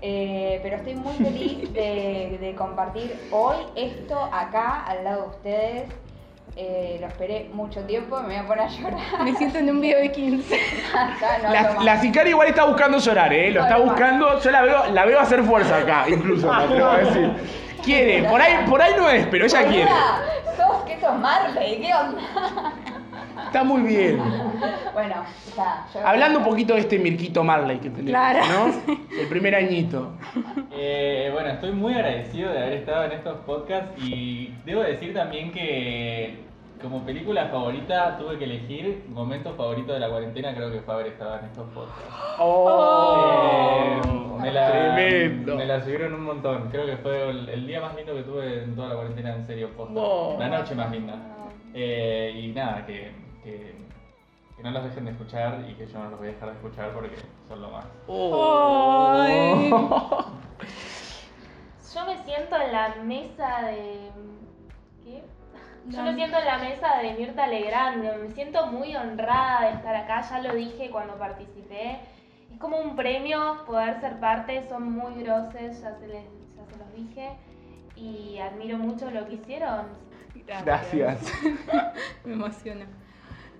Eh, 0.01 0.59
pero 0.63 0.77
estoy 0.77 0.95
muy 0.95 1.13
feliz 1.13 1.71
de, 1.71 2.37
de 2.41 2.55
compartir 2.55 3.15
hoy 3.31 3.57
esto 3.75 4.17
acá 4.33 4.85
al 4.87 5.03
lado 5.03 5.21
de 5.21 5.27
ustedes. 5.27 5.89
Eh, 6.59 6.97
lo 6.99 7.05
esperé 7.05 7.49
mucho 7.53 7.81
tiempo, 7.81 8.19
me 8.21 8.29
voy 8.29 8.35
a 8.37 8.47
poner 8.47 8.63
a 8.65 8.67
llorar. 8.67 9.23
Me 9.23 9.35
siento 9.35 9.59
en 9.59 9.69
un 9.69 9.79
video 9.79 9.99
de 9.99 10.11
15. 10.11 10.59
Ya 11.21 11.37
no 11.43 11.53
La, 11.53 11.83
la 11.83 12.01
sicaria 12.01 12.31
igual 12.31 12.47
está 12.47 12.65
buscando 12.65 12.97
llorar, 12.97 13.31
¿eh? 13.31 13.51
Lo 13.51 13.59
No, 13.61 13.67
está 13.67 13.77
buscando. 13.77 14.39
Yo 14.41 14.49
la 14.51 14.61
veo, 14.63 14.85
la 14.91 15.05
veo 15.05 15.19
hacer 15.19 15.43
fuerza 15.43 15.77
acá, 15.77 16.05
incluso, 16.09 16.51
a 16.51 16.65
decir. 16.97 17.31
Quiere, 17.83 18.27
por 18.27 18.41
ahí, 18.41 18.65
por 18.67 18.81
ahí 18.81 18.93
no 18.97 19.07
es, 19.07 19.27
pero 19.27 19.45
ella 19.45 19.67
quiere. 19.67 19.89
Sos 20.57 20.81
que 20.87 20.99
sos 20.99 21.15
Marley, 21.19 21.79
¿qué 21.79 21.93
onda? 21.93 22.21
Está 23.45 23.63
muy 23.63 23.81
bien. 23.83 24.17
Bueno, 24.93 25.23
ya. 25.55 25.85
yo- 25.93 26.07
Hablando 26.07 26.39
un 26.39 26.45
poquito 26.45 26.73
de 26.73 26.79
este 26.81 26.97
Mirquito 26.97 27.43
Marley 27.43 27.77
que 27.77 27.89
tenemos, 27.91 28.09
Claro. 28.09 28.39
¿no? 28.47 28.95
El 29.21 29.27
primer 29.27 29.53
añito. 29.55 30.11
Eh, 30.71 31.29
bueno, 31.31 31.49
estoy 31.51 31.71
muy 31.71 31.93
agradecido 31.93 32.51
de 32.51 32.57
haber 32.57 32.73
estado 32.73 33.05
en 33.05 33.11
estos 33.13 33.37
podcasts 33.45 33.91
y 34.03 34.53
debo 34.65 34.81
decir 34.81 35.13
también 35.13 35.51
que 35.51 36.46
como 36.81 37.03
película 37.03 37.47
favorita 37.47 38.17
tuve 38.17 38.37
que 38.37 38.43
elegir 38.45 39.05
momento 39.09 39.53
favorito 39.55 39.93
de 39.93 39.99
la 39.99 40.09
cuarentena, 40.09 40.53
creo 40.55 40.71
que 40.71 40.81
fue 40.81 40.93
haber 40.93 41.07
estado 41.07 41.39
en 41.39 41.45
estos 41.45 41.67
podcasts. 41.69 42.03
Oh, 42.39 44.37
Eh, 44.39 44.41
me, 44.41 44.51
la, 44.51 44.71
tremendo. 44.71 45.55
me 45.55 45.65
la 45.65 45.81
subieron 45.83 46.13
un 46.13 46.23
montón, 46.23 46.69
creo 46.69 46.85
que 46.85 46.97
fue 46.97 47.29
el, 47.29 47.49
el 47.49 47.67
día 47.67 47.81
más 47.81 47.95
lindo 47.95 48.13
que 48.13 48.23
tuve 48.23 48.63
en 48.63 48.75
toda 48.75 48.89
la 48.89 48.95
cuarentena, 48.95 49.35
en 49.35 49.45
serio, 49.45 49.69
posta. 49.75 49.93
Wow. 49.99 50.39
La 50.39 50.49
noche 50.49 50.75
más 50.75 50.91
linda. 50.91 51.15
Eh, 51.73 52.33
y 52.35 52.47
nada, 52.53 52.85
que, 52.85 53.11
que, 53.43 53.75
que 54.55 54.63
no 54.63 54.71
los 54.71 54.83
dejen 54.83 55.05
de 55.05 55.11
escuchar 55.11 55.65
y 55.69 55.73
que 55.73 55.85
yo 55.87 55.99
no 55.99 56.09
los 56.09 56.19
voy 56.19 56.29
a 56.29 56.31
dejar 56.31 56.49
de 56.49 56.55
escuchar 56.55 56.91
porque 56.91 57.15
son 57.47 57.61
lo 57.61 57.69
más. 57.71 57.85
Ay. 58.07 59.69
Yo 61.95 62.05
me 62.05 62.17
siento 62.23 62.55
en 62.61 62.71
la 62.71 62.95
mesa 63.03 63.61
de. 63.63 64.11
¿Qué? 65.03 65.23
Yo 65.89 66.03
me 66.03 66.15
siento 66.15 66.37
en 66.37 66.45
la 66.45 66.57
mesa 66.57 66.97
de 67.01 67.13
Mirta 67.13 67.47
Legrand. 67.47 68.03
Me 68.21 68.29
siento 68.29 68.67
muy 68.67 68.95
honrada 68.95 69.69
de 69.69 69.75
estar 69.75 69.95
acá. 69.95 70.21
Ya 70.21 70.41
lo 70.41 70.53
dije 70.53 70.89
cuando 70.91 71.17
participé. 71.17 71.99
Es 72.51 72.59
como 72.59 72.77
un 72.77 72.95
premio 72.95 73.63
poder 73.65 73.99
ser 74.01 74.19
parte. 74.19 74.67
Son 74.67 74.91
muy 74.91 75.23
groses, 75.23 75.81
ya 75.81 75.95
se, 75.97 76.07
les, 76.07 76.25
ya 76.55 76.65
se 76.65 76.77
los 76.77 76.93
dije. 76.93 77.29
Y 77.95 78.37
admiro 78.39 78.77
mucho 78.77 79.09
lo 79.09 79.25
que 79.27 79.35
hicieron. 79.35 79.85
Gracias. 80.65 81.31
Me 82.25 82.33
emociona. 82.33 82.85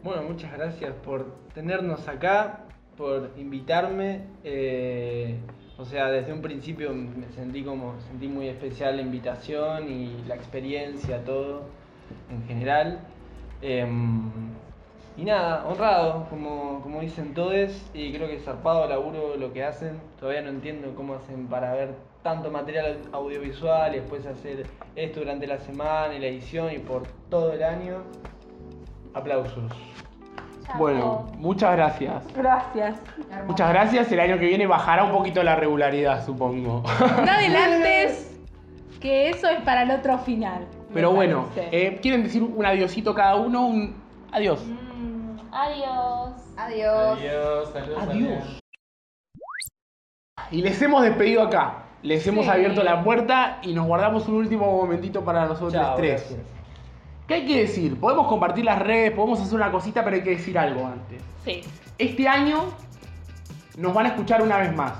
Bueno, 0.03 0.23
muchas 0.23 0.51
gracias 0.53 0.93
por 0.95 1.34
tenernos 1.53 2.07
acá, 2.07 2.65
por 2.97 3.32
invitarme. 3.38 4.21
eh, 4.43 5.39
o 5.78 5.86
sea, 5.86 6.07
desde 6.07 6.34
un 6.34 6.41
principio 6.41 6.91
me 6.91 7.30
sentí 7.30 7.63
como 7.63 7.99
sentí 8.01 8.28
muy 8.28 8.47
especial 8.47 8.95
la 8.95 9.03
invitación 9.03 9.91
y 9.91 10.23
la 10.28 10.34
experiencia, 10.34 11.23
todo 11.23 11.65
en 12.30 12.47
general. 12.47 12.99
Em, 13.62 14.30
Y 15.18 15.24
nada, 15.26 15.66
honrado, 15.66 16.28
como, 16.30 16.80
como 16.84 16.99
dicen 17.01 17.34
todos, 17.34 17.72
y 17.95 18.14
creo 18.14 18.28
que 18.28 18.38
zarpado 18.38 18.88
laburo 18.88 19.36
lo 19.36 19.51
que 19.51 19.64
hacen. 19.64 19.99
Todavía 20.20 20.43
no 20.43 20.49
entiendo 20.49 20.93
cómo 20.95 21.16
hacen 21.16 21.47
para 21.47 21.74
ver 21.74 21.95
tanto 22.22 22.51
material 22.51 22.99
audiovisual 23.14 23.95
y 23.95 23.99
después 23.99 24.28
hacer 24.28 24.68
esto 24.95 25.22
durante 25.22 25.47
la 25.47 25.58
semana 25.58 26.14
y 26.14 26.20
la 26.20 26.28
edición 26.28 26.72
y 26.72 26.78
por 26.78 27.08
todo 27.32 27.51
el 27.53 27.64
año. 27.64 28.03
Aplausos. 29.16 29.72
Bueno, 30.78 31.26
muchas 31.38 31.76
gracias. 31.76 32.24
Gracias. 32.36 32.97
Muchas 33.47 33.70
gracias. 33.70 34.12
El 34.12 34.20
año 34.20 34.38
que 34.38 34.45
viene 34.45 34.68
bajará 34.68 35.03
un 35.05 35.12
poquito 35.12 35.41
la 35.41 35.55
regularidad, 35.55 36.24
supongo. 36.26 36.84
No 36.99 37.32
adelantes 37.32 38.38
que 38.99 39.30
eso 39.30 39.49
es 39.49 39.62
para 39.62 39.84
el 39.84 39.91
otro 39.91 40.18
final. 40.20 40.68
Pero 40.93 41.11
bueno, 41.11 41.49
eh, 41.55 41.99
¿quieren 42.01 42.23
decir 42.23 42.41
un 42.43 42.65
adiosito 42.65 43.13
cada 43.13 43.35
uno? 43.35 43.67
Un 43.67 43.95
adiós. 44.31 44.63
Mm, 44.65 45.38
adiós. 45.51 46.31
Adiós. 46.57 47.19
Adiós, 47.19 47.69
saludos. 47.73 48.03
Adiós. 48.03 48.59
Y 50.51 50.61
les 50.61 50.81
hemos 50.81 51.03
despedido 51.03 51.43
acá. 51.43 51.83
Les 52.03 52.25
hemos 52.27 52.45
Sí. 52.45 52.51
abierto 52.51 52.83
la 52.83 53.03
puerta 53.03 53.59
y 53.63 53.73
nos 53.73 53.85
guardamos 53.88 54.27
un 54.27 54.35
último 54.35 54.65
momentito 54.77 55.23
para 55.25 55.45
nosotros 55.45 55.73
Chao, 55.73 55.95
tres. 55.97 56.21
gracias. 56.21 56.39
¿Qué 57.27 57.33
hay 57.33 57.45
que 57.45 57.59
decir? 57.61 57.99
Podemos 57.99 58.27
compartir 58.27 58.63
las 58.63 58.79
redes, 58.79 59.11
podemos 59.11 59.41
hacer 59.41 59.55
una 59.55 59.71
cosita, 59.71 60.03
pero 60.03 60.15
hay 60.15 60.23
que 60.23 60.29
decir 60.31 60.57
algo 60.57 60.85
antes. 60.88 61.21
Sí. 61.43 61.61
Este 61.97 62.27
año 62.27 62.63
nos 63.77 63.93
van 63.93 64.05
a 64.05 64.09
escuchar 64.09 64.41
una 64.41 64.57
vez 64.59 64.73
más, 64.73 64.93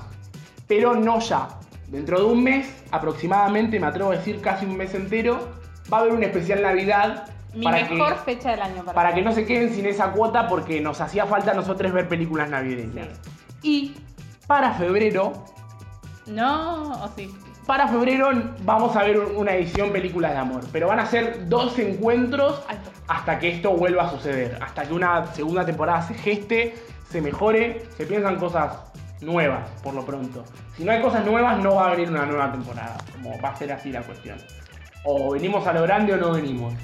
pero 0.66 0.94
no 0.94 1.20
ya. 1.20 1.48
Dentro 1.86 2.18
de 2.18 2.24
un 2.26 2.42
mes, 2.44 2.84
aproximadamente, 2.90 3.80
me 3.80 3.86
atrevo 3.86 4.10
a 4.10 4.16
decir 4.16 4.42
casi 4.42 4.66
un 4.66 4.76
mes 4.76 4.94
entero, 4.94 5.38
va 5.92 5.98
a 5.98 6.00
haber 6.02 6.12
un 6.12 6.22
especial 6.22 6.62
Navidad 6.62 7.26
Mi 7.54 7.64
para, 7.64 7.88
mejor 7.88 8.14
que, 8.14 8.34
fecha 8.34 8.50
del 8.50 8.62
año 8.62 8.84
para, 8.84 8.94
para 8.94 9.14
que 9.14 9.22
no 9.22 9.32
se 9.32 9.46
queden 9.46 9.72
sin 9.74 9.86
esa 9.86 10.12
cuota 10.12 10.48
porque 10.48 10.80
nos 10.80 11.00
hacía 11.00 11.26
falta 11.26 11.52
a 11.52 11.54
nosotros 11.54 11.92
ver 11.92 12.08
películas 12.08 12.50
navideñas. 12.50 13.08
Y 13.62 13.94
para 14.46 14.72
febrero, 14.74 15.32
No, 16.26 16.92
o 17.04 17.08
sí. 17.16 17.34
para 17.66 17.88
febrero 17.88 18.30
vamos 18.64 18.94
a 18.96 19.02
ver 19.02 19.18
una 19.18 19.54
edición 19.54 19.90
películas 19.90 20.32
de 20.32 20.38
amor, 20.38 20.62
pero 20.72 20.88
van 20.88 21.00
a 21.00 21.06
ser 21.06 21.48
dos 21.48 21.78
encuentros 21.78 22.62
hasta 23.08 23.38
que 23.38 23.48
esto 23.50 23.72
vuelva 23.72 24.04
a 24.04 24.10
suceder, 24.10 24.58
hasta 24.62 24.82
que 24.84 24.92
una 24.92 25.26
segunda 25.34 25.64
temporada 25.64 26.02
se 26.02 26.14
geste, 26.14 26.74
se 27.10 27.20
mejore, 27.22 27.86
se 27.96 28.04
piensan 28.06 28.36
cosas 28.36 28.78
nuevas 29.20 29.68
por 29.82 29.94
lo 29.94 30.04
pronto. 30.04 30.44
Si 30.76 30.84
no 30.84 30.92
hay 30.92 31.00
cosas 31.02 31.24
nuevas 31.24 31.58
no 31.58 31.74
va 31.74 31.88
a 31.88 31.90
venir 31.90 32.10
una 32.10 32.26
nueva 32.26 32.52
temporada, 32.52 32.96
como 33.12 33.40
va 33.40 33.48
a 33.48 33.56
ser 33.56 33.72
así 33.72 33.90
la 33.90 34.02
cuestión. 34.02 34.38
O 35.04 35.32
venimos 35.32 35.66
a 35.66 35.72
lo 35.72 35.82
grande 35.82 36.12
o 36.12 36.16
no 36.16 36.32
venimos. 36.32 36.74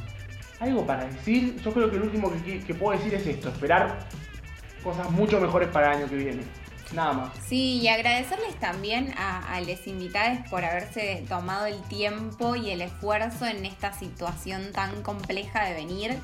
Algo 0.61 0.87
para 0.87 1.05
decir, 1.05 1.61
yo 1.63 1.73
creo 1.73 1.91
que 1.91 1.97
lo 1.97 2.05
último 2.05 2.33
que, 2.45 2.61
que 2.61 2.75
puedo 2.75 2.97
decir 2.97 3.15
es 3.15 3.27
esto, 3.27 3.49
esperar 3.49 3.99
cosas 4.83 5.11
mucho 5.11 5.41
mejores 5.41 5.69
para 5.69 5.93
el 5.93 5.99
año 5.99 6.09
que 6.09 6.17
viene. 6.17 6.43
Nada 6.93 7.13
más. 7.13 7.33
Sí, 7.47 7.81
y 7.81 7.89
agradecerles 7.89 8.55
también 8.61 9.13
a, 9.17 9.55
a 9.55 9.61
los 9.61 9.87
invitados 9.87 10.39
por 10.51 10.65
haberse 10.65 11.25
tomado 11.29 11.67
el 11.67 11.83
tiempo 11.85 12.55
y 12.55 12.71
el 12.71 12.83
esfuerzo 12.83 13.47
en 13.47 13.65
esta 13.67 13.93
situación 13.93 14.71
tan 14.73 15.03
compleja 15.03 15.65
de 15.65 15.75
venir 15.75 16.19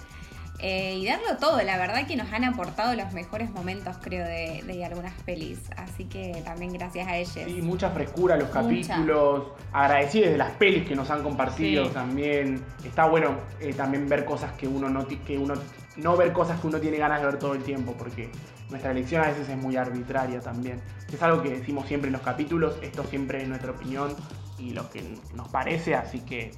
eh, 0.62 0.96
y 0.98 1.06
darlo 1.06 1.36
todo. 1.38 1.60
La 1.62 1.76
verdad 1.78 2.06
que 2.06 2.16
nos 2.16 2.32
han 2.32 2.44
aportado 2.44 2.94
los 2.94 3.12
mejores 3.12 3.50
momentos, 3.50 3.96
creo, 4.00 4.24
de, 4.26 4.62
de 4.66 4.84
algunas 4.84 5.12
pelis. 5.22 5.58
Así 5.76 6.04
que 6.04 6.42
también 6.44 6.72
gracias 6.72 7.08
a 7.08 7.16
ellos. 7.16 7.32
Sí, 7.46 7.62
mucha 7.62 7.90
frescura 7.90 8.36
los 8.36 8.48
capítulos, 8.50 9.48
agradecidos 9.72 10.30
de 10.30 10.38
las 10.38 10.50
pelis 10.52 10.86
que 10.86 10.94
nos 10.94 11.10
han 11.10 11.22
compartido 11.22 11.84
Sí. 11.86 11.90
también. 11.92 12.62
Está 12.84 13.06
bueno 13.06 13.36
eh, 13.60 13.72
también 13.74 14.08
ver 14.08 14.24
cosas 14.24 14.52
que 14.52 14.66
uno 14.68 14.88
no 14.88 15.06
que 15.06 15.38
uno 15.38 15.54
no 15.96 16.16
ver 16.16 16.32
cosas 16.32 16.60
que 16.60 16.66
uno 16.66 16.78
tiene 16.78 16.96
ganas 16.96 17.20
de 17.20 17.26
ver 17.26 17.38
todo 17.38 17.52
el 17.54 17.62
tiempo, 17.62 17.94
porque 17.98 18.30
nuestra 18.70 18.92
elección 18.92 19.22
a 19.24 19.26
veces 19.28 19.48
es 19.48 19.56
muy 19.56 19.76
arbitraria 19.76 20.40
también. 20.40 20.80
Es 21.12 21.20
algo 21.22 21.42
que 21.42 21.50
decimos 21.50 21.86
siempre 21.88 22.08
en 22.08 22.12
los 22.12 22.22
capítulos, 22.22 22.76
esto 22.80 23.04
siempre 23.04 23.42
es 23.42 23.48
nuestra 23.48 23.72
opinión 23.72 24.14
y 24.58 24.70
lo 24.70 24.88
que 24.90 25.02
nos 25.34 25.48
parece, 25.48 25.94
así 25.96 26.20
que 26.20 26.52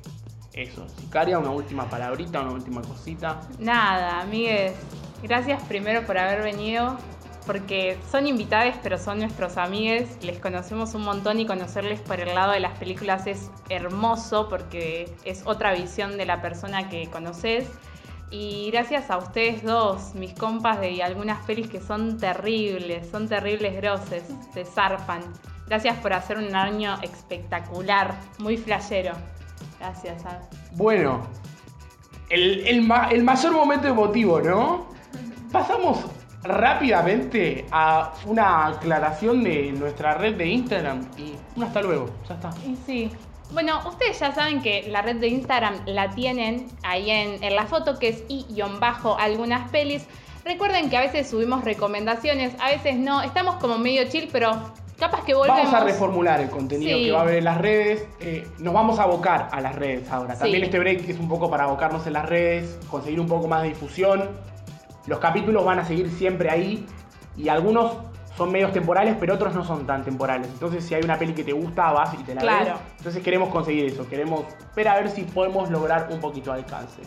eso. 0.55 0.87
Sicaria, 0.89 1.39
una 1.39 1.51
última 1.51 1.89
palabrita, 1.89 2.41
una 2.41 2.53
última 2.53 2.83
cosita. 2.83 3.41
Nada, 3.59 4.21
amigues. 4.21 4.75
Gracias 5.23 5.63
primero 5.65 6.05
por 6.07 6.19
haber 6.19 6.43
venido. 6.43 6.97
Porque 7.47 7.99
son 8.09 8.29
invitados, 8.29 8.77
pero 8.85 8.99
son 8.99 9.19
nuestros 9.19 9.57
amigues. 9.57 10.17
Les 10.23 10.39
conocemos 10.39 10.95
un 10.95 11.03
montón 11.03 11.41
y 11.41 11.47
conocerles 11.47 12.01
por 12.01 12.21
el 12.21 12.35
lado 12.35 12.53
de 12.53 12.61
las 12.61 12.79
películas 12.79 13.27
es 13.27 13.51
hermoso 13.69 14.49
porque 14.49 15.13
es 15.25 15.43
otra 15.45 15.73
visión 15.73 16.17
de 16.17 16.25
la 16.25 16.41
persona 16.41 16.89
que 16.89 17.11
conoces. 17.11 17.69
Y 18.31 18.71
gracias 18.71 19.11
a 19.11 19.19
ustedes 19.19 19.63
dos, 19.63 20.15
mis 20.15 20.33
compas 20.35 20.81
de 20.81 21.03
algunas 21.03 21.45
pelis 21.45 21.69
que 21.69 21.81
son 21.81 22.17
terribles, 22.17 23.11
son 23.11 23.29
terribles 23.29 23.75
groses, 23.77 24.23
se 24.55 24.65
zarpan. 24.65 25.23
Gracias 25.67 25.99
por 25.99 26.13
hacer 26.13 26.39
un 26.39 26.55
año 26.55 26.97
espectacular, 27.03 28.15
muy 28.39 28.57
flashero. 28.57 29.13
Gracias, 29.79 30.25
Ana. 30.25 30.41
Bueno, 30.73 31.27
el, 32.31 32.67
el 32.67 32.83
ma- 32.83 33.09
el 33.11 33.23
mayor 33.25 33.53
momento 33.53 33.89
emotivo, 33.89 34.41
¿no? 34.41 34.87
Pasamos 35.53 35.99
rápidamente 36.45 37.67
a 37.71 38.13
una 38.27 38.67
aclaración 38.69 39.45
de 39.45 39.73
nuestra 39.73 40.15
red 40.15 40.35
de 40.37 40.47
Instagram 40.49 41.07
y 41.17 41.35
un 41.57 41.65
hasta 41.65 41.83
luego, 41.83 42.09
ya 42.29 42.35
está. 42.35 42.51
Y 42.67 42.77
sí. 42.87 43.11
Bueno, 43.53 43.81
ustedes 43.87 44.19
ya 44.19 44.33
saben 44.35 44.63
que 44.63 44.89
la 44.89 45.03
red 45.03 45.17
de 45.17 45.29
Instagram 45.29 45.75
la 45.87 46.11
tienen 46.15 46.69
ahí 46.85 47.11
en, 47.11 47.43
en 47.45 47.55
la 47.55 47.67
foto 47.67 47.99
que 47.99 48.09
es 48.09 48.25
i-bajo 48.29 49.19
algunas 49.19 49.71
pelis. 49.71 50.07
Recuerden 50.45 50.89
que 50.89 50.97
a 50.97 51.01
veces 51.01 51.29
subimos 51.29 51.63
recomendaciones, 51.65 52.55
a 52.61 52.69
veces 52.71 52.97
no. 52.97 53.21
Estamos 53.23 53.57
como 53.57 53.77
medio 53.79 54.09
chill, 54.09 54.29
pero 54.33 54.53
capaz 55.03 55.25
que 55.25 55.35
volvemos. 55.35 55.59
Vamos 55.59 55.75
a 55.75 55.85
reformular 55.85 56.41
el 56.41 56.49
contenido 56.51 56.97
Sí. 56.99 57.05
que 57.05 57.13
va 57.13 57.19
a 57.19 57.23
haber 57.23 57.37
en 57.37 57.45
las 57.45 57.59
redes. 57.59 58.07
eh, 58.21 58.47
nos 58.59 58.73
vamos 58.73 58.99
a 58.99 59.03
abocar 59.03 59.49
a 59.53 59.61
las 59.61 59.75
redes 59.75 60.11
ahora. 60.11 60.35
También 60.39 60.63
este 60.65 60.79
break 60.79 61.09
es 61.09 61.19
un 61.19 61.29
poco 61.29 61.51
para 61.51 61.65
abocarnos 61.65 62.07
en 62.07 62.13
las 62.15 62.27
redes, 62.29 62.79
conseguir 62.91 63.21
un 63.21 63.27
poco 63.27 63.49
más 63.49 63.63
de 63.63 63.69
difusión. 63.69 64.31
Los 65.07 65.19
capítulos 65.19 65.65
van 65.65 65.79
a 65.81 65.85
seguir 65.85 66.09
siempre 66.11 66.51
ahí 66.51 66.87
y 67.37 67.49
algunos 67.49 67.97
son 68.37 68.51
medios 68.53 68.73
temporales, 68.73 69.17
pero 69.21 69.35
otros 69.35 69.55
no 69.55 69.65
son 69.65 69.87
tan 69.87 70.05
temporales. 70.05 70.49
Entonces, 70.49 70.85
si 70.85 70.95
hay 70.95 71.03
una 71.03 71.19
peli 71.19 71.35
que 71.35 71.45
te 71.45 71.53
gusta, 71.53 71.91
vas 71.93 72.15
y 72.15 72.19
te 72.23 72.35
la 72.35 72.41
Claro. 72.41 72.65
ves. 72.65 72.75
Entonces, 72.99 73.23
queremos 73.23 73.49
conseguir 73.51 73.85
eso. 73.87 74.09
Queremos 74.09 74.45
ver 74.77 74.89
a 74.89 74.95
ver 74.95 75.11
si 75.11 75.23
podemos 75.23 75.69
lograr 75.71 76.09
un 76.11 76.21
poquito 76.21 76.53
de 76.53 76.61
alcance. 76.61 77.03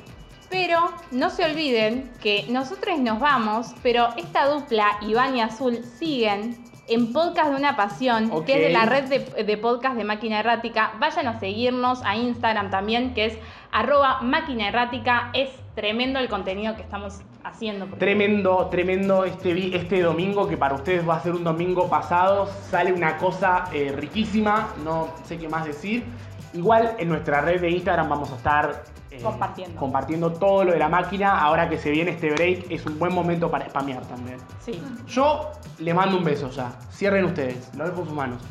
Pero 0.49 0.91
no 1.11 1.29
se 1.31 1.43
olviden 1.45 2.11
que 2.21 2.45
nosotros 2.49 2.99
nos 2.99 3.19
vamos, 3.19 3.73
pero 3.81 4.09
esta 4.17 4.45
dupla, 4.47 4.97
Iván 5.01 5.35
y 5.35 5.41
Azul, 5.41 5.83
siguen 5.97 6.63
en 6.87 7.11
Podcast 7.13 7.49
de 7.49 7.55
una 7.55 7.75
Pasión, 7.75 8.29
que 8.45 8.53
es 8.55 8.61
de 8.67 8.69
la 8.73 8.85
red 8.85 9.05
de, 9.05 9.43
de 9.43 9.57
podcast 9.57 9.95
de 9.95 10.03
Máquina 10.03 10.39
Errática. 10.39 10.93
Vayan 10.99 11.27
a 11.27 11.39
seguirnos 11.39 12.01
a 12.03 12.15
Instagram 12.15 12.69
también, 12.69 13.13
que 13.13 13.25
es 13.25 13.37
arroba 13.71 14.21
Máquina 14.21 14.67
Errática. 14.67 15.31
Es 15.33 15.49
tremendo 15.73 16.19
el 16.19 16.29
contenido 16.29 16.75
que 16.75 16.81
estamos 16.83 17.19
haciendo. 17.43 17.85
porque- 17.87 17.99
Tremendo, 18.05 18.67
tremendo 18.69 19.25
este, 19.25 19.75
este 19.75 20.01
domingo, 20.01 20.47
que 20.47 20.57
para 20.57 20.75
ustedes 20.75 21.07
va 21.07 21.15
a 21.15 21.19
ser 21.21 21.33
un 21.33 21.43
domingo 21.43 21.89
pasado. 21.89 22.47
Sale 22.69 22.93
una 22.93 23.17
cosa 23.17 23.65
eh, 23.73 23.91
riquísima, 23.95 24.69
no 24.83 25.07
sé 25.25 25.37
qué 25.37 25.49
más 25.49 25.65
decir. 25.65 26.03
Igual 26.55 26.95
en 26.97 27.09
nuestra 27.09 27.41
red 27.41 27.61
de 27.61 27.69
Instagram 27.69 28.09
vamos 28.09 28.31
a 28.31 28.35
estar 28.35 28.83
eh, 29.11 29.19
Compartiendo. 29.21 29.79
compartiendo 29.79 30.31
todo 30.33 30.63
lo 30.63 30.71
de 30.71 30.79
la 30.79 30.89
máquina. 30.89 31.41
Ahora 31.41 31.69
que 31.69 31.77
se 31.77 31.91
viene 31.91 32.11
este 32.11 32.31
break, 32.31 32.65
es 32.71 32.85
un 32.85 32.97
buen 32.97 33.13
momento 33.13 33.51
para 33.51 33.69
spamear 33.69 34.01
también. 34.05 34.37
Sí. 34.63 34.81
Yo 35.07 35.51
le 35.79 35.93
mando 35.93 36.17
un 36.17 36.23
beso 36.23 36.49
ya. 36.49 36.71
Cierren 36.91 37.25
ustedes, 37.25 37.69
lo 37.75 37.85
dejo 37.85 38.01
en 38.01 38.05
sus 38.07 38.15
manos. 38.15 38.41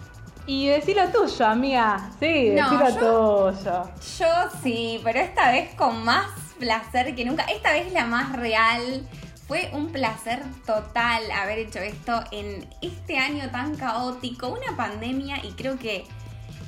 Y 0.47 0.67
decí 0.67 0.93
lo 0.95 1.09
tuyo, 1.09 1.47
amiga. 1.47 2.11
Sí, 2.21 2.51
No, 2.55 2.79
decí 2.79 2.95
lo 3.01 3.53
tuyo. 3.53 3.83
Yo 4.19 4.27
sí, 4.63 5.01
pero 5.03 5.19
esta 5.21 5.51
vez 5.51 5.75
con 5.75 6.05
más 6.05 6.27
placer 6.59 7.15
que 7.15 7.25
nunca. 7.25 7.45
Esta 7.45 7.73
vez 7.73 7.93
la 7.93 8.05
más 8.07 8.33
real. 8.37 9.07
Fue 9.47 9.69
un 9.75 9.89
placer 9.93 10.43
total 10.65 11.23
haber 11.31 11.59
hecho 11.59 11.79
esto 11.79 12.19
en 12.31 12.67
este 12.81 13.19
año 13.19 13.51
tan 13.51 13.77
caótico, 13.77 14.49
una 14.49 14.75
pandemia 14.75 15.45
y 15.45 15.53
creo 15.53 15.79
que 15.79 16.05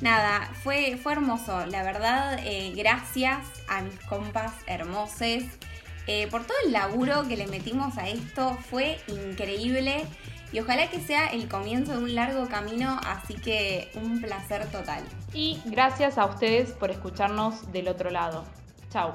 nada, 0.01 0.49
fue, 0.63 0.97
fue 0.97 1.13
hermoso. 1.13 1.65
La 1.67 1.83
verdad, 1.83 2.39
eh, 2.43 2.73
gracias 2.75 3.39
a 3.67 3.81
mis 3.81 3.99
compas 4.01 4.53
hermoses 4.67 5.45
eh, 6.07 6.27
por 6.27 6.45
todo 6.45 6.57
el 6.65 6.71
laburo 6.71 7.27
que 7.27 7.37
le 7.37 7.47
metimos 7.47 7.97
a 7.97 8.07
esto. 8.07 8.57
Fue 8.69 8.99
increíble 9.07 10.05
y 10.51 10.59
ojalá 10.59 10.89
que 10.89 10.99
sea 10.99 11.27
el 11.27 11.49
comienzo 11.49 11.93
de 11.93 11.97
un 11.99 12.15
largo 12.15 12.47
camino, 12.47 12.99
así 13.05 13.35
que 13.35 13.91
un 13.95 14.21
placer 14.21 14.65
total. 14.71 15.03
Y 15.33 15.59
gracias 15.65 16.17
a 16.17 16.25
ustedes 16.25 16.71
por 16.71 16.89
escucharnos 16.91 17.71
del 17.71 17.89
otro 17.89 18.09
lado. 18.09 18.45
Chau. 18.89 19.13